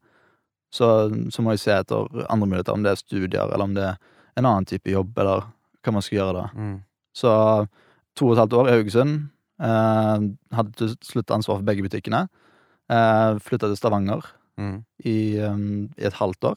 så, 0.71 1.11
så 1.33 1.43
må 1.43 1.51
jeg 1.51 1.59
se 1.65 1.73
etter 1.75 2.07
andre 2.31 2.47
muligheter, 2.47 2.73
om 2.77 2.83
det 2.85 2.93
er 2.93 3.01
studier, 3.01 3.43
eller 3.51 3.65
om 3.65 3.75
det 3.75 3.83
er 3.83 3.97
en 4.39 4.47
annen 4.47 4.65
type 4.69 4.87
jobb, 4.93 5.19
eller 5.19 5.49
hva 5.83 5.93
man 5.97 6.03
skal 6.07 6.19
gjøre 6.21 6.35
da. 6.37 6.45
Mm. 6.55 6.77
Så 7.17 7.33
to 8.15 8.29
og 8.29 8.33
et 8.37 8.39
halvt 8.45 8.53
år 8.61 8.69
i 8.71 8.75
Haugesund. 8.77 9.17
Eh, 9.61 10.29
hadde 10.57 10.73
til 10.79 10.95
slutt 11.03 11.31
ansvar 11.35 11.59
for 11.59 11.67
begge 11.67 11.83
butikkene. 11.89 12.29
Eh, 12.91 13.39
Flytta 13.43 13.67
til 13.73 13.77
Stavanger 13.81 14.23
Mm. 14.61 14.85
i, 15.05 15.39
um, 15.41 15.89
i 15.99 16.05
et 16.05 16.13
halvt 16.21 16.45
år. 16.45 16.57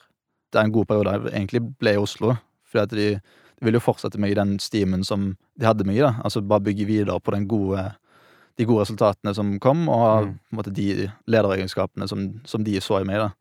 Det 0.52 0.60
er 0.60 0.66
en 0.66 0.72
god 0.74 0.86
periode. 0.86 1.12
Jeg 1.32 1.34
egentlig 1.34 1.62
ble 1.80 1.94
i 1.94 1.98
Oslo, 1.98 2.36
fordi 2.70 2.82
at 2.84 2.90
de, 2.90 3.22
ville 3.64 3.80
jo 3.80 3.86
fortsette 3.88 4.20
meg 4.20 4.32
i 4.32 4.38
den 4.40 4.58
stimen 4.60 5.04
som 5.08 5.36
de 5.60 5.66
hadde 5.66 5.86
meg 5.88 5.98
i. 5.98 6.04
da 6.06 6.14
Altså 6.24 6.42
bare 6.46 6.64
bygge 6.68 6.86
videre 6.90 7.20
på 7.20 7.32
den 7.36 7.48
gode, 7.48 7.94
de 8.58 8.66
gode 8.70 8.84
resultatene 8.86 9.34
som 9.36 9.56
kom, 9.60 9.88
og 9.90 10.26
Mm. 10.28 10.34
på 10.34 10.54
en 10.54 10.58
måte 10.60 10.74
de 10.74 11.12
lederegenskapene 11.28 12.08
som, 12.08 12.42
som 12.46 12.64
de 12.64 12.80
så 12.80 13.02
i 13.02 13.04
meg. 13.06 13.18
da 13.18 13.32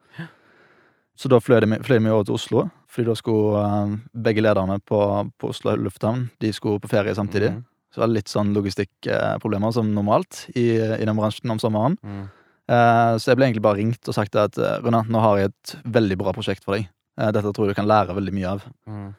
Så 1.16 1.28
da 1.28 1.38
fløy 1.38 1.66
meg- 1.66 2.12
over 2.12 2.24
til 2.24 2.34
Oslo, 2.34 2.70
fordi 2.88 3.06
da 3.06 3.14
skulle 3.14 3.56
uh, 3.60 3.96
begge 4.14 4.40
lederne 4.42 4.80
på, 4.80 5.30
på 5.38 5.48
Oslo 5.50 5.76
lufthavn 5.76 6.30
De 6.40 6.52
skulle 6.52 6.80
på 6.80 6.88
ferie 6.88 7.14
samtidig. 7.14 7.50
Mm. 7.52 7.64
Så 7.92 8.00
var 8.00 8.06
litt 8.08 8.28
sånn 8.28 8.54
logistikkproblemer 8.54 9.72
som 9.72 9.92
normalt 9.94 10.46
i, 10.56 10.78
i 10.80 11.04
den 11.04 11.16
bransjen 11.16 11.50
om 11.52 11.58
sommeren. 11.60 11.98
Mm. 12.02 12.22
Uh, 12.70 13.18
Så 13.18 13.28
jeg 13.30 13.36
ble 13.36 13.46
egentlig 13.50 13.62
bare 13.62 13.76
ringt 13.76 14.08
og 14.08 14.14
sagt 14.14 14.34
at 14.36 14.56
eh, 14.56 14.78
Rune, 14.80 15.02
nå 15.08 15.20
har 15.20 15.36
jeg 15.38 15.50
et 15.50 15.76
veldig 15.84 16.16
bra 16.16 16.32
prosjekt 16.32 16.64
for 16.64 16.76
deg. 16.76 16.88
Uh, 17.20 17.30
Dette 17.30 17.52
tror 17.52 17.66
jeg 17.68 17.74
du 17.76 17.80
kan 17.82 17.86
lære 17.90 18.14
veldig 18.16 18.32
mye 18.32 18.48
av. 18.48 18.62
Mm. 18.88 19.14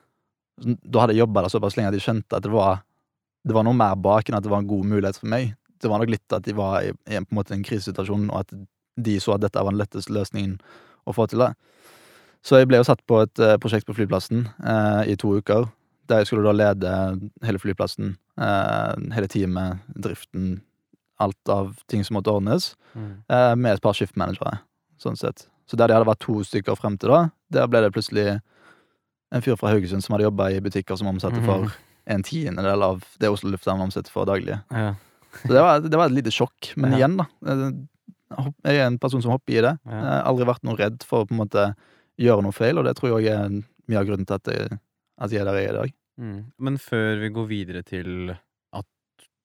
Da 0.61 1.01
hadde 1.01 1.15
jeg 1.15 1.23
jobba 1.23 1.41
der 1.41 1.49
såpass 1.49 1.75
lenge 1.77 1.89
at 1.89 1.97
jeg 1.97 2.05
skjønte 2.05 2.37
at 2.37 2.43
det 2.45 2.51
var, 2.53 2.83
det 3.47 3.55
var 3.55 3.63
noe 3.65 3.73
mer 3.77 3.95
bak 3.95 4.29
enn 4.29 4.37
at 4.37 4.43
det 4.45 4.51
var 4.51 4.61
en 4.61 4.67
god 4.69 4.85
mulighet 4.85 5.17
for 5.19 5.27
meg. 5.31 5.55
Det 5.81 5.89
var 5.89 5.99
nok 5.99 6.11
litt 6.13 6.33
at 6.35 6.43
de 6.45 6.53
var 6.55 6.81
i, 6.85 6.91
i 7.09 7.15
en, 7.17 7.25
på 7.25 7.33
en 7.33 7.39
måte 7.41 7.55
en 7.55 7.63
krisesituasjon, 7.65 8.29
og 8.31 8.43
at 8.43 8.53
de 9.03 9.15
så 9.19 9.33
at 9.35 9.41
dette 9.41 9.57
var 9.59 9.73
den 9.73 9.81
letteste 9.81 10.13
løsningen 10.13 10.59
å 11.09 11.13
få 11.17 11.25
til 11.27 11.41
det. 11.43 11.53
Så 12.45 12.59
jeg 12.59 12.67
ble 12.69 12.77
jo 12.77 12.85
satt 12.87 13.01
på 13.07 13.21
et 13.23 13.39
eh, 13.39 13.57
prosjekt 13.57 13.87
på 13.87 13.95
flyplassen 13.97 14.45
eh, 14.61 15.09
i 15.11 15.15
to 15.19 15.31
uker, 15.39 15.65
der 16.11 16.21
jeg 16.21 16.29
skulle 16.29 16.43
da 16.45 16.53
lede 16.53 16.93
hele 17.47 17.59
flyplassen, 17.59 18.13
eh, 18.37 18.93
hele 19.15 19.27
teamet, 19.31 19.81
driften, 19.95 20.61
alt 21.23 21.49
av 21.49 21.73
ting 21.87 22.03
som 22.05 22.19
måtte 22.19 22.31
ordnes 22.33 22.75
Mm. 22.93 23.23
eh, 23.27 23.55
med 23.57 23.73
et 23.73 23.81
par 23.81 23.95
skiftmanagere, 23.97 24.59
sånn 25.01 25.15
sett. 25.17 25.47
Så 25.65 25.73
der 25.79 25.87
de 25.89 25.95
hadde 25.95 26.05
vært 26.05 26.19
to 26.21 26.43
stykker 26.45 26.75
frem 26.77 26.93
til 27.01 27.09
da, 27.09 27.31
der 27.49 27.65
ble 27.65 27.79
det 27.81 27.93
plutselig 27.95 28.35
en 29.33 29.41
fyr 29.45 29.57
fra 29.59 29.71
Haugesund 29.73 30.03
som 30.05 30.13
hadde 30.15 30.27
jobba 30.27 30.51
i 30.53 30.59
butikker 30.63 30.97
som 30.99 31.09
omsatte 31.09 31.41
for 31.45 31.71
en 32.05 32.23
tiendedel 32.25 32.83
av 32.85 33.03
det 33.19 33.29
Oslo 33.31 33.49
lufthavn 33.53 33.81
omsetter 33.81 34.11
for 34.13 34.27
daglige. 34.29 34.59
Ja. 34.71 34.93
Så 35.41 35.49
det 35.55 35.61
var, 35.65 35.79
det 35.81 35.97
var 35.97 36.05
et 36.11 36.17
lite 36.19 36.31
sjokk. 36.35 36.73
Men 36.77 36.91
Ja. 36.93 36.97
igjen, 37.01 37.17
da. 37.17 37.25
eh, 37.49 38.45
Jeg 38.65 38.77
er 38.81 38.87
en 38.87 38.97
person 38.99 39.21
som 39.21 39.31
hopper 39.31 39.53
i 39.53 39.61
det. 39.61 39.73
Ja. 39.85 39.91
Jeg 39.91 40.01
har 40.09 40.23
aldri 40.29 40.45
vært 40.49 40.63
noe 40.63 40.77
redd 40.77 41.03
for 41.05 41.23
å 41.23 41.27
på 41.29 41.33
en 41.35 41.41
måte 41.45 41.65
gjøre 42.19 42.43
noe 42.45 42.51
feil, 42.55 42.77
og 42.77 42.85
det 42.85 42.95
tror 42.97 43.19
jeg 43.21 43.31
er 43.33 43.49
mye 43.89 43.99
av 43.99 44.05
grunnen 44.07 44.25
til 44.29 44.35
at 44.35 44.45
jeg, 44.53 44.79
at 45.21 45.31
jeg 45.31 45.41
er 45.41 45.45
der 45.45 45.57
jeg 45.59 45.67
er 45.69 45.73
i 45.73 45.77
dag. 45.81 45.93
Mm. 46.21 46.39
Men 46.59 46.77
før 46.77 47.19
vi 47.21 47.29
går 47.33 47.47
videre 47.49 47.83
til 47.85 48.33
at 48.73 48.85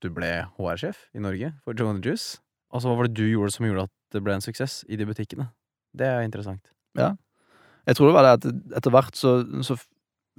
du 0.03 0.11
ble 0.11 0.31
HR-sjef 0.59 1.07
i 1.15 1.19
Norge 1.25 1.53
for 1.65 1.75
Joan 1.79 2.03
Juice, 2.05 2.39
altså 2.73 2.89
hva 2.91 2.97
var 3.01 3.09
det 3.09 3.15
du 3.17 3.25
gjorde 3.31 3.53
som 3.55 3.65
gjorde 3.67 3.87
at 3.89 3.95
det 4.13 4.23
ble 4.25 4.35
en 4.37 4.45
suksess 4.45 4.83
i 4.89 4.97
de 4.97 5.07
butikkene? 5.09 5.49
Det 5.97 6.07
er 6.07 6.21
interessant. 6.27 6.69
Jeg 7.89 7.97
tror 7.97 8.11
det 8.11 8.17
var 8.19 8.27
det 8.27 8.35
at 8.37 8.77
etter 8.81 8.93
hvert 8.93 9.17
så, 9.17 9.39
så 9.65 9.77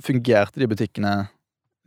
fungerte 0.06 0.62
de 0.62 0.68
butikkene 0.70 1.14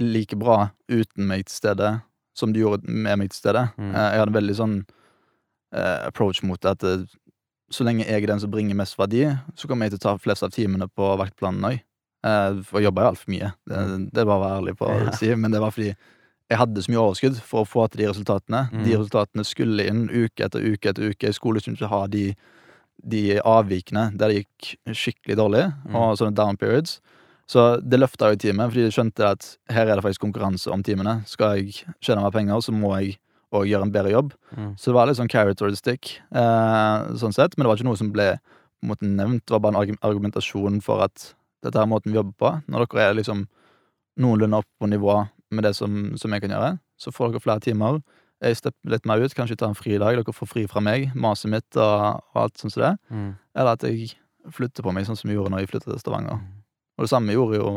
like 0.02 0.34
bra 0.40 0.70
uten 0.90 1.28
meg 1.28 1.46
til 1.46 1.54
stede 1.60 1.92
som 2.36 2.52
de 2.54 2.62
gjorde 2.64 2.88
med 2.88 3.20
meg 3.20 3.30
til 3.30 3.38
stede. 3.42 3.66
Mm. 3.76 3.92
Eh, 3.92 4.06
Jeg 4.14 4.20
hadde 4.22 4.32
en 4.32 4.38
veldig 4.40 4.56
sånn 4.58 4.76
eh, 5.76 5.98
approach 6.08 6.42
mot 6.48 6.60
det 6.64 6.72
at 6.74 6.86
eh, 6.88 7.04
så 7.72 7.84
lenge 7.86 8.04
jeg 8.04 8.22
er 8.24 8.28
den 8.32 8.40
som 8.42 8.50
bringer 8.52 8.76
mest 8.76 8.98
verdi, 9.00 9.22
så 9.56 9.68
kommer 9.68 9.86
jeg 9.88 9.94
til 9.94 10.00
å 10.02 10.06
ta 10.10 10.14
flest 10.20 10.44
av 10.44 10.50
timene 10.52 10.88
på 10.92 11.12
vaktplanen 11.20 11.64
òg. 11.70 11.78
For 12.22 12.78
jeg 12.78 12.84
jobba 12.86 13.02
jo 13.06 13.10
altfor 13.12 13.30
mye, 13.32 13.48
det, 13.66 13.78
det 14.14 14.20
er 14.22 14.26
bare 14.28 14.36
å 14.36 14.42
være 14.42 14.58
ærlig 14.60 14.74
på 14.78 14.86
å 14.86 14.98
Ja. 15.06 15.14
si, 15.16 15.30
men 15.34 15.50
det 15.54 15.58
var 15.62 15.72
fordi 15.74 15.88
jeg 15.92 16.58
hadde 16.60 16.82
så 16.84 16.92
mye 16.92 17.00
overskudd 17.00 17.38
for 17.48 17.64
å 17.64 17.68
få 17.70 17.86
til 17.90 18.02
de 18.02 18.10
resultatene. 18.10 18.60
Mm. 18.74 18.82
De 18.84 18.92
resultatene 18.98 19.44
skulle 19.48 19.86
inn 19.88 20.02
uke 20.12 20.44
etter 20.44 20.60
uke 20.68 20.92
etter 20.92 21.08
uke. 21.14 21.30
Jeg 21.30 21.38
skulle 21.38 21.58
liksom 21.62 21.74
ikke 21.78 21.88
ha 21.90 22.02
de, 22.12 22.26
de 23.02 23.38
avvikene 23.40 24.10
der 24.16 24.28
det 24.30 24.42
gikk 24.46 24.76
skikkelig 24.94 25.36
dårlig, 25.36 25.64
Mm. 25.88 25.94
og 25.96 26.16
sånne 26.18 26.34
down 26.34 26.56
periods. 26.56 27.00
Så 27.48 27.80
det 27.82 27.98
løfta 28.00 28.30
jo 28.30 28.36
teamet, 28.36 28.70
fordi 28.70 28.84
de 28.86 28.92
skjønte 28.94 29.26
at 29.28 29.56
her 29.68 29.86
er 29.88 29.96
det 29.96 30.04
faktisk 30.04 30.20
konkurranse 30.22 30.70
om 30.72 30.82
timene. 30.82 31.24
Skal 31.26 31.56
jeg 31.58 31.84
tjene 32.00 32.22
meg 32.22 32.32
penger, 32.32 32.60
så 32.62 32.72
må 32.72 32.94
jeg 33.00 33.18
òg 33.52 33.66
gjøre 33.68 33.82
en 33.82 33.92
bedre 33.92 34.10
jobb. 34.12 34.32
Mm. 34.56 34.70
Så 34.78 34.84
det 34.86 34.94
var 34.94 35.06
litt 35.06 35.16
sånn 35.18 35.28
carrot 35.28 35.60
or 35.60 35.74
stick, 35.76 36.20
eh, 36.32 36.98
sånn 37.18 37.34
sett. 37.34 37.56
Men 37.58 37.64
det 37.64 37.68
var 37.68 37.76
ikke 37.76 37.90
noe 37.90 37.98
som 37.98 38.12
ble 38.12 38.38
måte 38.82 39.02
nevnt. 39.04 39.44
Det 39.44 39.50
var 39.50 39.60
bare 39.60 39.76
en 39.84 39.96
argumentasjon 40.02 40.80
for 40.82 41.02
at 41.02 41.34
dette 41.62 41.76
er 41.76 41.86
måten 41.86 42.12
vi 42.12 42.18
jobber 42.18 42.32
på. 42.38 42.62
Når 42.70 42.86
dere 42.88 43.10
er 43.10 43.14
liksom 43.14 43.46
noenlunde 44.18 44.58
opp 44.62 44.66
på 44.80 44.88
nivå 44.88 45.28
med 45.50 45.64
det 45.64 45.74
som, 45.76 46.16
som 46.16 46.30
jeg 46.32 46.40
kan 46.42 46.50
gjøre, 46.50 46.78
så 46.98 47.12
får 47.12 47.32
dere 47.32 47.40
flere 47.44 47.60
timer. 47.60 48.00
Jeg 48.42 48.58
stepper 48.58 48.94
litt 48.94 49.06
mer 49.06 49.22
ut, 49.22 49.34
kanskje 49.38 49.56
tar 49.60 49.70
en 49.70 49.78
fridag. 49.78 50.18
Dere 50.18 50.34
får 50.34 50.50
fri 50.50 50.64
fra 50.70 50.82
meg, 50.82 51.12
maset 51.14 51.50
mitt 51.52 51.78
og, 51.78 52.22
og 52.34 52.42
alt 52.42 52.58
sånn 52.58 52.74
som 52.74 52.82
det. 52.82 52.92
Mm. 53.12 53.30
Eller 53.54 53.78
at 53.78 53.86
jeg 53.86 54.12
flytter 54.50 54.82
på 54.82 54.94
meg, 54.94 55.06
sånn 55.06 55.18
som 55.18 55.30
vi 55.30 55.36
gjorde 55.36 55.54
når 55.54 55.62
jeg 55.62 55.72
flyttet 55.72 55.92
til 55.92 56.02
Stavanger. 56.02 56.40
Mm. 56.42 56.62
Og 56.98 57.06
det 57.06 57.12
samme 57.12 57.36
gjorde 57.36 57.60
jo 57.60 57.72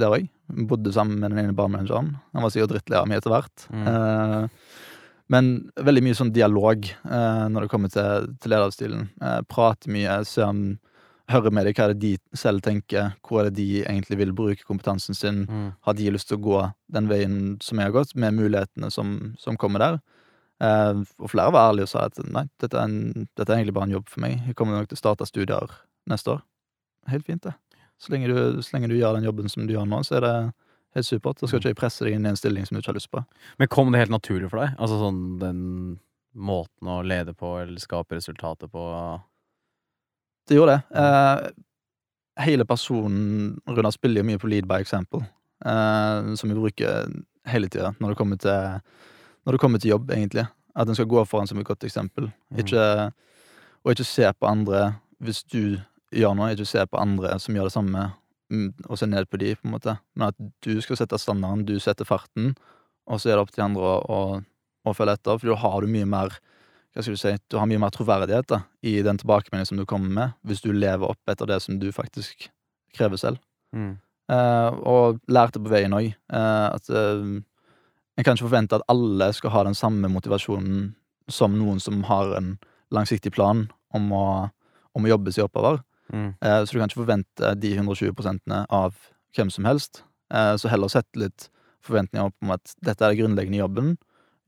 der 0.00 0.14
òg. 0.14 0.28
Bodde 0.70 0.92
sammen 0.94 1.18
med 1.20 1.34
den 1.34 1.42
ene 1.42 1.56
barmanageren. 1.56 2.14
Han 2.36 2.44
var 2.44 2.52
sikkert 2.54 2.76
drittlei 2.76 3.00
av 3.00 3.08
meg 3.10 3.20
etter 3.20 3.34
hvert. 3.34 3.66
Mm. 3.72 3.86
Eh, 3.90 4.68
men 5.34 5.52
veldig 5.88 6.04
mye 6.06 6.18
sånn 6.18 6.34
dialog 6.34 6.86
eh, 6.86 7.44
når 7.50 7.66
det 7.66 7.70
kommer 7.72 7.90
til, 7.90 8.28
til 8.42 8.54
lederstilen. 8.54 9.08
Eh, 9.18 9.40
prate 9.50 9.90
mye, 9.90 10.20
se 10.28 10.44
om 10.46 10.60
Høre 11.32 11.50
med 11.50 11.66
dem 11.66 11.74
hva 11.74 11.88
er 11.88 11.94
det 11.94 12.02
de 12.04 12.38
selv 12.38 12.62
tenker, 12.62 13.14
hvor 13.26 13.40
er 13.40 13.48
det 13.48 13.58
de 13.58 13.80
egentlig 13.82 14.18
vil 14.20 14.34
bruke 14.36 14.66
kompetansen 14.66 15.16
sin. 15.18 15.40
Mm. 15.50 15.70
Har 15.82 15.96
de 15.98 16.12
lyst 16.14 16.30
til 16.30 16.38
å 16.38 16.44
gå 16.44 16.60
den 16.94 17.08
veien 17.10 17.38
som 17.64 17.80
jeg 17.80 17.90
har 17.90 17.96
gått, 17.96 18.14
med 18.14 18.36
mulighetene 18.36 18.92
som, 18.94 19.16
som 19.42 19.58
kommer 19.58 19.82
der? 19.82 19.98
Eh, 20.62 21.00
og 21.18 21.32
flere 21.32 21.52
var 21.52 21.72
ærlige 21.72 21.88
og 21.88 21.92
sa 21.92 22.06
at 22.08 22.20
nei, 22.30 22.46
dette 22.62 22.78
er, 22.78 22.86
en, 22.86 23.26
dette 23.36 23.50
er 23.50 23.58
egentlig 23.58 23.74
bare 23.76 23.90
en 23.90 23.96
jobb 23.98 24.06
for 24.12 24.22
meg. 24.24 24.38
Jeg 24.46 24.58
kommer 24.58 24.78
nok 24.78 24.92
til 24.92 24.98
å 24.98 25.02
starte 25.02 25.28
studier 25.28 25.74
neste 26.10 26.36
år. 26.36 26.44
Helt 27.10 27.26
fint, 27.26 27.42
det. 27.42 27.56
Så 27.98 28.12
lenge, 28.12 28.30
du, 28.30 28.62
så 28.62 28.76
lenge 28.76 28.90
du 28.92 28.96
gjør 28.96 29.18
den 29.18 29.26
jobben 29.26 29.50
som 29.50 29.66
du 29.66 29.74
gjør 29.74 29.86
nå, 29.88 30.02
så 30.06 30.18
er 30.18 30.26
det 30.26 30.34
helt 30.96 31.08
supert. 31.08 31.40
Da 31.40 31.48
skal 31.48 31.60
ikke 31.60 31.74
jeg 31.74 31.80
presse 31.80 32.06
deg 32.06 32.16
inn 32.16 32.26
i 32.26 32.32
en 32.32 32.38
stilling 32.38 32.66
som 32.68 32.76
du 32.76 32.82
ikke 32.82 32.92
har 32.92 32.98
lyst 32.98 33.12
på. 33.12 33.22
Men 33.60 33.70
kom 33.72 33.92
det 33.92 34.02
helt 34.04 34.14
naturlig 34.14 34.50
for 34.52 34.62
deg? 34.62 34.74
Altså 34.76 34.98
sånn 35.00 35.22
den 35.40 35.62
måten 36.36 36.90
å 36.92 37.00
lede 37.06 37.32
på 37.36 37.54
eller 37.62 37.80
skape 37.80 38.18
resultater 38.18 38.68
på. 38.68 38.84
Det 40.48 40.58
gjorde 40.58 40.76
det. 40.76 40.98
Eh, 41.00 42.44
hele 42.46 42.66
personen 42.68 43.56
Runar 43.66 43.94
spiller 43.94 44.22
jo 44.22 44.28
mye 44.28 44.40
på 44.40 44.50
lead 44.50 44.68
by 44.68 44.80
example, 44.84 45.24
eh, 45.64 46.34
som 46.34 46.50
vi 46.50 46.58
bruker 46.58 47.08
hele 47.46 47.70
tida 47.70 47.94
når 48.00 48.12
det 48.12 48.18
kommer 48.18 48.36
til 48.42 48.80
Når 49.46 49.52
det 49.52 49.60
kommer 49.62 49.78
til 49.78 49.90
jobb, 49.90 50.10
egentlig. 50.10 50.42
At 50.74 50.88
en 50.88 50.94
skal 50.94 51.06
gå 51.06 51.24
foran 51.24 51.46
som 51.46 51.58
et 51.58 51.66
godt 51.66 51.84
eksempel. 51.86 52.24
Mm. 52.50 52.58
Ikke, 52.58 53.12
og 53.84 53.92
ikke 53.92 54.04
se 54.04 54.32
på 54.34 54.46
andre 54.46 54.96
hvis 55.22 55.44
du 55.44 55.78
gjør 56.10 56.34
noe, 56.34 56.48
ikke 56.50 56.66
se 56.66 56.82
på 56.82 56.98
andre 56.98 57.36
som 57.38 57.54
gjør 57.54 57.68
det 57.68 57.74
samme, 57.76 58.08
mm, 58.50 58.72
og 58.88 58.98
se 58.98 59.06
ned 59.06 59.28
på 59.30 59.38
de, 59.38 59.52
på 59.54 59.68
en 59.68 59.76
måte. 59.76 59.94
Men 60.16 60.32
at 60.32 60.40
du 60.66 60.80
skal 60.82 60.98
sette 60.98 61.20
standarden, 61.22 61.62
du 61.62 61.78
setter 61.78 62.04
farten, 62.08 62.56
og 63.06 63.20
så 63.22 63.30
er 63.30 63.36
det 63.36 63.44
opp 63.44 63.54
til 63.54 63.62
de 63.62 63.66
andre 63.68 63.86
å, 63.86 63.94
å, 64.02 64.20
å 64.82 64.96
følge 64.98 65.14
etter. 65.14 65.38
For 65.38 65.52
da 65.52 65.60
har 65.62 65.86
du 65.86 65.94
mye 65.94 66.10
mer 66.10 66.38
hva 66.96 67.04
skal 67.04 67.16
du 67.16 67.20
si, 67.20 67.34
du 67.52 67.58
har 67.60 67.68
mye 67.68 67.80
mer 67.82 67.92
troverdighet 67.92 68.48
da, 68.48 68.62
i 68.80 68.94
den 69.04 69.18
tilbakemeldingen 69.20 69.68
som 69.68 69.80
du 69.80 69.84
kommer 69.88 70.08
med, 70.08 70.36
hvis 70.48 70.62
du 70.64 70.70
lever 70.72 71.10
opp 71.12 71.28
etter 71.28 71.48
det 71.50 71.58
som 71.60 71.76
du 71.76 71.90
faktisk 71.92 72.48
krever 72.96 73.20
selv. 73.20 73.42
Mm. 73.76 73.98
Eh, 74.32 74.78
og 74.88 75.18
lærte 75.28 75.60
på 75.60 75.70
veien 75.70 75.92
òg 75.94 76.08
eh, 76.08 76.68
at 76.70 76.88
eh, 76.88 77.26
en 78.16 78.24
kan 78.24 78.32
ikke 78.32 78.46
forvente 78.46 78.78
at 78.78 78.86
alle 78.88 79.28
skal 79.36 79.52
ha 79.52 79.66
den 79.66 79.76
samme 79.76 80.08
motivasjonen 80.08 80.94
som 81.28 81.58
noen 81.58 81.82
som 81.84 82.00
har 82.08 82.32
en 82.38 82.54
langsiktig 82.94 83.34
plan 83.36 83.66
om 83.94 84.08
å, 84.16 84.26
om 84.96 85.04
å 85.04 85.12
jobbe 85.12 85.34
seg 85.36 85.50
oppover. 85.50 85.82
Mm. 86.08 86.32
Eh, 86.40 86.62
så 86.64 86.72
du 86.72 86.80
kan 86.80 86.88
ikke 86.88 87.02
forvente 87.02 87.52
de 87.60 87.74
120 87.76 88.16
prosentene 88.16 88.64
av 88.72 88.96
hvem 89.36 89.52
som 89.52 89.68
helst. 89.68 90.00
Eh, 90.32 90.54
så 90.56 90.72
heller 90.72 90.88
sette 90.92 91.20
litt 91.20 91.50
forventninger 91.84 92.30
opp 92.30 92.40
om 92.42 92.56
at 92.56 92.72
dette 92.80 93.04
er 93.04 93.12
det 93.12 93.20
grunnleggende 93.20 93.60
i 93.60 93.62
jobben. 93.62 93.94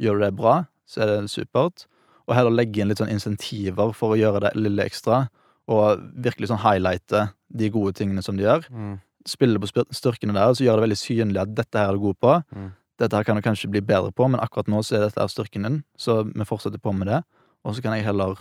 Gjør 0.00 0.16
du 0.16 0.24
det 0.24 0.34
bra, 0.38 0.56
så 0.88 1.04
er 1.04 1.12
det 1.12 1.34
supert. 1.34 1.84
Og 2.28 2.34
heller 2.36 2.52
legge 2.52 2.82
inn 2.82 2.90
litt 2.90 3.00
sånn 3.00 3.08
insentiver 3.12 3.92
for 3.96 4.12
å 4.14 4.18
gjøre 4.20 4.42
det 4.44 4.50
lille 4.60 4.84
ekstra, 4.84 5.22
og 5.68 6.02
virkelig 6.24 6.50
sånn 6.50 6.60
highlighte 6.60 7.30
de 7.48 7.70
gode 7.72 7.94
tingene 7.96 8.22
som 8.24 8.36
de 8.36 8.44
gjør. 8.44 8.66
Mm. 8.72 8.98
Spille 9.28 9.60
på 9.60 9.68
styrkene 9.68 10.36
der, 10.36 10.48
og 10.52 10.56
så 10.58 10.64
gjøre 10.66 10.80
det 10.82 10.86
veldig 10.88 11.00
synlig 11.00 11.40
at 11.42 11.54
dette 11.56 11.80
her 11.80 11.88
er 11.92 11.96
du 11.96 12.04
god 12.04 12.18
på. 12.20 12.34
Mm. 12.56 12.68
Dette 12.98 13.16
her 13.16 13.24
kan 13.24 13.36
du 13.38 13.42
kanskje 13.44 13.70
bli 13.72 13.80
bedre 13.84 14.12
på, 14.12 14.28
men 14.28 14.40
akkurat 14.40 14.68
nå 14.68 14.80
så 14.84 14.96
er 14.98 15.04
dette 15.06 15.20
her 15.20 15.32
styrken 15.32 15.64
din, 15.68 15.80
så 15.96 16.20
vi 16.28 16.46
fortsetter 16.48 16.80
på 16.82 16.92
med 16.96 17.08
det. 17.08 17.22
Og 17.64 17.76
så 17.76 17.84
kan 17.84 17.96
jeg 17.96 18.04
heller 18.08 18.36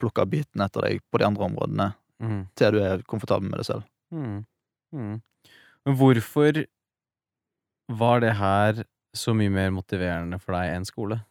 plukke 0.00 0.24
av 0.24 0.30
bitene 0.32 0.66
etter 0.68 0.86
deg 0.86 1.00
på 1.10 1.18
de 1.20 1.28
andre 1.28 1.48
områdene, 1.48 1.88
Mm. 2.20 2.40
til 2.54 2.72
du 2.72 2.78
er 2.84 3.00
komfortabel 3.08 3.48
med 3.48 3.58
det 3.62 3.64
selv. 3.66 3.82
Mm. 4.12 4.44
Mm. 4.92 5.22
Men 5.86 5.94
hvorfor 5.96 6.66
var 7.88 8.20
det 8.20 8.34
her 8.36 8.84
så 9.16 9.32
mye 9.34 9.50
mer 9.50 9.70
motiverende 9.72 10.38
for 10.38 10.52
deg 10.52 10.74
enn 10.74 10.84
skole? 10.84 11.22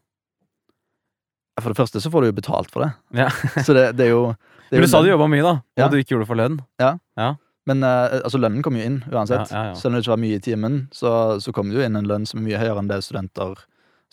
For 1.64 1.74
det 1.74 1.78
første 1.80 2.02
så 2.04 2.12
får 2.14 2.22
du 2.22 2.28
jo 2.32 2.36
betalt 2.40 2.72
for 2.72 2.86
det. 2.86 2.92
Ja. 3.20 3.30
Så 3.66 3.74
det, 3.76 3.86
det 4.00 4.08
er 4.08 4.14
jo 4.14 4.24
det 4.70 4.78
er 4.78 4.82
Men 4.82 4.84
jo 4.84 4.88
du 4.88 4.92
sa 4.92 5.02
du 5.02 5.10
jobba 5.10 5.28
mye, 5.32 5.42
da, 5.46 5.54
og 5.62 5.80
Ja. 5.82 5.88
du 5.90 5.98
ikke 5.98 6.14
gjorde 6.16 6.26
det 6.28 6.30
for 6.30 6.38
lønn. 6.40 6.60
ja, 6.80 6.92
Men 7.70 7.84
uh, 7.84 8.20
altså, 8.24 8.38
lønnen 8.42 8.62
kommer 8.66 8.80
jo 8.82 8.86
inn 8.90 9.00
uansett. 9.12 9.50
Ja, 9.52 9.58
ja, 9.58 9.64
ja. 9.72 9.74
Selv 9.78 9.92
om 9.94 9.98
det 9.98 10.04
ikke 10.06 10.14
var 10.16 10.22
mye 10.24 10.38
i 10.38 10.44
timen, 10.46 10.78
så, 10.94 11.12
så 11.42 11.52
kommer 11.54 11.74
det 11.74 11.82
jo 11.82 11.86
inn 11.90 11.96
en 12.00 12.08
lønn 12.10 12.26
som 12.30 12.40
er 12.40 12.46
mye 12.48 12.62
høyere 12.62 12.80
enn 12.82 12.88
det 12.90 13.00
studenter, 13.06 13.58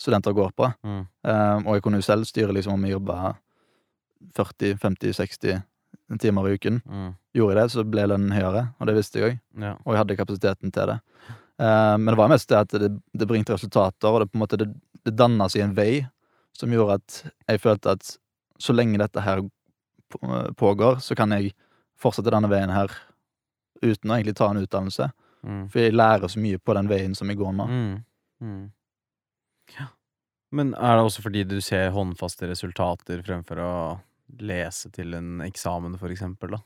studenter 0.01 0.33
går 0.37 0.51
på. 0.57 0.71
Mm. 0.85 1.03
Um, 1.25 1.67
og 1.67 1.77
jeg 1.77 1.83
kunne 1.85 2.01
jo 2.01 2.05
selv 2.05 2.25
styre 2.29 2.53
liksom 2.57 2.73
om 2.75 2.85
jeg 2.85 2.93
jobba 2.97 3.35
40-50-60 4.37 5.61
timer 6.19 6.47
i 6.49 6.53
uken. 6.57 6.81
Mm. 6.85 7.09
Gjorde 7.37 7.53
jeg 7.55 7.61
det, 7.61 7.71
så 7.73 7.83
ble 7.85 8.05
lønnen 8.09 8.33
høyere, 8.33 8.67
og 8.79 8.89
det 8.89 8.95
visste 8.97 9.19
jeg 9.21 9.29
òg. 9.31 9.39
Ja. 9.61 9.73
Og 9.85 9.93
jeg 9.93 10.01
hadde 10.01 10.17
kapasiteten 10.19 10.73
til 10.73 10.91
det. 10.93 10.97
Eh, 11.61 11.95
men 11.97 12.11
det 12.11 12.17
var 12.19 12.31
mest 12.31 12.49
det 12.51 12.59
at 12.61 12.75
det, 12.81 12.91
det 13.17 13.27
bringte 13.29 13.55
resultater, 13.57 14.09
og 14.09 14.21
det 14.23 14.29
på 14.31 14.37
en 14.39 14.43
måte 14.45 14.59
det, 14.61 14.69
det 15.05 15.15
danna 15.17 15.49
seg 15.51 15.65
en 15.65 15.75
vei 15.77 15.91
som 16.57 16.73
gjorde 16.73 16.97
at 16.99 17.19
jeg 17.47 17.61
følte 17.63 17.93
at 17.97 18.15
så 18.61 18.73
lenge 18.73 18.99
dette 19.01 19.21
her 19.21 19.43
pågår, 20.57 21.01
så 21.03 21.15
kan 21.15 21.33
jeg 21.35 21.53
fortsette 21.99 22.31
denne 22.33 22.49
veien 22.51 22.71
her 22.73 22.91
uten 23.83 24.09
å 24.09 24.17
egentlig 24.17 24.37
ta 24.39 24.49
en 24.49 24.61
utdannelse. 24.63 25.09
Mm. 25.45 25.67
For 25.69 25.83
jeg 25.83 25.95
lærer 25.95 26.31
så 26.31 26.41
mye 26.41 26.59
på 26.59 26.73
den 26.77 26.89
veien 26.89 27.13
som 27.17 27.29
jeg 27.29 27.39
går 27.39 27.53
nå. 27.57 27.67
Mm. 27.69 27.93
Mm. 28.41 28.65
Ja. 29.77 29.91
Men 30.55 30.73
er 30.73 30.97
det 30.97 31.05
også 31.05 31.25
fordi 31.25 31.43
du 31.45 31.59
ser 31.61 31.91
håndfaste 31.93 32.49
resultater 32.49 33.21
fremfor 33.25 33.61
å 33.61 33.73
lese 34.41 34.89
til 34.95 35.13
en 35.17 35.43
eksamen, 35.45 35.97
for 35.99 36.11
eksempel, 36.13 36.57
da? 36.57 36.63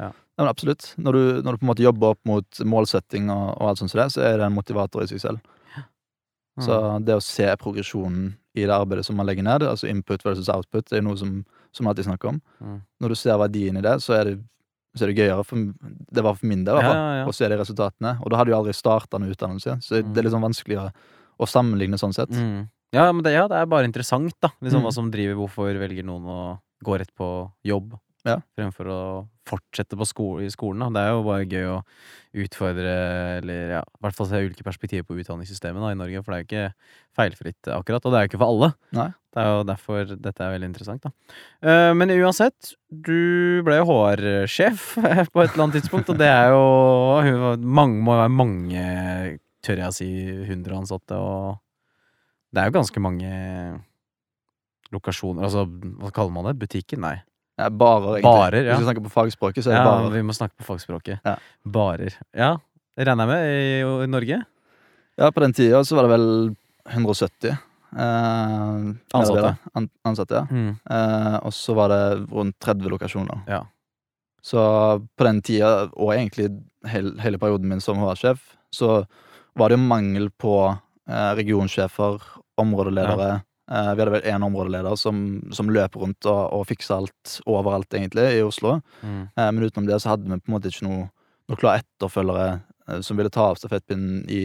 Ja, 0.00 0.12
men 0.38 0.48
absolutt. 0.48 0.94
Når 0.96 1.12
du, 1.12 1.22
når 1.44 1.52
du 1.52 1.60
på 1.60 1.66
en 1.66 1.70
måte 1.74 1.84
jobber 1.84 2.14
opp 2.14 2.20
mot 2.28 2.60
målsetting 2.64 3.28
og, 3.32 3.50
og 3.58 3.66
alt 3.68 3.82
sånt 3.82 3.92
som 3.92 4.00
det, 4.00 4.06
så 4.14 4.22
er 4.24 4.38
det 4.40 4.46
en 4.46 4.56
motivator 4.56 5.04
i 5.04 5.10
seg 5.10 5.20
selv. 5.20 5.42
Mm. 5.76 6.64
Så 6.64 6.76
det 7.04 7.16
å 7.18 7.24
se 7.24 7.48
progresjonen 7.60 8.30
i 8.54 8.64
det 8.66 8.74
arbeidet 8.74 9.04
som 9.06 9.16
man 9.16 9.26
legger 9.26 9.42
ned, 9.46 9.62
altså 9.62 9.86
input 9.88 10.24
versus 10.24 10.48
output, 10.48 10.88
det 10.90 10.98
er 10.98 11.02
noe 11.06 11.16
som, 11.16 11.44
som 11.72 11.86
alltid 11.86 12.04
snakker 12.08 12.28
om. 12.32 12.40
Mm. 12.60 12.80
Når 13.00 13.08
du 13.08 13.14
ser 13.14 13.38
verdien 13.38 13.76
i 13.78 13.84
det, 13.84 13.92
så 14.02 14.16
er 14.18 14.24
det, 14.24 14.34
så 14.98 15.04
er 15.06 15.12
det 15.12 15.16
gøyere. 15.20 15.44
For, 15.46 15.56
det 16.10 16.24
var 16.26 16.34
for 16.34 16.46
min 16.50 16.64
del, 16.66 16.74
i 16.74 16.78
hvert 16.80 16.88
Ja, 16.88 16.90
fall, 16.90 16.98
ja, 16.98 17.14
ja. 17.20 17.26
å 17.30 17.34
se 17.36 17.48
de 17.48 17.56
resultatene. 17.60 18.16
Og 18.24 18.30
da 18.32 18.36
hadde 18.40 18.50
jo 18.50 18.58
aldri 18.58 18.74
starta 18.74 19.18
noen 19.22 19.30
utdannelse, 19.36 19.78
så 19.86 20.02
Mm. 20.02 20.12
det 20.12 20.18
er 20.18 20.22
litt 20.26 20.32
sånn 20.34 20.48
vanskelig 20.48 20.78
å, 20.82 20.90
å 21.38 21.46
sammenligne 21.46 21.98
sånn 22.00 22.12
sett. 22.16 22.30
Mm. 22.34 22.68
Ja, 22.92 23.12
men 23.12 23.22
det, 23.22 23.32
ja, 23.36 23.46
det 23.46 23.54
er 23.56 23.66
bare 23.70 23.86
interessant, 23.86 24.34
da. 24.42 24.50
Liksom 24.60 24.80
Mm. 24.82 24.86
hva 24.88 24.92
som 24.92 25.10
driver 25.10 25.36
Hvorfor 25.38 25.78
velger 25.78 26.02
noen 26.04 26.24
å 26.26 26.58
gå 26.82 26.98
rett 26.98 27.14
på 27.14 27.52
jobb 27.64 27.94
Ja. 28.26 28.36
fremfor 28.58 28.88
å 28.92 29.02
fortsette 29.48 29.96
på 29.98 30.06
sko 30.06 30.26
i 30.44 30.48
skolen. 30.52 30.82
Da. 30.84 30.90
Det 30.94 31.02
er 31.02 31.14
jo 31.14 31.22
bare 31.26 31.46
gøy 31.48 31.68
å 31.72 31.78
utfordre, 32.44 32.92
eller 33.40 33.72
ja, 33.76 33.80
i 33.80 34.04
hvert 34.04 34.18
fall 34.18 34.28
se 34.30 34.42
ulike 34.44 34.66
perspektiver 34.66 35.06
på 35.08 35.16
utdanningssystemet 35.22 35.82
da, 35.82 35.92
i 35.94 35.98
Norge. 35.98 36.22
For 36.22 36.34
det 36.34 36.36
er 36.36 36.44
jo 36.44 36.48
ikke 36.48 36.92
feilfritt, 37.18 37.70
akkurat. 37.74 38.04
Og 38.04 38.12
det 38.12 38.20
er 38.20 38.26
jo 38.26 38.30
ikke 38.30 38.42
for 38.42 38.54
alle. 38.54 38.70
Nei. 38.98 39.08
Det 39.30 39.42
er 39.42 39.50
jo 39.54 39.64
derfor 39.66 40.10
dette 40.10 40.42
er 40.42 40.54
veldig 40.56 40.68
interessant, 40.72 41.06
da. 41.06 41.12
Uh, 41.62 41.92
men 41.94 42.10
uansett, 42.16 42.72
du 42.90 43.62
ble 43.66 43.78
jo 43.78 43.86
HR-sjef 43.86 44.88
på 45.32 45.44
et 45.44 45.52
eller 45.52 45.66
annet 45.66 45.78
tidspunkt, 45.78 46.10
og 46.10 46.18
det 46.18 46.30
er 46.30 46.50
jo 46.50 46.64
mange, 47.62 48.02
Må 48.02 48.16
jo 48.16 48.22
være 48.24 48.34
mange, 48.34 48.84
tør 49.62 49.84
jeg 49.84 49.92
å 49.92 49.94
si, 49.94 50.10
hundre 50.50 50.80
ansatte, 50.82 51.14
og 51.14 51.60
det 52.50 52.62
er 52.62 52.70
jo 52.70 52.78
ganske 52.80 53.02
mange 53.02 53.30
lokasjoner 54.90 55.46
Altså, 55.46 55.66
hva 55.70 56.10
kaller 56.14 56.34
man 56.34 56.48
det? 56.48 56.56
Butikker? 56.58 56.98
Nei. 56.98 57.20
Ja, 57.60 57.68
barer, 57.70 58.16
egentlig. 58.18 58.30
Barer, 58.30 58.64
ja. 58.64 58.74
Hvis 58.74 58.82
vi 58.82 58.88
snakker 58.88 59.04
på 59.06 59.12
fagspråket, 59.14 59.64
så 59.66 59.70
er 59.72 59.76
det 59.76 59.82
Ja, 59.84 59.90
barer. 59.90 60.14
vi 60.16 60.22
må 60.26 60.36
snakke 60.36 60.56
på 60.56 60.66
fagspråket. 60.66 61.20
Ja. 61.26 61.36
Barer. 61.78 62.16
Ja, 62.36 62.54
det 62.96 63.06
regner 63.08 63.26
jeg 63.26 63.32
med 63.34 63.50
i, 63.50 64.04
i 64.06 64.10
Norge. 64.10 64.40
Ja, 65.20 65.28
på 65.30 65.42
den 65.44 65.52
tida 65.56 65.82
så 65.84 65.98
var 65.98 66.06
det 66.08 66.14
vel 66.14 66.26
170 66.90 67.50
eh, 67.50 68.94
Ansatte. 69.18 69.56
An 69.74 69.88
ansatte, 70.08 70.40
ja. 70.40 70.46
Mm. 70.50 70.72
Eh, 70.90 71.36
og 71.44 71.52
så 71.54 71.74
var 71.76 71.92
det 71.92 72.02
rundt 72.30 72.56
30 72.64 72.88
lokasjoner. 72.94 73.42
Ja. 73.50 73.64
Så 74.42 74.62
på 75.16 75.26
den 75.26 75.42
tida, 75.44 75.90
og 75.92 76.14
egentlig 76.14 76.48
hele, 76.88 77.12
hele 77.20 77.38
perioden 77.38 77.68
min 77.68 77.82
som 77.84 78.00
HR-sjef, 78.00 78.40
så 78.72 79.02
var 79.58 79.68
det 79.68 79.76
jo 79.76 79.84
mangel 79.84 80.30
på 80.40 80.54
eh, 80.70 81.32
regionsjefer, 81.36 82.22
områdeledere. 82.60 83.42
Eh, 83.70 83.92
vi 83.94 84.02
hadde 84.02 84.14
vel 84.16 84.26
én 84.26 84.42
områdeleder 84.42 84.96
som, 84.98 85.22
som 85.54 85.70
løp 85.70 85.94
rundt 86.00 86.26
og, 86.26 86.40
og 86.56 86.66
fiksa 86.66 86.98
alt 86.98 87.36
overalt, 87.46 87.92
egentlig, 87.94 88.26
i 88.34 88.42
Oslo. 88.42 88.80
Mm. 89.02 89.22
Eh, 89.30 89.50
men 89.52 89.62
utenom 89.62 89.86
det 89.86 90.00
så 90.02 90.14
hadde 90.14 90.26
vi 90.26 90.40
på 90.40 90.50
en 90.50 90.56
måte 90.56 90.72
ikke 90.72 90.88
noe, 90.88 91.06
noe 91.50 91.60
klare 91.60 91.84
etterfølgere 91.84 92.48
eh, 92.56 92.98
som 93.06 93.20
ville 93.20 93.30
ta 93.30 93.46
av 93.52 93.60
stafettpinnen 93.60 94.26
i, 94.26 94.42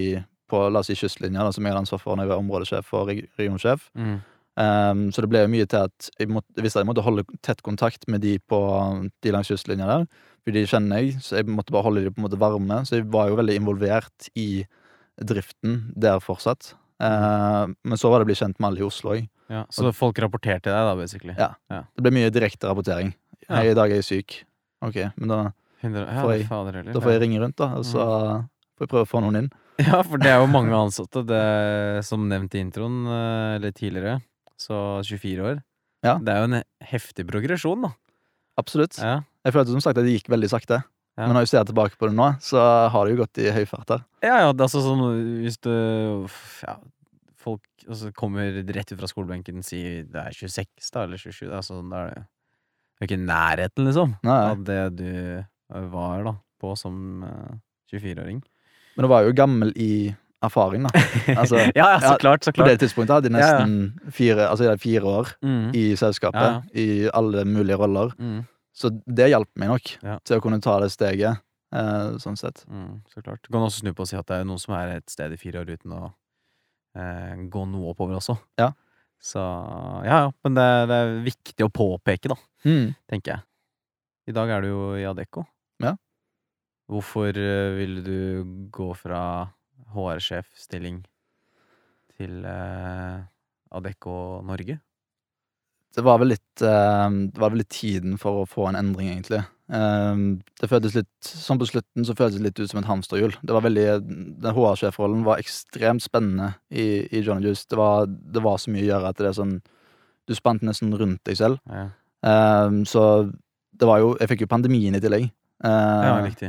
på 0.52 0.62
la 0.70 0.84
oss 0.84 0.92
si 0.92 0.98
kystlinja, 1.00 1.42
da, 1.42 1.56
som 1.56 1.66
jeg 1.66 1.74
hadde 1.74 1.86
ansvar 1.88 2.04
for 2.04 2.14
når 2.14 2.28
jeg 2.28 2.34
var 2.36 2.46
områdesjef 2.46 2.94
og 2.94 3.10
reg 3.10 3.26
regionsjef. 3.42 3.90
Mm. 3.98 4.16
Um, 4.56 5.02
så 5.12 5.20
det 5.20 5.28
ble 5.34 5.42
jo 5.42 5.52
mye 5.52 5.66
til 5.68 5.90
at 5.90 6.06
jeg 6.16 6.30
måtte, 6.32 6.48
jeg 6.56 6.64
visste 6.64 6.80
at 6.80 6.86
jeg 6.86 6.88
måtte 6.88 7.04
holde 7.04 7.26
tett 7.44 7.60
kontakt 7.66 8.06
med 8.08 8.22
de 8.24 8.38
på 8.40 8.60
de 9.26 9.34
langs 9.34 9.50
kystlinja 9.52 9.90
der. 9.90 10.06
For 10.46 10.56
de 10.56 10.64
kjenner 10.70 11.02
jeg, 11.02 11.18
så 11.26 11.42
jeg 11.42 11.50
måtte 11.50 11.74
bare 11.76 11.90
holde 11.90 12.06
de 12.06 12.14
på 12.14 12.22
en 12.22 12.28
måte 12.30 12.40
varme. 12.40 12.78
Så 12.88 13.02
jeg 13.02 13.10
var 13.12 13.34
jo 13.34 13.40
veldig 13.42 13.58
involvert 13.58 14.30
i 14.38 14.64
driften 15.18 15.90
der 15.98 16.22
fortsatt. 16.24 16.76
Uh, 17.02 17.68
men 17.84 18.00
så 18.00 18.10
var 18.10 18.22
det 18.22 18.26
å 18.28 18.30
bli 18.32 18.38
kjent 18.40 18.60
med 18.60 18.70
alle 18.70 18.80
i 18.84 18.88
Oslo 18.88 19.16
òg. 19.16 19.26
Ja, 19.52 19.66
så 19.70 19.92
folk 19.94 20.18
rapporterte 20.24 20.72
deg, 20.72 20.86
da, 20.88 20.96
basically? 20.98 21.36
Ja. 21.38 21.52
Det 21.70 22.02
ble 22.06 22.12
mye 22.16 22.32
direkte 22.34 22.70
rapportering. 22.72 23.12
Ja. 23.46 23.60
Hei, 23.60 23.68
i 23.74 23.76
dag 23.78 23.92
er 23.92 24.00
jeg 24.02 24.08
syk. 24.08 24.38
Ok, 24.82 24.96
men 25.18 25.30
da, 25.30 25.40
Får 25.86 26.32
jeg- 26.34 26.48
da 26.94 27.00
får 27.04 27.12
jeg 27.12 27.22
ringe 27.22 27.40
rundt, 27.44 27.56
da, 27.58 27.68
og 27.78 27.84
så 27.86 28.00
får 28.74 28.88
jeg 28.88 28.90
prøve 28.90 29.06
å 29.06 29.12
få 29.12 29.22
noen 29.22 29.38
inn. 29.44 29.52
Ja, 29.78 30.00
for 30.08 30.18
det 30.18 30.30
er 30.32 30.40
jo 30.40 30.48
mange 30.48 30.72
ansatte, 30.72 31.22
det, 31.28 32.06
som 32.08 32.30
nevnt 32.30 32.56
i 32.56 32.62
introen, 32.64 33.06
eh, 33.12 33.56
eller 33.58 33.72
tidligere. 33.76 34.22
Så 34.58 35.04
24 35.04 35.44
år. 35.44 35.58
Ja. 36.02 36.14
Det 36.18 36.32
er 36.32 36.38
jo 36.40 36.48
en 36.48 36.64
heftig 36.82 37.26
progresjon, 37.28 37.82
da. 37.84 37.92
Absolutt. 38.58 38.98
Ja. 39.04 39.18
Jeg 39.44 39.52
følte 39.54 39.76
som 39.76 39.82
sagt 39.84 39.98
at 40.00 40.06
det 40.08 40.16
gikk 40.16 40.30
veldig 40.32 40.48
sakte. 40.50 40.80
Ja. 41.16 41.26
Men 41.30 41.38
når 41.38 41.46
jeg 41.46 41.52
ser 41.54 41.64
tilbake 41.70 41.96
på 42.00 42.10
det 42.10 42.16
nå, 42.18 42.26
så 42.44 42.60
har 42.92 43.06
det 43.08 43.14
jo 43.16 43.22
gått 43.24 43.40
i 43.40 43.52
høy 43.56 43.64
fart 43.70 43.94
her. 43.94 44.02
Ja, 44.26 44.40
ja, 44.44 44.52
det 44.52 44.66
altså 44.66 44.82
sånn 44.84 45.04
hvis 45.46 45.56
du 45.64 45.72
ja, 46.66 46.74
Folk 47.46 47.62
altså, 47.88 48.10
kommer 48.18 48.50
rett 48.66 48.92
ut 48.92 48.98
fra 49.00 49.08
skolebenken 49.08 49.62
og 49.62 49.68
sier 49.68 50.04
det 50.10 50.18
er 50.32 50.34
26, 50.34 50.90
da, 50.96 51.04
eller 51.06 51.22
27, 51.22 51.46
da, 51.52 51.60
sånn, 51.64 51.92
da 51.94 52.08
er 52.10 52.16
det 52.96 53.04
er 53.04 53.10
ikke 53.10 53.20
nærheten, 53.28 53.86
liksom, 53.90 54.14
Nei. 54.24 54.36
av 54.54 54.62
det 54.66 54.82
du 54.96 55.10
var 55.92 56.22
da, 56.24 56.32
på 56.64 56.72
som 56.80 57.26
uh, 57.28 57.58
24-åring. 57.92 58.38
Men 58.96 59.04
du 59.04 59.10
var 59.12 59.26
jo 59.28 59.34
gammel 59.36 59.74
i 59.76 59.90
erfaring, 60.46 60.88
da. 60.88 61.04
Altså, 61.42 61.60
ja, 61.76 61.90
ja, 61.92 62.00
så 62.02 62.14
klart, 62.22 62.48
så 62.48 62.54
På 62.56 62.64
det 62.66 62.78
tidspunktet 62.82 63.18
hadde 63.18 63.30
jeg 63.34 63.36
Ja, 63.36 63.50
ja. 63.52 63.66
nesten 63.66 64.12
fire, 64.16 64.48
altså, 64.48 64.72
fire 64.80 65.12
år 65.20 65.34
Mm, 65.44 65.70
i 65.76 65.84
selskapet, 66.00 66.40
Ja, 66.40 66.62
i 66.74 67.10
alle 67.14 67.44
mulige 67.46 67.78
roller. 67.84 68.16
mm, 68.18 68.40
Så 68.76 68.92
det 69.08 69.30
hjalp 69.32 69.50
meg 69.56 69.70
nok 69.72 69.92
Ja. 70.04 70.18
til 70.28 70.38
å 70.38 70.44
kunne 70.44 70.60
ta 70.62 70.78
det 70.84 70.90
steget, 70.92 71.40
eh, 71.72 72.18
sånn 72.20 72.36
sett. 72.38 72.66
mm, 72.68 73.04
så 73.14 73.24
klart. 73.24 73.42
Du 73.44 73.52
kan 73.54 73.64
også 73.64 73.80
snu 73.86 73.94
på 73.96 74.04
å 74.04 74.08
si 74.10 74.18
at 74.20 74.28
det 74.28 74.42
er 74.42 74.48
noen 74.48 74.60
som 74.60 74.76
er 74.76 74.98
et 74.98 75.10
sted 75.10 75.32
i 75.32 75.40
fire 75.40 75.64
år 75.64 75.72
uten 75.78 75.92
å 75.96 76.14
eh, 76.96 77.36
gå 77.50 77.66
noe 77.72 77.94
oppover 77.94 78.18
også. 78.20 78.38
Ja. 78.60 78.74
Så 79.22 79.40
ja, 80.06 80.26
ja. 80.26 80.32
Men 80.44 80.54
det, 80.60 80.68
det 80.92 80.96
er 81.02 81.14
viktig 81.24 81.66
å 81.66 81.72
påpeke, 81.72 82.30
da, 82.30 82.36
tenker 83.10 83.32
jeg. 83.38 83.42
I 84.28 84.32
dag 84.36 84.50
er 84.50 84.62
du 84.62 84.68
jo 84.68 84.84
i 85.00 85.06
Adecco. 85.08 85.46
Ja. 85.80 85.96
Hvorfor 86.90 87.30
eh, 87.38 87.72
ville 87.78 88.04
du 88.04 88.44
gå 88.72 88.92
fra 88.96 89.50
HR-sjefstilling 89.96 91.04
til 92.18 92.46
eh, 92.46 93.24
Adecco 93.72 94.42
Norge? 94.46 94.80
Det 95.96 96.04
var 96.04 96.20
vel 96.20 96.34
litt 96.34 96.64
uh, 96.64 97.08
Det 97.08 97.40
var 97.40 97.54
vel 97.54 97.62
litt 97.64 97.72
tiden 97.74 98.18
for 98.22 98.42
å 98.42 98.48
få 98.50 98.68
en 98.70 98.80
endring, 98.80 99.12
egentlig. 99.14 99.42
Uh, 99.72 100.38
det 100.62 100.70
føltes 100.70 100.98
litt 100.98 101.26
Sånn 101.26 101.60
på 101.62 101.68
slutten 101.70 102.06
så 102.06 102.14
føltes 102.18 102.38
det 102.38 102.50
litt 102.50 102.60
ut 102.60 102.72
som 102.72 102.82
et 102.82 102.90
hamsterhjul. 102.90 103.38
Det 103.42 103.56
var 103.56 103.66
veldig 103.66 103.86
Den 104.04 104.52
HR-sjefrollen 104.58 105.24
var 105.28 105.42
ekstremt 105.42 106.04
spennende 106.06 106.54
i, 106.70 107.06
i 107.10 107.24
John 107.26 107.44
Juice. 107.44 107.66
Det 107.70 107.80
var, 107.80 108.10
det 108.10 108.44
var 108.46 108.60
så 108.62 108.74
mye 108.74 108.86
å 108.86 108.92
gjøre 108.92 109.14
at 109.14 109.22
det 109.22 109.32
er 109.32 109.40
sånn 109.40 109.56
Du 110.26 110.36
spant 110.38 110.66
nesten 110.66 110.94
rundt 110.98 111.24
deg 111.28 111.40
selv. 111.44 111.62
Ja, 111.70 111.92
Uh, 112.26 112.82
så 112.90 113.02
det 113.78 113.86
var 113.86 114.00
jo 114.02 114.16
Jeg 114.18 114.32
fikk 114.32 114.40
jo 114.46 114.48
pandemien 114.50 114.96
i 114.98 115.02
tillegg. 115.04 115.28
Ja 115.62 116.16
riktig. 116.24 116.48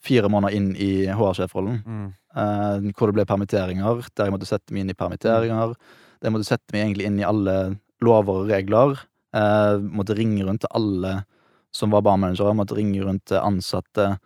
fire 0.00 0.30
måneder 0.32 0.54
inn 0.56 0.70
i 0.80 1.04
HR-sjefrollen. 1.12 1.82
Mm. 1.84 2.86
hvor 2.96 3.10
det 3.10 3.18
ble 3.18 3.26
permitteringer, 3.28 4.00
der 4.16 4.30
jeg 4.30 4.32
måtte 4.32 4.48
sette 4.48 4.72
meg 4.72 4.86
inn 4.86 4.94
i 4.94 4.96
permitteringer. 4.96 5.74
Der 5.76 6.30
jeg 6.30 6.34
måtte 6.38 6.48
sette 6.48 6.72
meg 6.72 6.86
egentlig 6.86 7.10
inn 7.10 7.20
i 7.20 7.26
alle 7.28 7.56
lover 8.02 8.42
og 8.42 8.50
regler. 8.52 8.98
Eh, 9.34 9.78
måtte 9.80 10.16
ringe 10.18 10.44
rundt 10.44 10.60
til 10.66 10.74
alle 10.76 11.22
som 11.72 11.90
var 11.94 12.02
barmanagere, 12.04 12.52
måtte 12.54 12.76
ringe 12.76 13.00
rundt 13.06 13.24
til 13.30 13.40
ansatte. 13.40 14.18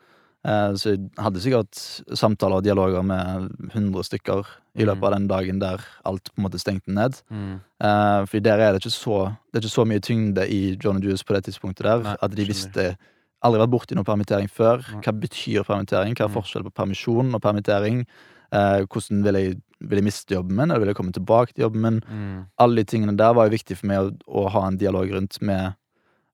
Eh, 0.46 0.72
så 0.78 0.92
jeg 0.94 1.10
hadde 1.18 1.40
sikkert 1.42 1.78
samtaler 2.18 2.58
og 2.60 2.64
dialoger 2.66 3.02
med 3.06 3.50
100 3.72 4.02
stykker 4.06 4.46
i 4.78 4.84
løpet 4.86 5.06
av 5.08 5.14
den 5.16 5.26
dagen 5.30 5.58
der 5.62 5.82
alt 6.06 6.30
på 6.32 6.38
en 6.40 6.46
måte 6.48 6.58
stengte 6.62 6.90
ned. 6.94 7.20
Mm. 7.30 7.60
Eh, 7.82 8.20
for 8.26 8.42
der 8.44 8.58
er 8.62 8.72
det 8.74 8.82
ikke 8.82 8.94
så 8.94 9.36
Det 9.52 9.58
er 9.60 9.66
ikke 9.66 9.78
så 9.78 9.86
mye 9.86 10.00
tyngde 10.04 10.46
i 10.50 10.76
John 10.82 11.00
Juice 11.02 11.24
på 11.24 11.34
det 11.34 11.44
tidspunktet 11.46 11.86
der 11.86 12.02
Nei, 12.02 12.16
at 12.20 12.34
de 12.34 12.44
visste 12.46 12.96
Aldri 13.44 13.60
vært 13.60 13.70
borti 13.70 13.94
noen 13.94 14.06
permittering 14.08 14.48
før. 14.50 14.80
Hva 15.04 15.12
betyr 15.12 15.62
permittering? 15.62 16.14
Hva 16.16 16.24
er 16.24 16.28
Mm. 16.32 16.34
forskjellen 16.34 16.64
på 16.66 16.74
permisjon 16.82 17.34
og 17.34 17.42
permittering? 17.42 18.06
Eh, 18.50 18.86
hvordan 18.86 19.22
vil 19.22 19.34
jeg, 19.34 19.60
vil 19.80 20.00
jeg 20.00 20.06
miste 20.06 20.34
jobben 20.34 20.56
min, 20.56 20.70
eller 20.70 20.80
vil 20.84 20.92
jeg 20.92 20.98
komme 20.98 21.12
tilbake 21.16 21.52
til 21.52 21.66
jobben 21.66 21.82
min? 21.84 22.00
Mm. 22.08 22.38
Alle 22.62 22.80
de 22.82 22.84
tingene 22.88 23.16
der 23.18 23.34
var 23.36 23.46
jo 23.48 23.56
viktig 23.56 23.76
for 23.76 23.90
meg 23.90 23.98
å, 24.00 24.10
å 24.26 24.46
ha 24.54 24.66
en 24.70 24.78
dialog 24.80 25.10
rundt 25.12 25.40
med, 25.44 25.76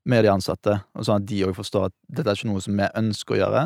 med 0.07 0.25
de 0.25 0.31
ansatte. 0.33 0.79
Og 0.95 1.07
sånn 1.09 1.23
at 1.23 1.29
de 1.31 1.43
òg 1.49 1.55
forstår 1.59 1.91
at 1.91 1.95
dette 2.09 2.29
er 2.31 2.39
ikke 2.39 2.53
noe 2.53 2.63
som 2.65 2.79
vi 2.79 2.91
ønsker 3.03 3.35
å 3.37 3.41
gjøre, 3.43 3.63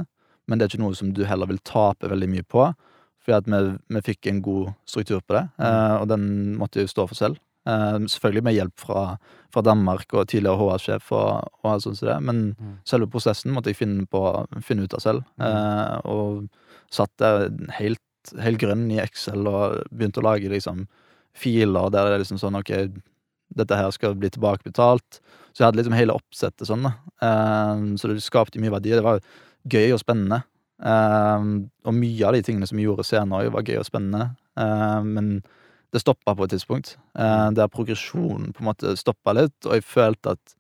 men 0.47 0.59
det 0.59 0.65
er 0.67 0.73
ikke 0.75 0.85
noe 0.85 0.95
som 0.97 1.13
du 1.13 1.25
heller 1.27 1.51
vil 1.51 1.59
tape 1.67 2.09
veldig 2.09 2.29
mye 2.31 2.47
på. 2.47 2.69
Fordi 3.27 3.37
at 3.41 3.49
vi, 3.51 3.61
vi 3.97 4.05
fikk 4.07 4.29
en 4.31 4.41
god 4.45 4.69
struktur 4.87 5.19
på 5.27 5.35
det, 5.35 5.49
eh, 5.59 5.95
og 5.99 6.07
den 6.13 6.55
måtte 6.61 6.85
jo 6.85 6.91
stå 6.93 7.09
for 7.11 7.19
selv. 7.19 7.41
Eh, 7.67 7.97
selvfølgelig 8.07 8.45
med 8.47 8.55
hjelp 8.55 8.79
fra, 8.79 9.01
fra 9.51 9.63
Danmark 9.67 10.15
og 10.15 10.29
tidligere 10.31 10.55
HR-sjef 10.61 11.09
og, 11.17 11.49
og 11.65 11.73
alt 11.73 11.83
sånt 11.89 11.99
som 11.99 12.13
det, 12.13 12.19
men 12.29 12.45
Mm. 12.55 12.77
selve 12.87 13.09
prosessen 13.11 13.51
måtte 13.53 13.73
jeg 13.73 13.81
finne, 13.81 14.07
på, 14.07 14.21
finne 14.63 14.87
ut 14.87 14.95
av 14.95 15.03
selv. 15.03 15.25
Eh, 15.43 15.97
og 16.07 16.47
satt 16.95 17.11
der 17.19 17.49
helt, 17.81 17.99
helt 18.43 18.61
grønn 18.63 18.87
i 18.93 19.01
Excel 19.03 19.47
og 19.49 19.83
begynte 19.91 20.23
å 20.23 20.27
lage 20.27 20.53
liksom 20.53 20.87
filer 21.37 21.91
der 21.93 22.09
det 22.09 22.15
er 22.17 22.23
liksom 22.23 22.41
sånn 22.41 22.57
Ok, 22.59 22.73
dette 23.57 23.79
her 23.79 23.91
skal 23.95 24.17
bli 24.19 24.31
tilbakebetalt. 24.33 25.21
Så 25.53 25.63
jeg 25.63 25.69
hadde 25.69 25.81
liksom 25.81 25.97
hele 25.97 26.17
oppsettet 26.17 26.69
sånn, 26.69 26.85
da. 26.85 26.97
Um, 27.25 27.95
så 27.97 28.11
det 28.11 28.19
skapte 28.25 28.61
mye 28.61 28.75
verdi. 28.75 28.93
Det 28.93 29.05
var 29.05 29.23
gøy 29.73 29.95
og 29.95 30.01
spennende. 30.03 30.43
Um, 30.77 31.71
og 31.87 31.95
mye 31.97 32.27
av 32.29 32.37
de 32.37 32.43
tingene 32.45 32.69
som 32.69 32.77
vi 32.77 32.85
gjorde 32.85 33.07
senere, 33.09 33.53
var 33.55 33.65
gøy 33.65 33.79
og 33.81 33.87
spennende. 33.89 34.35
Um, 34.59 35.15
men 35.17 35.31
det 35.97 36.03
stoppa 36.03 36.35
på 36.37 36.45
et 36.45 36.53
tidspunkt, 36.53 36.97
eh, 37.19 37.51
der 37.57 37.73
progresjonen 37.73 38.53
på 38.53 38.61
en 38.61 38.69
måte 38.69 38.97
stoppa 39.01 39.33
litt, 39.33 39.57
og 39.65 39.79
jeg 39.79 39.87
følte 39.87 40.35
at 40.37 40.57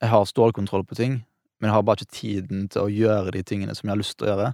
jeg 0.00 0.10
har 0.12 0.24
stålkontroll 0.24 0.84
på 0.86 0.96
ting, 0.96 1.18
men 1.58 1.68
jeg 1.68 1.74
har 1.74 1.82
bare 1.82 2.00
ikke 2.00 2.16
tiden 2.16 2.68
til 2.72 2.86
å 2.86 2.92
gjøre 2.92 3.34
de 3.34 3.42
tingene 3.42 3.74
som 3.74 3.88
jeg 3.88 3.92
har 3.92 4.00
lyst 4.00 4.16
til 4.18 4.28
å 4.28 4.30
gjøre. 4.30 4.52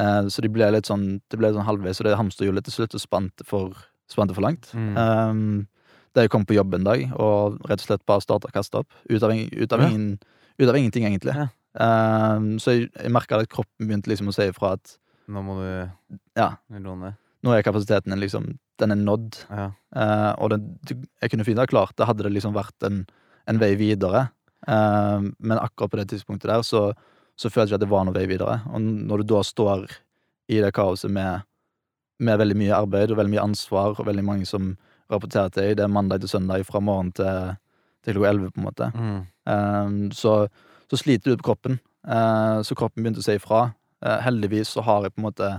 Eh, 0.00 0.28
så 0.32 0.42
de 0.44 0.50
ble 0.52 0.70
litt 0.72 0.88
sånn, 0.88 1.20
det 1.30 1.38
ble 1.40 1.52
sånn 1.54 1.66
halvveis, 1.66 2.00
og 2.00 2.08
det 2.08 2.16
hamsterhjulet 2.18 2.66
til 2.66 2.78
slutt 2.78 2.96
og 2.96 3.02
spant 3.02 3.44
for, 3.48 3.76
spant 4.10 4.32
for 4.36 4.44
langt. 4.46 4.70
Mm. 4.76 4.94
Um, 4.96 5.68
da 6.16 6.24
jeg 6.24 6.32
kom 6.32 6.42
på 6.48 6.56
jobb 6.56 6.74
en 6.74 6.86
dag 6.88 7.04
og 7.22 7.60
rett 7.70 7.82
og 7.84 7.86
slett 7.86 8.06
bare 8.08 8.24
starta 8.24 8.48
å 8.50 8.54
kaste 8.54 8.80
opp. 8.82 8.88
Ut 9.10 9.22
av, 9.22 9.30
ut 9.36 9.72
av, 9.76 9.84
Ja. 9.84 9.88
ingen, 9.92 10.18
ut 10.58 10.68
av 10.68 10.76
ingenting, 10.80 11.04
egentlig. 11.06 11.36
Ja. 11.36 11.50
Um, 11.78 12.56
så 12.58 12.74
jeg, 12.74 12.88
jeg 12.98 13.12
merka 13.14 13.38
at 13.38 13.50
kroppen 13.52 13.86
begynte 13.86 14.10
liksom 14.10 14.32
å 14.32 14.34
si 14.34 14.48
ifra 14.50 14.72
at 14.74 14.96
Nå 15.30 15.38
må 15.46 15.54
du 15.60 15.68
ja, 16.34 16.48
roe 16.74 16.96
ned. 16.98 17.14
nå 17.46 17.52
er 17.54 17.62
kapasiteten 17.62 18.16
liksom 18.18 18.48
Den 18.82 18.90
er 18.90 18.98
nådd. 18.98 19.36
Ja. 19.46 19.68
Uh, 19.94 20.32
og 20.42 20.50
det, 20.50 20.96
jeg 21.22 21.30
kunne 21.30 21.46
fint 21.46 21.60
ha 21.62 21.66
klart 21.70 21.94
det, 21.94 22.08
hadde 22.08 22.24
det 22.26 22.32
liksom 22.34 22.56
vært 22.56 22.88
en, 22.88 23.04
en 23.46 23.60
vei 23.62 23.76
videre. 23.78 24.24
Uh, 24.66 25.30
men 25.38 25.60
akkurat 25.60 25.92
på 25.92 26.00
det 26.00 26.08
tidspunktet 26.10 26.50
der 26.50 26.64
så, 26.66 26.88
så 27.40 27.48
følte 27.48 27.72
jeg 27.72 27.80
at 27.80 27.84
det 27.86 27.90
var 27.90 28.04
noe 28.04 28.16
vei 28.16 28.26
videre. 28.28 28.58
Og 28.68 28.82
når 28.84 29.22
du 29.22 29.32
da 29.32 29.40
står 29.46 29.86
i 30.52 30.60
det 30.60 30.72
kaoset 30.76 31.12
med, 31.14 31.46
med 32.20 32.40
veldig 32.42 32.56
mye 32.60 32.76
arbeid 32.76 33.14
og 33.14 33.20
veldig 33.20 33.32
mye 33.32 33.46
ansvar, 33.48 33.94
og 33.96 34.08
veldig 34.08 34.26
mange 34.26 34.48
som 34.48 34.74
rapporterer 35.10 35.50
til 35.54 35.64
deg, 35.64 35.78
det 35.80 35.86
er 35.86 35.92
mandag 35.92 36.22
til 36.22 36.34
søndag 36.34 36.66
fra 36.68 36.82
morgen 36.84 37.10
til, 37.16 37.54
til 38.04 38.18
klokka 38.18 38.32
elleve, 38.34 38.52
på 38.54 38.60
en 38.60 38.68
måte, 38.68 38.90
Mm. 38.94 39.20
um, 39.50 39.98
så, 40.14 40.34
så 40.90 41.00
sliter 41.00 41.32
du 41.32 41.40
på 41.40 41.48
kroppen. 41.50 41.80
Uh, 42.04 42.60
så 42.66 42.76
kroppen 42.78 43.02
begynte 43.02 43.22
å 43.24 43.26
si 43.26 43.38
ifra. 43.40 43.70
Uh, 44.04 44.18
heldigvis 44.24 44.74
så 44.76 44.84
har 44.84 45.04
jeg 45.08 45.16
på 45.16 45.22
en 45.22 45.28
måte 45.30 45.50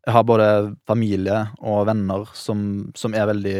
jeg 0.00 0.14
har 0.16 0.24
både 0.24 0.46
familie 0.88 1.42
og 1.60 1.82
venner 1.90 2.24
som, 2.34 2.60
som 2.96 3.12
er 3.12 3.26
veldig 3.28 3.56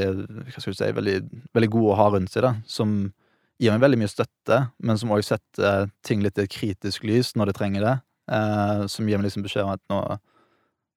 Hva 0.49 0.63
skal 0.63 0.73
du 0.73 0.79
si 0.79 0.89
veldig, 0.97 1.17
veldig 1.53 1.69
gode 1.75 1.91
å 1.93 1.99
ha 1.99 2.07
rundt 2.15 2.33
seg, 2.33 2.47
da. 2.47 2.55
Som 2.65 2.95
gir 3.61 3.75
meg 3.75 3.83
veldig 3.83 3.99
mye 4.01 4.11
støtte, 4.11 4.61
men 4.81 5.01
som 5.01 5.13
òg 5.13 5.25
setter 5.27 5.91
ting 6.07 6.23
litt 6.25 6.39
i 6.41 6.47
et 6.47 6.53
kritisk 6.53 7.05
lys 7.09 7.35
når 7.37 7.51
de 7.51 7.57
trenger 7.59 7.85
det. 7.85 7.97
Eh, 8.31 8.87
som 8.89 9.09
gir 9.09 9.21
meg 9.21 9.29
liksom 9.29 9.45
beskjed 9.45 9.67
om 9.67 9.75
at 9.75 9.83
nå, 9.93 9.99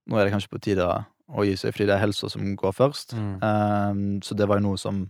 nå 0.10 0.20
er 0.20 0.28
det 0.28 0.36
kanskje 0.36 0.54
på 0.54 0.62
tide 0.64 0.88
å 0.88 1.46
gi 1.48 1.58
seg, 1.58 1.74
fordi 1.74 1.90
det 1.90 1.98
er 1.98 2.04
helsa 2.04 2.30
som 2.32 2.56
går 2.60 2.76
først. 2.78 3.18
Mm. 3.18 3.36
Eh, 3.50 4.02
så 4.26 4.38
det 4.40 4.48
var 4.50 4.62
jo 4.62 4.68
noe 4.70 4.80
som, 4.80 5.04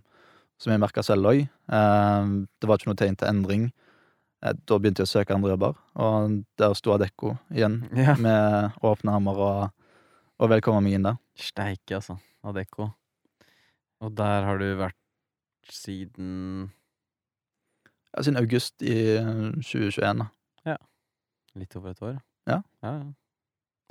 som 0.62 0.74
jeg 0.74 0.82
merka 0.82 1.06
selv 1.06 1.30
òg. 1.30 1.46
Eh, 1.46 2.34
det 2.58 2.70
var 2.70 2.82
ikke 2.82 2.92
noe 2.92 3.02
tegn 3.04 3.20
til 3.20 3.30
endring. 3.30 3.70
Eh, 4.44 4.58
da 4.58 4.80
begynte 4.80 5.04
jeg 5.04 5.12
å 5.12 5.13
søke 5.13 5.38
andre 5.38 5.54
jobber, 5.54 5.80
og 6.04 6.42
der 6.60 6.76
sto 6.80 6.98
Adecco 6.98 7.38
igjen 7.54 7.84
yeah. 7.96 8.18
med 8.20 8.84
åpne 8.84 9.18
armer 9.20 9.46
og, 9.48 9.89
og 10.42 10.54
velkommen 10.58 10.86
meg 10.86 10.98
inn 10.98 11.10
der. 11.12 11.20
Steike, 11.39 12.02
altså. 12.02 12.18
Adecco. 12.44 12.89
Og 14.04 14.16
der 14.18 14.44
har 14.44 14.60
du 14.60 14.68
vært 14.76 15.00
siden 15.72 16.72
Ja, 18.13 18.21
siden 18.23 18.38
august 18.38 18.82
i 18.86 18.95
eh, 19.17 19.34
2021. 19.60 20.23
da. 20.23 20.78
litt 21.58 21.76
over 21.78 21.91
et 21.93 22.02
år? 22.02 22.15
Ja. 22.49 22.62
Ja, 22.84 22.93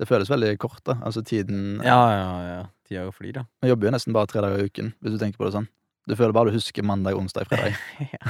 Det 0.00 0.08
føles 0.08 0.30
veldig 0.30 0.56
kort, 0.58 0.80
da. 0.87 0.96
Altså 1.06 1.22
tiden 1.22 1.80
ja. 1.85 1.98
ja, 2.11 2.30
ja, 2.42 2.62
Tida 2.87 3.04
Tida 3.06 3.14
flyr, 3.14 3.32
da. 3.37 3.44
Vi 3.62 3.70
jobber 3.70 3.87
jo 3.88 3.94
nesten 3.94 4.14
bare 4.16 4.26
tre 4.30 4.42
dager 4.42 4.62
i 4.62 4.66
uken, 4.66 4.92
hvis 5.00 5.14
du 5.14 5.18
tenker 5.20 5.38
på 5.38 5.46
det 5.46 5.54
sånn. 5.56 5.68
Du 6.11 6.16
føler 6.18 6.35
bare 6.35 6.50
du 6.50 6.56
husker 6.56 6.82
mandag, 6.82 7.14
onsdag, 7.14 7.46
fredag. 7.46 7.76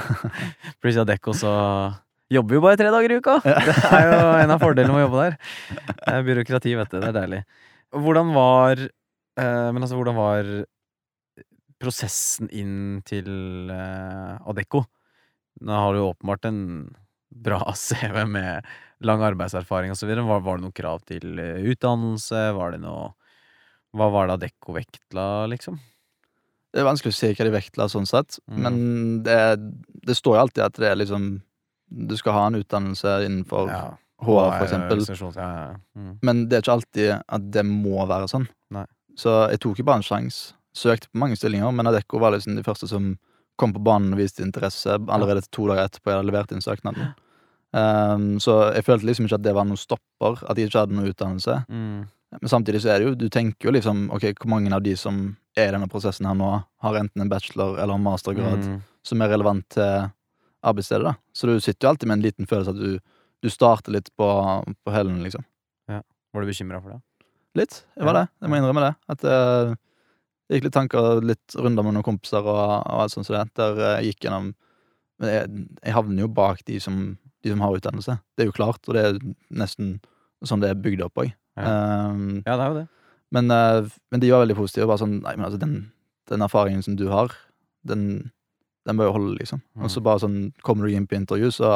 Pluss 0.83 0.99
har 0.99 1.07
Adecco 1.07 1.33
så 1.37 1.53
jobber 2.33 2.59
jo 2.59 2.65
bare 2.65 2.77
tre 2.81 2.91
dager 2.93 3.15
i 3.15 3.21
uka! 3.21 3.39
Det 3.45 3.77
er 3.89 4.09
jo 4.11 4.19
en 4.43 4.53
av 4.53 4.61
fordelene 4.61 4.93
med 4.93 5.01
å 5.01 5.07
jobbe 5.07 5.23
der. 5.25 5.39
Det 5.89 6.13
er 6.13 6.27
byråkrati, 6.29 6.75
vet 6.81 6.93
du. 6.93 6.99
Det 7.01 7.09
er 7.09 7.17
deilig. 7.17 7.41
Hvordan 7.93 8.33
var 8.37 8.81
eh, 8.85 9.69
Men 9.73 9.81
altså, 9.81 9.97
hvordan 9.97 10.17
var 10.21 10.53
prosessen 11.83 12.53
inn 12.53 13.01
til 13.09 13.73
eh, 13.73 14.37
Adecco? 14.49 14.85
Nå 15.63 15.73
har 15.79 15.95
du 15.95 16.01
åpenbart 16.05 16.45
en 16.51 16.61
bra 17.33 17.61
CV 17.79 18.25
med 18.29 18.67
lang 19.03 19.23
arbeidserfaring 19.27 19.95
osv. 19.95 20.11
Var, 20.15 20.41
var 20.45 20.59
det 20.59 20.65
noe 20.67 20.75
krav 20.77 21.01
til 21.09 21.39
eh, 21.43 21.63
utdannelse? 21.73 22.43
Var 22.57 22.75
det 22.77 22.83
noe 22.85 23.13
Hva 23.97 24.07
var 24.13 24.29
det 24.31 24.37
Adecco 24.39 24.73
vektla, 24.77 25.47
liksom? 25.53 25.79
Det 26.73 26.81
er 26.81 26.87
vanskelig 26.89 27.13
å 27.13 27.17
si 27.19 27.29
hva 27.37 27.45
de 27.45 27.51
vektla 27.53 27.89
sånn 27.93 28.07
sett, 28.09 28.39
Mm. 28.49 28.63
men 28.65 28.77
det, 29.27 29.39
det 30.09 30.15
står 30.17 30.39
jo 30.39 30.43
alltid 30.47 30.63
at 30.65 30.79
det 30.81 30.89
er 30.89 30.97
liksom 30.97 31.27
Du 31.93 32.15
skal 32.17 32.33
ha 32.33 32.47
en 32.49 32.57
utdannelse 32.63 33.19
innenfor 33.27 33.69
Ja. 33.69 33.83
HR, 34.23 34.53
for 34.55 34.65
eksempel. 34.65 35.01
Ja, 35.35 35.49
ja. 35.51 35.77
Mm. 35.99 36.13
Men 36.23 36.41
det 36.49 36.57
er 36.57 36.63
ikke 36.63 36.77
alltid 36.79 37.09
at 37.27 37.47
det 37.53 37.65
må 37.67 38.05
være 38.07 38.29
sånn. 38.31 38.45
Nei. 38.71 38.85
Så 39.19 39.33
jeg 39.51 39.59
tok 39.61 39.81
jo 39.83 39.85
bare 39.85 39.99
en 40.01 40.07
sjanse. 40.07 40.55
Søkte 40.73 41.11
på 41.11 41.19
mange 41.19 41.35
stillinger, 41.37 41.73
men 41.75 41.91
Adecco 41.91 42.21
var 42.23 42.31
liksom 42.37 42.55
de 42.57 42.63
første 42.65 42.87
som 42.89 43.11
kom 43.61 43.73
på 43.75 43.83
banen 43.85 44.13
og 44.15 44.19
viste 44.23 44.43
interesse 44.43 44.97
allerede 45.09 45.43
to 45.53 45.67
dager 45.69 45.85
etterpå 45.89 46.11
jeg 46.11 46.19
hadde 46.19 46.31
levert 46.31 46.53
inn 46.53 46.65
søknaden. 46.65 47.13
Um, 47.73 48.39
så 48.43 48.75
jeg 48.75 48.85
følte 48.85 49.07
liksom 49.09 49.25
ikke 49.29 49.39
at 49.39 49.45
det 49.47 49.55
var 49.57 49.65
noen 49.65 49.81
stopper, 49.81 50.43
at 50.45 50.59
jeg 50.61 50.69
ikke 50.69 50.83
hadde 50.83 50.97
noen 50.97 51.09
utdannelse. 51.13 51.55
Mm. 51.73 52.03
Men 52.41 52.49
samtidig 52.49 52.81
så 52.83 52.89
er 52.95 52.99
det 53.03 53.07
jo 53.11 53.15
Du 53.21 53.27
tenker 53.29 53.69
jo 53.69 53.73
liksom 53.77 54.07
Ok, 54.11 54.23
hvor 54.41 54.49
mange 54.49 54.71
av 54.73 54.81
de 54.83 54.95
som 54.97 55.19
er 55.57 55.69
i 55.69 55.73
denne 55.75 55.89
prosessen 55.93 56.25
her 56.25 56.33
nå, 56.39 56.49
har 56.81 56.95
enten 56.97 57.21
en 57.21 57.29
bachelor 57.29 57.77
eller 57.79 57.95
en 57.99 58.03
mastergrad 58.07 58.63
Mm. 58.65 58.79
som 59.05 59.21
er 59.21 59.29
relevant 59.29 59.67
til 59.69 60.09
arbeidsstedet, 60.65 61.05
da. 61.05 61.15
Så 61.35 61.47
du 61.51 61.59
sitter 61.61 61.85
jo 61.87 61.91
alltid 61.91 62.09
med 62.09 62.17
en 62.19 62.23
liten 62.25 62.47
følelse 62.49 62.71
at 62.73 62.79
du, 62.81 62.99
du 63.43 63.51
starter 63.51 63.93
litt 63.93 64.09
på, 64.17 64.29
på 64.85 64.93
hælen, 64.95 65.21
liksom. 65.23 65.45
Var 65.89 66.41
du 66.41 66.47
bekymra 66.49 66.81
for 66.81 66.95
det? 66.95 67.01
Litt. 67.61 67.83
Jeg 67.99 68.05
var 68.07 68.15
Ja. 68.15 68.21
det. 68.23 68.29
Jeg 68.41 68.49
må 68.49 68.57
innrømme 68.57 68.81
det. 68.87 68.95
At 69.13 69.25
eh, 69.29 69.75
det 70.49 70.59
gikk 70.59 70.65
litt 70.69 70.75
tanker, 70.77 71.21
litt 71.25 71.55
runder 71.57 71.85
med 71.87 71.95
noen 71.97 72.05
kompiser 72.07 72.43
og, 72.45 72.59
og 72.83 73.03
alt 73.05 73.13
sånt 73.15 73.27
som 73.29 73.37
det, 73.39 73.45
der 73.57 73.79
eh, 73.79 73.93
jeg 74.03 74.13
gikk 74.13 74.27
gjennom 74.27 74.55
Men 75.23 75.29
jeg, 75.31 75.67
jeg 75.85 75.95
havner 75.95 76.25
jo 76.25 76.29
bak 76.35 76.65
de 76.67 76.81
som, 76.83 76.97
de 77.45 77.51
som 77.53 77.61
har 77.63 77.77
utdannelse. 77.77 78.17
Det 78.37 78.43
er 78.43 78.49
jo 78.51 78.55
klart, 78.57 78.81
og 78.89 78.95
det 78.97 79.03
er 79.07 79.19
nesten 79.55 80.01
sånn 80.43 80.61
det 80.65 80.71
er 80.73 80.81
bygd 80.83 81.03
opp 81.07 81.21
òg. 81.23 81.31
Um, 81.55 82.43
Ja, 82.47 82.57
det 82.57 82.65
er 82.65 82.69
jo 82.73 82.79
det. 82.81 82.87
men, 83.31 83.51
uh, 83.53 83.87
men 84.11 84.21
de 84.25 84.31
var 84.33 84.43
veldig 84.43 84.57
positive. 84.59 84.89
Bare 84.91 84.99
sånn 84.99 85.21
Nei, 85.23 85.37
men 85.37 85.47
altså, 85.47 85.61
den, 85.63 85.93
den 86.33 86.43
erfaringen 86.43 86.83
som 86.83 86.97
du 86.99 87.07
har, 87.13 87.31
den, 87.87 88.33
den 88.89 88.99
bør 88.99 89.13
jo 89.13 89.15
holde, 89.21 89.37
liksom. 89.39 89.63
Og 89.79 89.91
så 89.93 90.01
Mm. 90.03 90.05
bare 90.09 90.23
sånn 90.25 90.39
Kommer 90.67 90.89
du 90.89 90.97
inn 90.97 91.07
på 91.07 91.15
intervju, 91.21 91.53
så, 91.55 91.71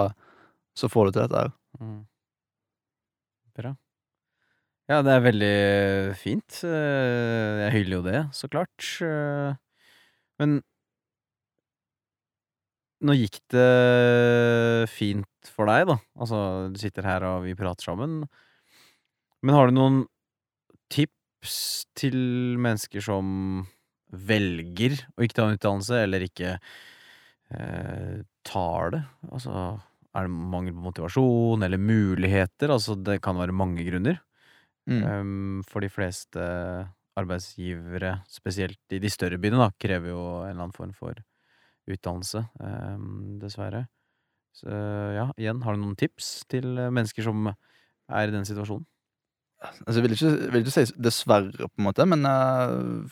så 0.74 0.88
får 0.90 1.06
du 1.06 1.12
til 1.12 1.22
dette 1.28 1.44
her. 1.44 1.52
Mm. 1.78 2.00
Bra. 3.56 3.76
Ja, 4.86 5.00
det 5.02 5.12
er 5.16 5.22
veldig 5.24 5.54
fint. 6.20 6.60
Eh, 6.66 7.62
Jeg 7.66 7.72
hyller 7.74 7.96
jo 7.98 8.02
det, 8.06 8.20
så 8.38 8.48
klart. 8.50 8.86
Eh, 9.02 9.54
Men 10.38 10.60
nå 13.06 13.14
gikk 13.16 13.38
det 13.52 14.88
fint 14.88 15.50
for 15.52 15.68
deg, 15.70 15.86
da. 15.90 15.96
Altså, 16.16 16.38
du 16.72 16.78
sitter 16.80 17.06
her 17.06 17.26
og 17.28 17.44
vi 17.46 17.54
prater 17.58 17.90
sammen. 17.90 18.22
Men 19.44 19.54
har 19.56 19.68
du 19.70 19.76
noen 19.76 19.98
tips 20.92 21.56
til 21.98 22.16
mennesker 22.62 23.02
som 23.04 23.64
velger 24.10 24.96
å 25.16 25.24
ikke 25.26 25.38
ta 25.38 25.46
en 25.48 25.58
utdannelse, 25.58 26.00
eller 26.06 26.24
ikke 26.26 26.56
eh, 27.54 28.22
tar 28.46 28.94
det? 28.96 29.02
Altså, 29.30 29.66
er 30.16 30.28
det 30.28 30.32
mangel 30.56 30.76
på 30.76 30.86
motivasjon 30.88 31.66
eller 31.66 31.80
muligheter? 31.82 32.72
Altså, 32.74 32.96
det 32.98 33.20
kan 33.24 33.38
være 33.40 33.56
mange 33.56 33.84
grunner. 33.88 34.20
Mm. 34.86 35.02
Um, 35.02 35.62
for 35.66 35.82
de 35.82 35.90
fleste 35.90 36.42
arbeidsgivere, 37.16 38.20
spesielt 38.28 38.92
i 38.92 39.00
de 39.02 39.10
større 39.10 39.38
byene, 39.40 39.58
da, 39.64 39.70
krever 39.80 40.12
jo 40.12 40.20
en 40.44 40.52
eller 40.52 40.66
annen 40.66 40.76
form 40.76 40.92
for 40.94 41.16
utdannelse, 41.90 42.42
um, 42.60 43.38
dessverre. 43.40 43.86
Så 44.56 44.72
ja, 45.12 45.30
igjen, 45.36 45.60
har 45.64 45.76
du 45.76 45.82
noen 45.82 45.96
tips 46.00 46.46
til 46.48 46.78
eh, 46.80 46.92
mennesker 46.92 47.26
som 47.26 47.50
er 47.50 48.30
i 48.30 48.32
den 48.32 48.46
situasjonen? 48.48 48.86
Altså, 49.66 49.98
jeg 49.98 50.04
vil 50.04 50.14
ikke, 50.14 50.30
vil 50.52 50.62
ikke 50.62 50.72
si 50.74 50.96
dessverre, 51.00 51.68
på 51.68 51.80
en 51.80 51.86
måte, 51.86 52.06
men 52.08 52.24
uh, 52.28 53.04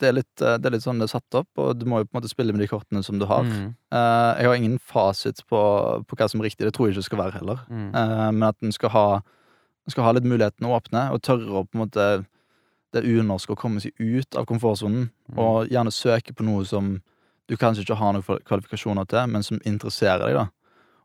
det, 0.00 0.08
er 0.08 0.14
litt, 0.18 0.44
eh, 0.44 0.56
det 0.60 0.68
er 0.68 0.76
litt 0.76 0.84
sånn 0.84 1.00
det 1.00 1.08
er 1.08 1.14
satt 1.14 1.38
opp, 1.40 1.48
og 1.60 1.80
du 1.80 1.86
må 1.88 2.00
jo 2.00 2.08
på 2.08 2.14
en 2.14 2.20
måte 2.20 2.32
spille 2.32 2.52
med 2.56 2.64
de 2.64 2.68
kortene 2.68 3.04
som 3.06 3.20
du 3.20 3.26
har. 3.30 3.44
Mm, 3.48 3.72
jeg 3.92 4.50
har 4.50 4.56
ingen 4.56 4.78
fasit 4.80 5.44
på, 5.48 5.60
på 6.04 6.20
hva 6.20 6.28
som 6.32 6.42
er 6.42 6.50
riktig, 6.50 6.66
det 6.68 6.74
tror 6.76 6.88
jeg 6.88 6.96
ikke 6.96 7.04
det 7.04 7.08
skal 7.08 7.22
være 7.24 7.36
heller. 7.38 7.64
mm, 7.68 7.90
men 8.36 8.48
at 8.48 8.60
en 8.64 8.76
skal 8.76 8.94
ha, 8.96 9.06
skal 9.90 10.04
ha 10.04 10.12
litt 10.16 10.24
muligheten 10.24 10.66
å 10.66 10.74
åpne, 10.80 11.10
og 11.12 11.22
tørre 11.22 11.48
å 11.50 11.64
på 11.66 11.76
en 11.78 11.84
måte 11.86 12.06
det 12.92 13.04
unorske 13.06 13.54
å 13.54 13.58
komme 13.58 13.80
seg 13.80 13.92
ut 13.98 14.34
av 14.36 14.46
komfortsonen, 14.46 15.10
mm, 15.30 15.38
og 15.38 15.68
gjerne 15.70 15.92
søke 15.94 16.34
på 16.34 16.42
noe 16.46 16.64
som 16.66 17.00
du 17.48 17.56
kanskje 17.56 17.82
ikke 17.84 17.96
har 17.98 18.12
noen 18.16 18.40
kvalifikasjoner 18.46 19.06
til, 19.10 19.26
men 19.30 19.42
som 19.46 19.60
interesserer 19.66 20.18
deg. 20.26 20.34
da. 20.34 20.48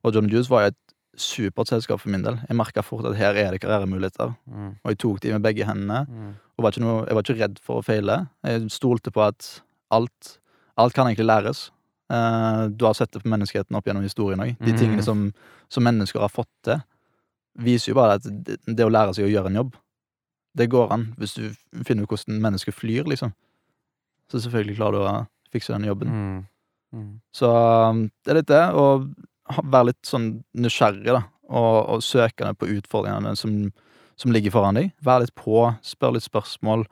Og 0.04 0.14
John 0.14 0.30
Juice 0.30 0.50
var 0.50 0.62
jo 0.66 0.68
et 0.74 0.82
supert 1.18 1.68
selskap 1.70 2.00
for 2.02 2.10
min 2.10 2.22
del. 2.26 2.36
Jeg 2.50 2.58
merka 2.58 2.84
fort 2.84 3.06
at 3.06 3.16
her 3.16 3.34
er 3.36 3.52
det 3.52 3.62
karrieremuligheter, 3.62 4.34
mm, 4.50 4.72
og 4.84 4.92
jeg 4.92 4.98
tok 4.98 5.22
de 5.22 5.32
med 5.34 5.42
begge 5.46 5.66
hendene. 5.66 6.06
mm, 6.10 6.34
Og 6.58 6.64
var 6.64 6.72
noe, 6.80 7.06
jeg 7.06 7.16
var 7.16 7.22
ikke 7.24 7.40
redd 7.42 7.60
for 7.60 7.82
å 7.82 7.84
feile. 7.86 8.30
Jeg 8.46 8.70
stolte 8.72 9.12
på 9.12 9.22
at 9.28 9.62
alt, 9.92 10.38
alt 10.78 10.94
kan 10.94 11.06
egentlig 11.08 11.26
læres. 11.28 11.70
Eh, 12.10 12.68
du 12.70 12.86
har 12.86 12.94
sett 12.94 13.12
det 13.12 13.24
på 13.24 13.30
menneskeheten 13.30 13.76
opp 13.76 13.86
gjennom 13.86 14.04
historien 14.04 14.40
òg. 14.40 14.58
De 14.60 14.72
Mhm. 14.72 14.78
tingene 14.80 15.04
som, 15.04 15.34
som 15.70 15.84
mennesker 15.84 16.20
har 16.20 16.30
fått 16.30 16.48
til, 16.64 16.82
viser 17.56 17.92
jo 17.92 18.00
bare 18.00 18.18
at 18.20 18.26
det, 18.26 18.60
det 18.66 18.86
å 18.86 18.92
lære 18.92 19.16
seg 19.16 19.28
å 19.28 19.32
gjøre 19.32 19.52
en 19.52 19.62
jobb, 19.62 19.78
det 20.56 20.72
går 20.72 20.92
an 20.96 21.08
hvis 21.20 21.36
du 21.38 21.46
finner 21.88 22.06
ut 22.06 22.12
hvordan 22.12 22.42
mennesker 22.44 22.76
flyr, 22.76 23.08
liksom. 23.12 23.34
Så 24.32 24.42
selvfølgelig 24.42 24.78
klarer 24.80 24.98
du 24.98 25.06
å 25.06 25.16
fikse 25.54 25.76
den 25.76 25.88
jobben. 25.90 26.12
mm, 26.12 26.44
mm. 26.98 27.10
Så 27.36 27.50
um, 27.52 28.06
det 28.26 28.34
er 28.34 28.40
litt 28.40 28.52
det, 28.52 28.64
å 28.74 29.62
være 29.62 29.92
litt 29.92 30.08
sånn 30.08 30.30
nysgjerrig, 30.58 31.12
da, 31.14 31.26
og, 31.50 31.80
og 31.96 32.04
søkende 32.04 32.56
på 32.58 32.70
utfordringene 32.78 33.36
som, 33.38 33.58
som 34.18 34.34
ligger 34.34 34.56
foran 34.56 34.80
deg. 34.80 34.94
Vær 35.06 35.22
litt 35.22 35.36
på, 35.38 35.68
spør 35.86 36.16
litt 36.16 36.26
spørsmål. 36.26 36.88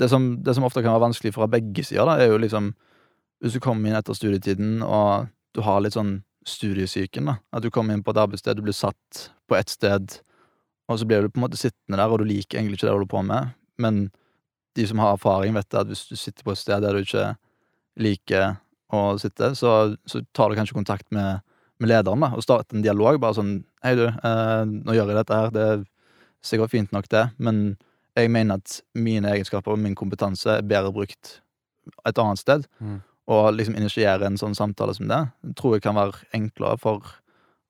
Det 0.00 0.08
som, 0.10 0.34
det 0.42 0.56
som 0.56 0.64
ofte 0.66 0.82
kan 0.82 0.94
være 0.94 1.08
vanskelig 1.08 1.34
fra 1.36 1.50
begge 1.50 1.84
sider, 1.86 2.06
da, 2.08 2.18
er 2.18 2.32
jo 2.32 2.40
liksom 2.42 2.74
Hvis 3.42 3.58
du 3.58 3.60
kommer 3.60 3.90
inn 3.90 3.96
etter 3.98 4.16
studietiden, 4.16 4.78
og 4.80 5.26
du 5.52 5.60
har 5.66 5.82
litt 5.82 5.92
sånn 5.92 6.22
studiesyken, 6.48 7.30
da. 7.30 7.38
At 7.54 7.64
du 7.64 7.70
kommer 7.72 7.96
inn 7.96 8.04
på 8.04 8.12
et 8.14 8.20
arbeidssted, 8.20 8.58
du 8.58 8.66
blir 8.66 8.76
satt 8.76 9.28
på 9.48 9.56
ett 9.56 9.72
sted, 9.72 10.18
og 10.88 11.00
så 11.00 11.08
blir 11.08 11.24
du 11.24 11.32
på 11.32 11.40
en 11.40 11.46
måte 11.46 11.60
sittende 11.60 11.98
der, 12.00 12.12
og 12.12 12.20
du 12.20 12.28
liker 12.28 12.58
egentlig 12.58 12.78
ikke 12.78 12.86
det 12.86 12.92
du 12.92 12.96
holder 12.98 13.12
på 13.14 13.22
med. 13.24 13.54
Men 13.80 14.04
de 14.76 14.86
som 14.88 15.00
har 15.00 15.14
erfaring, 15.14 15.54
vet 15.56 15.78
at 15.78 15.88
hvis 15.88 16.04
du 16.10 16.16
sitter 16.18 16.44
på 16.44 16.52
et 16.52 16.60
sted 16.60 16.84
der 16.84 16.96
du 16.96 17.04
ikke 17.04 17.32
liker 18.00 18.56
å 18.94 19.16
sitte, 19.20 19.54
så, 19.58 19.94
så 20.06 20.20
tar 20.36 20.50
du 20.50 20.58
kanskje 20.58 20.76
kontakt 20.76 21.08
med, 21.14 21.40
med 21.80 21.90
lederen 21.90 22.24
da, 22.26 22.32
og 22.34 22.44
starter 22.44 22.76
en 22.76 22.84
dialog. 22.84 23.20
Bare 23.22 23.38
sånn 23.38 23.56
'Hei, 23.84 23.94
du, 23.98 24.06
eh, 24.08 24.62
nå 24.66 24.96
gjør 24.96 25.12
jeg 25.12 25.18
dette 25.20 25.40
her. 25.40 25.50
Det 25.54 25.64
er 25.70 25.82
sikkert 26.44 26.72
fint 26.72 26.92
nok, 26.92 27.08
det, 27.08 27.24
men 27.38 27.76
jeg 28.16 28.30
mener 28.30 28.60
at 28.60 28.80
mine 28.94 29.32
egenskaper 29.32 29.74
og 29.74 29.80
min 29.80 29.96
kompetanse 29.98 30.58
er 30.58 30.62
bedre 30.68 30.92
brukt 30.92 31.40
et 32.04 32.18
annet 32.18 32.42
sted.' 32.42 32.68
Mm. 32.80 33.00
Og 33.32 33.54
liksom 33.56 33.76
initiere 33.78 34.26
en 34.28 34.36
sånn 34.36 34.56
samtale 34.56 34.94
som 34.96 35.08
det, 35.08 35.20
tror 35.56 35.76
jeg 35.76 35.84
kan 35.86 35.96
være 35.96 36.26
enklere 36.36 36.76
for 36.80 37.14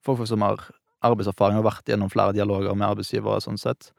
folk 0.05 0.27
som 0.27 0.43
har 0.43 0.59
arbeidserfaring 1.05 1.59
og 1.59 1.67
vært 1.67 1.87
gjennom 1.89 2.11
flere 2.11 2.35
dialoger 2.35 2.75
med 2.75 2.89
arbeidsgivere. 2.89 3.41
sånn 3.43 3.61
sett. 3.61 3.91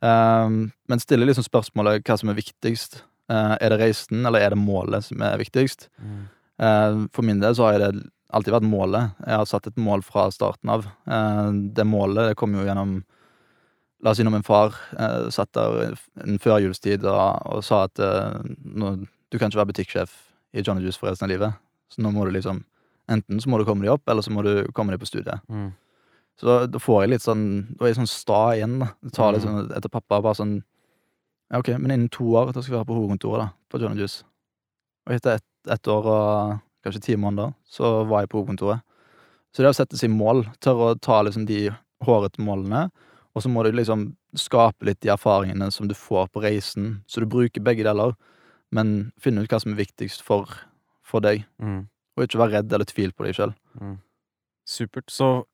Um, 0.00 0.70
men 0.88 1.02
stille 1.02 1.26
liksom 1.26 1.46
spørsmålet 1.46 2.04
hva 2.06 2.18
som 2.18 2.30
er 2.30 2.38
viktigst. 2.38 3.02
Uh, 3.28 3.56
er 3.60 3.72
det 3.72 3.80
reisen, 3.80 4.24
eller 4.26 4.44
er 4.44 4.54
det 4.54 4.60
målet 4.60 5.08
som 5.08 5.22
er 5.22 5.40
viktigst? 5.40 5.88
Mm. 5.98 6.22
Uh, 6.58 7.06
For 7.12 7.22
min 7.26 7.40
del 7.40 7.56
så 7.56 7.68
har 7.68 7.78
det 7.82 7.92
alltid 8.30 8.54
vært 8.54 8.68
målet. 8.68 9.16
Jeg 9.24 9.40
har 9.40 9.48
satt 9.48 9.66
et 9.66 9.80
mål 9.80 10.04
fra 10.04 10.28
starten 10.34 10.70
av. 10.70 10.86
Uh, 11.08 11.50
Det 11.74 11.86
målet 11.86 12.30
det 12.32 12.36
kom 12.36 12.54
jo 12.54 12.66
gjennom 12.66 13.00
La 13.98 14.12
oss 14.12 14.20
si 14.20 14.22
når 14.22 14.30
min 14.30 14.44
far 14.46 14.76
satt 15.34 15.50
der 15.58 15.96
en 16.22 16.36
førjulstid 16.38 17.02
og, 17.02 17.40
og 17.50 17.64
sa 17.66 17.80
at 17.88 17.98
nå, 17.98 18.92
du 19.02 19.38
kan 19.40 19.50
ikke 19.50 19.58
være 19.58 19.70
butikksjef 19.72 20.12
i 20.52 20.62
Johnny 20.64 20.84
Juice 20.84 20.98
for 21.00 21.10
resten 21.10 21.28
av 21.28 21.32
livet. 21.32 21.58
Så 21.92 22.02
nå 22.04 22.12
må 22.14 22.26
du 22.26 22.34
liksom 22.36 22.64
Enten 23.08 23.38
så 23.40 23.48
må 23.48 23.56
du 23.56 23.62
komme 23.64 23.86
deg 23.86 23.94
opp, 23.94 24.02
eller 24.12 24.20
så 24.20 24.28
må 24.28 24.42
du 24.44 24.66
komme 24.76 24.92
deg 24.92 25.00
på 25.00 25.06
studiet. 25.08 25.40
Mm. 25.48 25.70
Så 26.36 26.44
da, 26.44 26.56
da 26.68 26.80
får 26.82 26.98
jeg 27.00 27.12
litt 27.14 27.24
sånn 27.24 27.44
Da 27.70 27.86
er 27.86 27.94
jeg 27.94 27.96
sånn 28.02 28.10
sta 28.12 28.40
igjen, 28.52 28.74
da. 28.82 28.90
Det 29.00 29.14
tar 29.16 29.32
litt 29.32 29.46
sånn 29.46 29.70
etter 29.72 29.88
pappa. 29.88 30.20
Bare 30.20 30.36
sånn 30.36 30.58
Ja, 31.48 31.62
ok, 31.62 31.72
men 31.80 31.94
innen 31.94 32.10
to 32.12 32.26
år 32.36 32.52
da 32.52 32.60
skal 32.60 32.74
vi 32.74 32.78
være 32.82 32.90
på 32.90 32.98
hovedkontoret, 32.98 33.46
da. 33.46 33.48
På 33.72 33.80
Johnny 33.80 34.02
Juice. 34.02 34.26
Og 35.08 35.16
etter 35.16 35.38
ett 35.38 35.46
et 35.68 35.90
år 35.90 36.06
og 36.08 36.58
kanskje 36.84 37.02
ti 37.04 37.16
måneder, 37.20 37.52
så 37.68 38.04
var 38.08 38.22
jeg 38.22 38.30
på 38.32 38.40
hovedkontoret. 38.40 38.84
Så 39.52 39.64
det 39.64 39.72
å 39.72 39.76
sette 39.76 39.98
seg 39.98 40.12
mål, 40.12 40.44
tørre 40.64 40.92
å 40.92 40.98
ta 41.00 41.20
liksom 41.24 41.46
de 41.48 41.68
hårete 42.04 42.42
målene, 42.44 42.88
og 43.34 43.44
så 43.44 43.50
må 43.52 43.64
du 43.64 43.72
liksom 43.74 44.10
skape 44.38 44.86
litt 44.86 45.00
de 45.04 45.12
erfaringene 45.12 45.70
som 45.74 45.88
du 45.88 45.96
får 45.96 46.28
på 46.32 46.42
reisen, 46.44 46.98
så 47.08 47.22
du 47.22 47.28
bruker 47.30 47.64
begge 47.64 47.86
deler, 47.86 48.14
men 48.74 49.12
finne 49.20 49.42
ut 49.44 49.50
hva 49.52 49.60
som 49.62 49.72
er 49.72 49.80
viktigst 49.84 50.22
for, 50.22 50.46
for 51.02 51.20
deg, 51.24 51.44
Mm. 51.60 51.86
og 52.16 52.24
ikke 52.26 52.38
være 52.40 52.58
redd 52.58 52.72
eller 52.72 52.84
tvil 52.84 53.12
på 53.12 53.24
deg 53.24 53.34
sjøl. 53.38 53.54
Mm. 53.80 53.98
Supert. 54.68 55.08
Så 55.10 55.44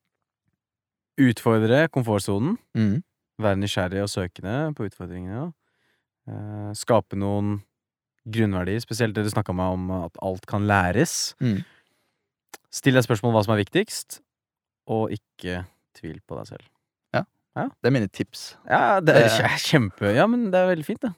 utfordre 1.20 1.84
komfortsonen. 1.94 2.56
Mm. 2.76 3.02
Være 3.42 3.58
nysgjerrig 3.60 4.02
og 4.04 4.10
søkende 4.10 4.72
på 4.76 4.86
utfordringene. 4.88 5.52
Eh, 6.30 6.70
skape 6.78 7.18
noen 7.18 7.60
grunnverdier, 8.24 8.80
spesielt 8.80 9.14
det 9.14 9.26
du 9.26 9.30
snakka 9.30 9.52
med 9.54 9.74
om 9.76 9.90
at 9.98 10.16
alt 10.24 10.46
kan 10.48 10.64
læres. 10.66 11.34
Mm. 11.44 11.60
Still 12.74 12.96
deg 12.96 13.04
spørsmål 13.06 13.30
om 13.32 13.36
hva 13.38 13.44
som 13.46 13.54
er 13.54 13.60
viktigst, 13.62 14.20
og 14.90 15.12
ikke 15.14 15.64
tvil 15.98 16.20
på 16.26 16.38
deg 16.40 16.54
selv. 16.54 16.70
Det 17.54 17.86
er 17.86 17.92
mine 17.94 18.08
tips. 18.10 18.56
Ja, 18.66 18.98
det 18.98 19.14
er 19.14 19.52
kjempe 19.62 20.08
Ja, 20.10 20.24
men 20.26 20.48
det 20.50 20.58
er 20.58 20.72
veldig 20.72 20.84
fint, 20.88 21.04
det. 21.04 21.12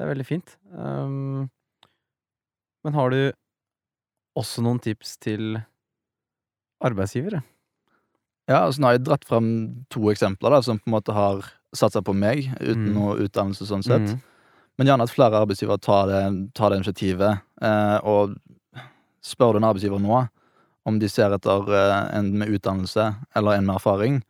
Det 0.00 0.06
er 0.06 0.14
veldig 0.14 0.24
fint. 0.24 0.54
Um, 0.72 1.50
men 2.86 2.94
har 2.96 3.12
du 3.12 3.18
også 4.40 4.62
noen 4.64 4.78
tips 4.80 5.18
til 5.20 5.58
arbeidsgivere? 6.80 7.42
Ja, 8.48 8.62
altså 8.64 8.80
nå 8.80 8.88
har 8.88 8.96
jeg 8.96 9.04
dratt 9.10 9.26
frem 9.28 9.50
to 9.92 10.06
eksempler 10.08 10.56
da, 10.56 10.62
som 10.64 10.80
på 10.80 10.88
en 10.88 10.94
måte 10.96 11.12
har 11.12 11.44
satsa 11.76 12.00
på 12.02 12.14
meg, 12.16 12.48
uten 12.62 12.88
Mm. 12.88 12.94
noe 12.96 13.18
utdannelse 13.26 13.68
sånn 13.68 13.84
sett. 13.84 14.08
Mm. 14.08 14.22
Men 14.78 14.88
gjerne 14.88 15.04
at 15.04 15.12
flere 15.12 15.42
arbeidsgivere 15.44 15.78
tar 15.84 16.08
det, 16.08 16.22
tar 16.56 16.70
det 16.70 16.80
initiativet, 16.80 17.42
eh, 17.60 17.98
og 18.02 18.34
spør 19.22 19.52
du 19.52 19.60
en 19.60 19.68
arbeidsgiver 19.68 20.00
nå 20.00 20.22
om 20.86 20.98
de 20.98 21.08
ser 21.12 21.30
etter 21.36 21.68
eh, 21.68 22.16
en 22.16 22.32
med 22.38 22.48
utdannelse 22.48 23.04
eller 23.36 23.58
en 23.58 23.66
med 23.66 23.76
erfaring, 23.76 24.22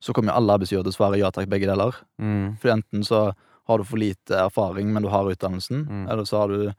så 0.00 0.14
kommer 0.14 0.30
jo 0.30 0.36
alle 0.38 0.54
arbeidsgivere 0.54 0.86
til 0.86 0.94
å 0.94 0.98
svare 1.00 1.18
ja 1.18 1.32
takk, 1.34 1.50
begge 1.50 1.66
deler. 1.66 1.98
Mm. 2.22 2.56
For 2.62 2.70
enten 2.70 3.02
så 3.02 3.34
har 3.68 3.78
du 3.78 3.84
for 3.84 4.00
lite 4.00 4.36
erfaring, 4.46 4.92
men 4.92 5.04
du 5.04 5.10
har 5.12 5.28
utdannelsen. 5.28 5.84
Mm. 5.88 6.04
Eller, 6.08 6.24
så 6.28 6.42
har 6.42 6.48
du, 6.52 6.70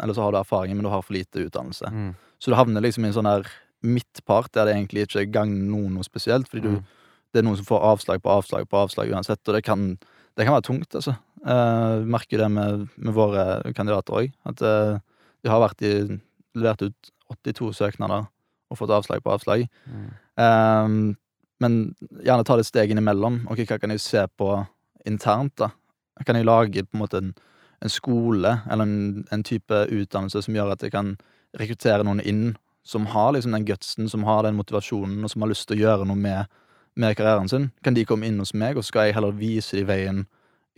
eller 0.00 0.14
så 0.14 0.22
har 0.22 0.32
du 0.32 0.38
erfaringen, 0.38 0.78
men 0.78 0.86
du 0.86 0.92
har 0.92 1.02
for 1.02 1.16
lite 1.16 1.42
utdannelse. 1.48 1.90
Mm. 1.90 2.12
Så 2.38 2.52
du 2.52 2.56
havner 2.58 2.84
liksom 2.84 3.04
i 3.04 3.10
en 3.10 3.16
sånn 3.16 3.28
der 3.28 3.48
midtpart 3.82 4.52
der 4.54 4.68
det 4.68 4.76
egentlig 4.76 5.06
ikke 5.06 5.26
gagner 5.34 5.66
noen 5.70 5.98
noe 5.98 6.06
spesielt. 6.06 6.48
Fordi 6.50 6.62
du, 6.62 6.70
Mm. 6.78 6.84
det 7.32 7.40
er 7.40 7.46
noen 7.46 7.58
som 7.58 7.66
får 7.66 7.84
avslag 7.92 8.22
på 8.22 8.30
avslag 8.30 8.68
på 8.70 8.78
avslag 8.78 9.10
uansett, 9.10 9.42
og 9.48 9.54
det 9.54 9.64
kan, 9.66 9.98
det 10.36 10.46
kan 10.46 10.54
være 10.54 10.68
tungt, 10.70 10.94
altså. 10.94 11.16
Uh, 11.46 12.02
merker 12.06 12.38
det 12.38 12.48
med, 12.50 12.88
med 12.96 13.14
våre 13.14 13.72
kandidater 13.74 14.14
òg, 14.22 14.32
at 14.44 14.62
uh, 14.62 14.98
de 15.44 15.50
har 15.52 15.60
vært 15.62 15.82
i, 15.86 15.92
levert 16.58 16.82
ut 16.82 17.12
82 17.30 17.72
søknader 17.78 18.26
og 18.70 18.78
fått 18.80 18.90
avslag 18.90 19.22
på 19.22 19.30
avslag. 19.30 19.66
Mm. 19.86 20.08
Ehm, 20.42 21.16
men 21.60 21.76
gjerne 22.24 22.44
ta 22.44 22.56
det 22.58 22.66
steget 22.66 22.94
innimellom. 22.94 23.46
Ok, 23.50 23.62
hva 23.68 23.78
kan 23.80 23.90
jeg 23.94 24.02
se 24.02 24.24
på 24.38 24.48
internt, 25.08 25.54
da? 25.60 25.70
Kan 26.26 26.38
jeg 26.38 26.48
lage 26.48 26.84
på 26.84 26.96
en 26.96 27.02
måte 27.02 27.20
en, 27.22 27.34
en 27.84 27.92
skole 27.92 28.54
eller 28.70 28.84
en, 28.84 29.26
en 29.32 29.44
type 29.46 29.84
utdannelse 29.86 30.42
som 30.44 30.56
gjør 30.56 30.74
at 30.74 30.82
jeg 30.82 30.94
kan 30.94 31.16
rekruttere 31.58 32.06
noen 32.06 32.20
inn 32.20 32.56
som 32.88 33.06
har 33.12 33.34
liksom 33.36 33.52
den 33.52 33.66
gutsen, 33.68 34.08
som 34.08 34.24
har 34.24 34.46
den 34.46 34.56
motivasjonen, 34.56 35.20
og 35.24 35.30
som 35.30 35.44
har 35.44 35.50
lyst 35.50 35.66
til 35.68 35.76
å 35.76 35.82
gjøre 35.82 36.08
noe 36.08 36.16
med, 36.16 36.48
med 36.96 37.16
karrieren 37.18 37.50
sin? 37.50 37.68
Kan 37.84 37.96
de 37.98 38.06
komme 38.08 38.24
inn 38.28 38.38
hos 38.40 38.54
meg, 38.56 38.78
og 38.78 38.84
så 38.84 38.94
skal 38.94 39.08
jeg 39.08 39.18
heller 39.18 39.36
vise 39.36 39.76
de 39.76 39.84
veien 39.88 40.22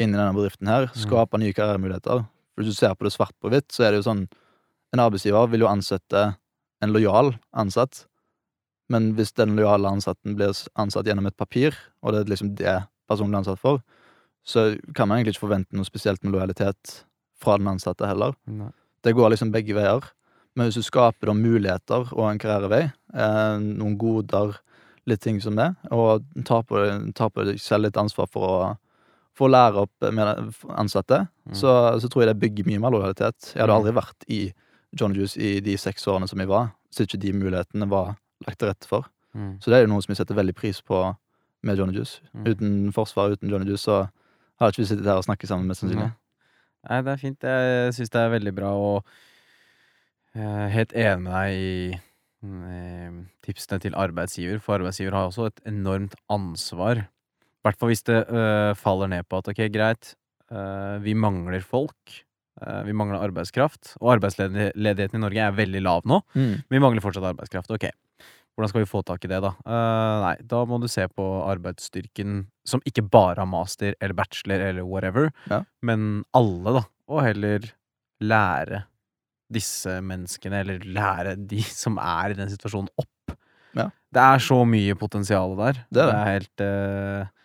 inn 0.00 0.10
i 0.10 0.18
denne 0.18 0.34
bedriften 0.34 0.70
her? 0.70 0.88
Skape 0.98 1.38
nye 1.38 1.54
karrieremuligheter? 1.54 2.24
For 2.26 2.64
hvis 2.64 2.74
du 2.74 2.80
ser 2.80 2.96
på 2.98 3.06
det 3.06 3.14
svart 3.14 3.36
på 3.38 3.52
hvitt, 3.52 3.68
så 3.70 3.86
er 3.86 3.92
det 3.92 4.02
jo 4.02 4.08
sånn 4.10 4.28
En 4.90 4.98
arbeidsgiver 4.98 5.46
vil 5.52 5.62
jo 5.62 5.68
ansette 5.70 6.20
en 6.82 6.90
lojal 6.90 7.28
ansatt. 7.54 8.08
Men 8.90 9.12
hvis 9.14 9.30
den 9.38 9.52
lojale 9.54 9.86
ansatten 9.86 10.34
blir 10.34 10.50
ansatt 10.82 11.06
gjennom 11.06 11.28
et 11.30 11.36
papir, 11.38 11.76
og 12.02 12.10
det 12.10 12.24
er 12.24 12.32
liksom 12.32 12.56
det 12.58 12.72
personen 13.06 13.30
blir 13.30 13.38
ansatt 13.44 13.60
for, 13.62 13.78
så 14.44 14.76
kan 14.94 15.08
man 15.08 15.18
egentlig 15.18 15.34
ikke 15.36 15.46
forvente 15.46 15.76
noe 15.76 15.84
spesielt 15.88 16.22
med 16.24 16.32
lojalitet 16.34 17.04
fra 17.40 17.56
den 17.58 17.68
ansatte 17.68 18.06
heller. 18.08 18.34
Nei. 18.46 18.70
Det 19.04 19.14
går 19.16 19.30
liksom 19.32 19.52
begge 19.52 19.74
veier. 19.76 20.04
Men 20.56 20.66
hvis 20.68 20.80
du 20.80 20.82
skaper 20.82 21.26
da 21.30 21.34
muligheter 21.36 22.10
og 22.12 22.24
en 22.30 22.38
karrierevei, 22.42 22.90
eh, 23.14 23.58
noen 23.60 23.96
goder, 24.00 24.56
litt 25.06 25.20
ting 25.24 25.40
som 25.40 25.56
det, 25.56 25.70
og 25.90 26.24
tar 26.44 26.62
på, 26.68 26.80
tar 27.14 27.30
på 27.30 27.44
deg 27.46 27.58
selv 27.62 27.84
litt 27.86 27.96
ansvar 27.96 28.26
for 28.30 28.42
å, 28.46 28.76
for 29.34 29.48
å 29.48 29.52
lære 29.54 29.84
opp 29.86 30.10
med 30.12 30.52
ansatte, 30.76 31.28
Mm. 31.50 31.54
så, 31.56 31.70
så 32.00 32.08
tror 32.08 32.22
jeg 32.22 32.28
det 32.34 32.40
bygger 32.40 32.66
mye 32.68 32.78
mer 32.78 32.90
lojalitet. 32.94 33.54
Jeg 33.54 33.62
hadde 33.62 33.72
Mm. 33.72 33.78
aldri 33.80 33.92
vært 33.96 34.24
i 34.28 34.52
John 34.94 35.14
Juice 35.14 35.36
i 35.36 35.60
de 35.60 35.76
seks 35.76 36.04
årene 36.06 36.28
som 36.28 36.38
jeg 36.38 36.46
var, 36.48 36.72
så 36.92 37.02
ikke 37.06 37.18
de 37.18 37.32
mulighetene 37.32 37.88
var 37.88 38.16
lagt 38.46 38.58
til 38.60 38.68
rette 38.68 38.86
for. 38.86 39.06
Mm. 39.34 39.56
Så 39.60 39.70
det 39.70 39.74
er 39.78 39.86
jo 39.86 39.90
noe 39.94 40.02
som 40.02 40.12
jeg 40.12 40.18
setter 40.20 40.34
veldig 40.36 40.54
pris 40.54 40.80
på 40.82 41.16
med 41.64 41.78
Johnny 41.78 41.94
Juice. 41.96 42.20
Mm. 42.34 42.44
Uten 42.46 42.92
forsvar, 42.92 43.32
uten 43.34 43.48
Johnny 43.50 43.66
Juice, 43.66 43.82
så 43.88 44.08
hadde 44.60 44.76
ikke 44.76 44.84
vi 44.84 44.90
sittet 44.92 45.08
her 45.08 45.20
og 45.20 45.26
snakket 45.26 45.50
sammen, 45.50 45.70
mest 45.70 45.84
sannsynlig. 45.84 46.10
Nei, 46.88 47.00
det 47.04 47.12
er 47.12 47.20
fint. 47.20 47.44
Jeg 47.44 47.96
syns 47.96 48.12
det 48.12 48.20
er 48.22 48.32
veldig 48.32 48.52
bra, 48.56 48.70
og 48.76 49.10
jeg 50.36 50.46
er 50.46 50.72
helt 50.76 50.94
enig 50.96 51.24
med 51.24 51.32
deg 51.34 51.60
i 51.60 51.98
mm, 52.46 53.16
tipsene 53.44 53.80
til 53.82 53.96
arbeidsgiver, 53.98 54.60
for 54.62 54.78
arbeidsgiver 54.78 55.16
har 55.16 55.28
også 55.28 55.50
et 55.50 55.62
enormt 55.68 56.16
ansvar. 56.32 57.04
I 57.04 57.66
hvert 57.66 57.80
fall 57.80 57.92
hvis 57.92 58.06
det 58.08 58.22
øh, 58.24 58.72
faller 58.78 59.10
ned 59.12 59.26
på 59.28 59.40
at 59.42 59.50
ok, 59.52 59.64
greit, 59.74 60.14
øh, 60.52 61.02
vi 61.04 61.12
mangler 61.12 61.60
folk. 61.60 62.20
øh, 62.62 62.86
vi 62.86 62.92
mangler 62.92 63.20
arbeidskraft, 63.20 63.96
og 64.00 64.14
arbeidsledigheten 64.14 65.18
i 65.18 65.20
Norge 65.20 65.40
er 65.40 65.56
veldig 65.56 65.82
lav 65.82 66.02
nå. 66.04 66.22
Mm. 66.34 66.54
Vi 66.70 66.78
mangler 66.78 67.04
fortsatt 67.04 67.24
arbeidskraft. 67.24 67.70
Ok, 67.70 67.90
hvordan 68.60 68.70
skal 68.74 68.82
vi 68.84 68.90
få 68.90 69.00
tak 69.08 69.24
i 69.24 69.30
det, 69.32 69.40
da? 69.42 69.50
Uh, 69.64 70.16
nei, 70.26 70.34
da 70.52 70.60
må 70.68 70.78
du 70.82 70.86
se 70.92 71.06
på 71.08 71.24
arbeidsstyrken 71.48 72.42
som 72.68 72.82
ikke 72.86 73.02
bare 73.10 73.40
har 73.40 73.48
master 73.50 73.96
eller 73.98 74.14
bachelor 74.18 74.62
eller 74.68 74.86
whatever, 74.86 75.30
Ja. 75.50 75.62
men 75.82 76.24
alle, 76.36 76.76
da. 76.80 76.84
Og 77.10 77.22
heller 77.24 77.64
lære 78.20 78.84
disse 79.50 79.96
menneskene, 80.04 80.60
eller 80.62 80.84
lære 80.84 81.34
de 81.50 81.62
som 81.82 81.96
er 81.98 82.30
i 82.34 82.38
den 82.38 82.52
situasjonen, 82.52 82.92
opp. 83.00 83.34
Ja. 83.74 83.88
Det 84.12 84.22
er 84.26 84.42
så 84.42 84.60
mye 84.66 84.94
potensial 84.98 85.56
der. 85.58 85.80
Det 85.90 86.04
er 86.04 86.10
det. 86.10 86.20
er 86.20 86.32
helt 86.34 86.64
uh, 86.66 87.36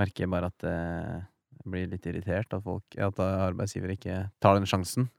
Merker 0.00 0.28
bare 0.32 0.48
at 0.52 0.62
det 0.64 0.76
jeg 1.60 1.72
blir 1.74 1.88
litt 1.90 2.06
irritert 2.08 2.54
at 2.56 2.62
folk 2.64 2.94
At 2.96 3.18
arbeidsgiver 3.20 3.90
ikke 3.92 4.14
tar 4.40 4.56
den 4.56 4.64
sjansen. 4.68 5.10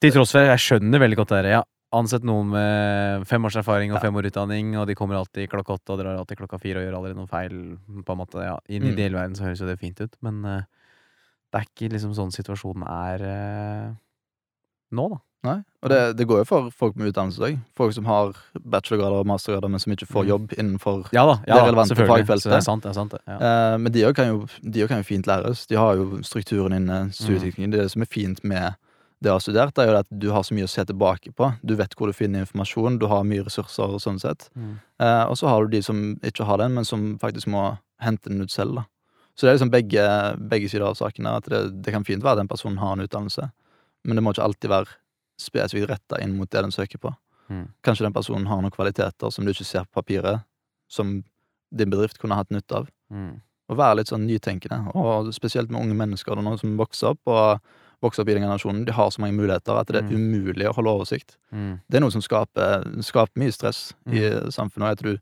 Til 0.00 0.14
tross 0.14 0.32
for 0.32 0.46
jeg 0.46 0.62
skjønner 0.64 1.02
veldig 1.02 1.18
godt 1.18 1.34
det 1.34 1.40
der. 1.44 1.58
Har 1.58 1.66
ansett 1.92 2.24
noen 2.24 2.50
med 2.52 3.26
fem 3.26 3.44
års 3.48 3.56
erfaring 3.56 3.92
og 3.94 4.00
fem 4.02 4.14
år 4.20 4.26
utdanning, 4.28 4.74
og 4.76 4.86
de 4.86 4.94
kommer 4.94 5.16
alltid 5.16 5.48
klokka 5.48 5.78
åtte 5.78 5.94
og 5.94 5.98
drar 6.02 6.18
alltid 6.18 6.36
klokka 6.42 6.58
fire 6.60 6.82
og 6.82 6.84
gjør 6.88 6.96
aldri 6.98 7.14
noen 7.16 7.28
feil. 7.30 7.78
På 8.04 8.12
en 8.12 8.18
måte, 8.18 8.42
ja. 8.44 8.58
I 8.68 8.76
en 8.76 8.82
Mm. 8.82 8.92
ideell 8.92 9.12
verden 9.16 9.34
så 9.36 9.44
høres 9.48 9.60
jo 9.60 9.66
det 9.66 9.78
fint 9.80 10.00
ut, 10.00 10.16
men 10.20 10.44
uh, 10.44 10.62
det 11.52 11.60
er 11.62 11.64
ikke 11.64 11.92
liksom 11.94 12.12
sånn 12.14 12.30
situasjonen 12.34 12.84
er 12.84 13.24
uh, 13.24 13.94
nå, 14.92 15.08
da. 15.14 15.18
Nei. 15.46 15.62
Og 15.86 15.88
det, 15.92 16.16
det 16.18 16.26
går 16.26 16.40
jo 16.40 16.44
for 16.50 16.70
folk 16.74 16.96
med 16.98 17.12
utdannelse 17.12 17.38
òg. 17.46 17.58
Folk 17.78 17.92
som 17.94 18.04
har 18.10 18.32
bachelorgrader 18.58 19.20
og 19.22 19.26
mastergrader, 19.30 19.70
men 19.70 19.78
som 19.78 19.92
ikke 19.94 20.08
får 20.10 20.24
Mm. 20.24 20.28
jobb 20.28 20.52
innenfor 20.58 21.06
Ja 21.14 21.22
da, 21.24 21.36
ja, 21.46 21.54
Det 21.54 21.60
da, 21.62 21.66
relevant 21.68 21.88
på 21.88 21.94
selvfølgelig. 21.94 22.26
fagfeltet. 22.26 22.50
Det 22.50 22.62
sant, 22.64 22.82
det 22.82 22.90
er 22.90 22.94
sant. 22.98 23.14
Ja. 23.26 23.36
Eh, 23.38 23.76
Men 23.78 23.92
de 23.92 24.02
òg 24.02 24.14
kan, 24.16 24.46
kan 24.88 24.98
jo 24.98 25.04
fint 25.06 25.26
læres. 25.30 25.66
De 25.68 25.76
har 25.76 25.94
jo 25.94 26.18
strukturen 26.26 26.74
inne, 26.74 27.04
Mm. 27.06 27.12
studieteknikken. 27.12 27.70
Det, 27.70 27.78
er 27.78 27.82
det 27.84 27.90
som 27.92 28.02
er 28.02 28.06
fint 28.10 28.42
med 28.44 28.74
det 29.18 29.32
å 29.32 29.38
ha 29.38 29.42
studert, 29.42 29.78
er 29.78 29.88
jo 29.88 29.96
at 29.98 30.10
du 30.10 30.28
har 30.30 30.44
så 30.46 30.54
mye 30.54 30.66
å 30.68 30.70
se 30.70 30.84
tilbake 30.86 31.32
på. 31.34 31.50
Du 31.66 31.74
vet 31.78 31.94
hvor 31.98 32.10
du 32.10 32.14
finner 32.14 32.44
informasjon, 32.44 33.00
du 33.00 33.08
har 33.10 33.26
mye 33.26 33.42
ressurser 33.46 33.96
og 33.96 34.02
sånn 34.02 34.20
sett. 34.22 34.46
Mm. 34.54 34.76
Eh, 35.02 35.24
og 35.26 35.34
så 35.40 35.48
har 35.50 35.64
du 35.64 35.74
de 35.74 35.82
som 35.82 36.12
ikke 36.22 36.46
har 36.46 36.62
den, 36.62 36.76
men 36.76 36.86
som 36.86 37.10
faktisk 37.22 37.50
må 37.50 37.64
hente 38.04 38.30
den 38.30 38.46
ut 38.46 38.54
selv. 38.54 38.78
da. 38.78 38.86
Så 39.34 39.46
det 39.46 39.50
er 39.50 39.58
liksom 39.58 39.74
begge, 39.74 40.04
begge 40.50 40.70
sider 40.70 40.86
av 40.86 40.94
saken. 40.98 41.26
her, 41.26 41.42
At 41.42 41.50
det, 41.50 41.82
det 41.82 41.94
kan 41.94 42.06
fint 42.06 42.22
være 42.22 42.38
at 42.38 42.44
den 42.44 42.50
personen 42.50 42.78
har 42.78 42.94
en 42.94 43.02
utdannelse, 43.06 43.50
men 44.04 44.18
det 44.18 44.22
må 44.22 44.34
ikke 44.34 44.46
alltid 44.46 44.70
være 44.70 44.96
spesifikt 45.38 45.90
retta 45.90 46.20
inn 46.22 46.36
mot 46.38 46.50
det 46.50 46.62
den 46.62 46.74
søker 46.74 47.02
på. 47.02 47.12
Mm. 47.48 47.68
Kanskje 47.86 48.06
den 48.06 48.14
personen 48.14 48.46
har 48.46 48.62
noen 48.62 48.74
kvaliteter 48.74 49.30
som 49.34 49.46
du 49.46 49.52
ikke 49.52 49.66
ser 49.66 49.86
på 49.86 50.00
papiret, 50.00 50.46
som 50.90 51.20
din 51.70 51.90
bedrift 51.90 52.18
kunne 52.18 52.38
hatt 52.38 52.50
nytte 52.54 52.82
av. 52.82 52.88
Mm. 53.10 53.40
Og 53.68 53.78
være 53.78 54.00
litt 54.00 54.10
sånn 54.10 54.26
nytenkende, 54.26 54.94
og 54.96 55.30
spesielt 55.36 55.70
med 55.70 55.82
unge 55.82 55.96
mennesker 55.98 56.40
nå 56.40 56.56
som 56.60 56.78
vokser 56.80 57.12
opp, 57.12 57.22
og 57.28 57.60
vokser 58.02 58.22
opp 58.22 58.28
i 58.30 58.34
den 58.36 58.44
generasjonen. 58.44 58.84
De 58.86 58.92
har 58.94 59.08
så 59.10 59.18
mange 59.22 59.34
muligheter 59.34 59.74
at 59.80 59.88
det 59.90 59.96
er 60.02 60.06
Mm. 60.08 60.14
umulig 60.14 60.66
å 60.68 60.74
holde 60.76 60.92
oversikt. 60.92 61.36
Mm. 61.52 61.80
Det 61.90 61.96
er 61.98 62.00
noe 62.04 62.10
som 62.14 62.22
skaper, 62.22 62.84
skaper 63.02 63.34
mye 63.42 63.50
stress 63.52 63.92
i 64.06 64.20
samfunnet. 64.54 65.02
Du, 65.02 65.18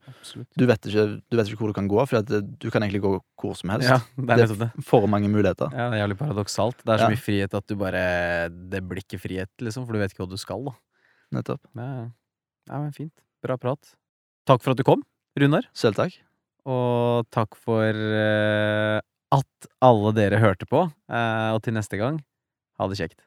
du, 0.58 0.66
vet 0.66 0.80
ikke, 0.84 1.22
du 1.30 1.36
vet 1.36 1.48
ikke 1.48 1.58
hvor 1.62 1.72
du 1.72 1.76
kan 1.78 1.88
gå, 1.88 1.98
for 2.06 2.20
det, 2.20 2.42
du 2.60 2.70
kan 2.70 2.82
egentlig 2.82 3.00
gå 3.02 3.14
hvor 3.40 3.56
som 3.56 3.70
helst. 3.70 3.88
Ja, 3.88 3.98
det 4.18 4.30
er 4.36 4.46
det 4.52 4.68
er 4.68 4.82
for 4.84 5.06
mange 5.08 5.28
muligheter. 5.32 5.72
Ja, 5.72 5.88
det 5.90 5.96
er 6.00 6.04
jævlig 6.06 6.18
paradoksalt. 6.20 6.76
Det 6.84 6.92
er 6.92 6.98
så 6.98 7.08
Ja. 7.08 7.14
mye 7.14 7.24
frihet 7.24 7.54
at 7.54 7.66
du 7.66 7.76
bare 7.76 8.48
Det 8.50 8.82
blir 8.86 9.00
ikke 9.02 9.20
frihet, 9.20 9.48
liksom, 9.60 9.86
for 9.86 9.92
du 9.94 9.98
vet 9.98 10.12
ikke 10.12 10.26
hva 10.26 10.30
du 10.30 10.36
skal, 10.36 10.64
da. 10.64 10.72
Nettopp. 11.32 11.60
Ja, 11.74 11.82
ja. 12.04 12.06
ja 12.68 12.78
men 12.82 12.92
fint. 12.92 13.12
Bra 13.42 13.56
prat. 13.56 13.94
Takk 14.46 14.62
for 14.62 14.70
at 14.72 14.76
du 14.76 14.84
kom, 14.84 15.02
Runar. 15.38 15.64
Selv 15.74 15.94
takk. 15.96 16.12
Og 16.66 17.26
takk 17.30 17.54
for 17.56 17.88
eh, 17.88 19.00
at 19.32 19.68
alle 19.82 20.12
dere 20.14 20.38
hørte 20.42 20.66
på. 20.66 20.84
Eh, 21.10 21.50
og 21.54 21.62
til 21.62 21.74
neste 21.74 21.96
gang, 21.98 22.20
ha 22.78 22.88
det 22.88 22.98
kjekt. 23.00 23.25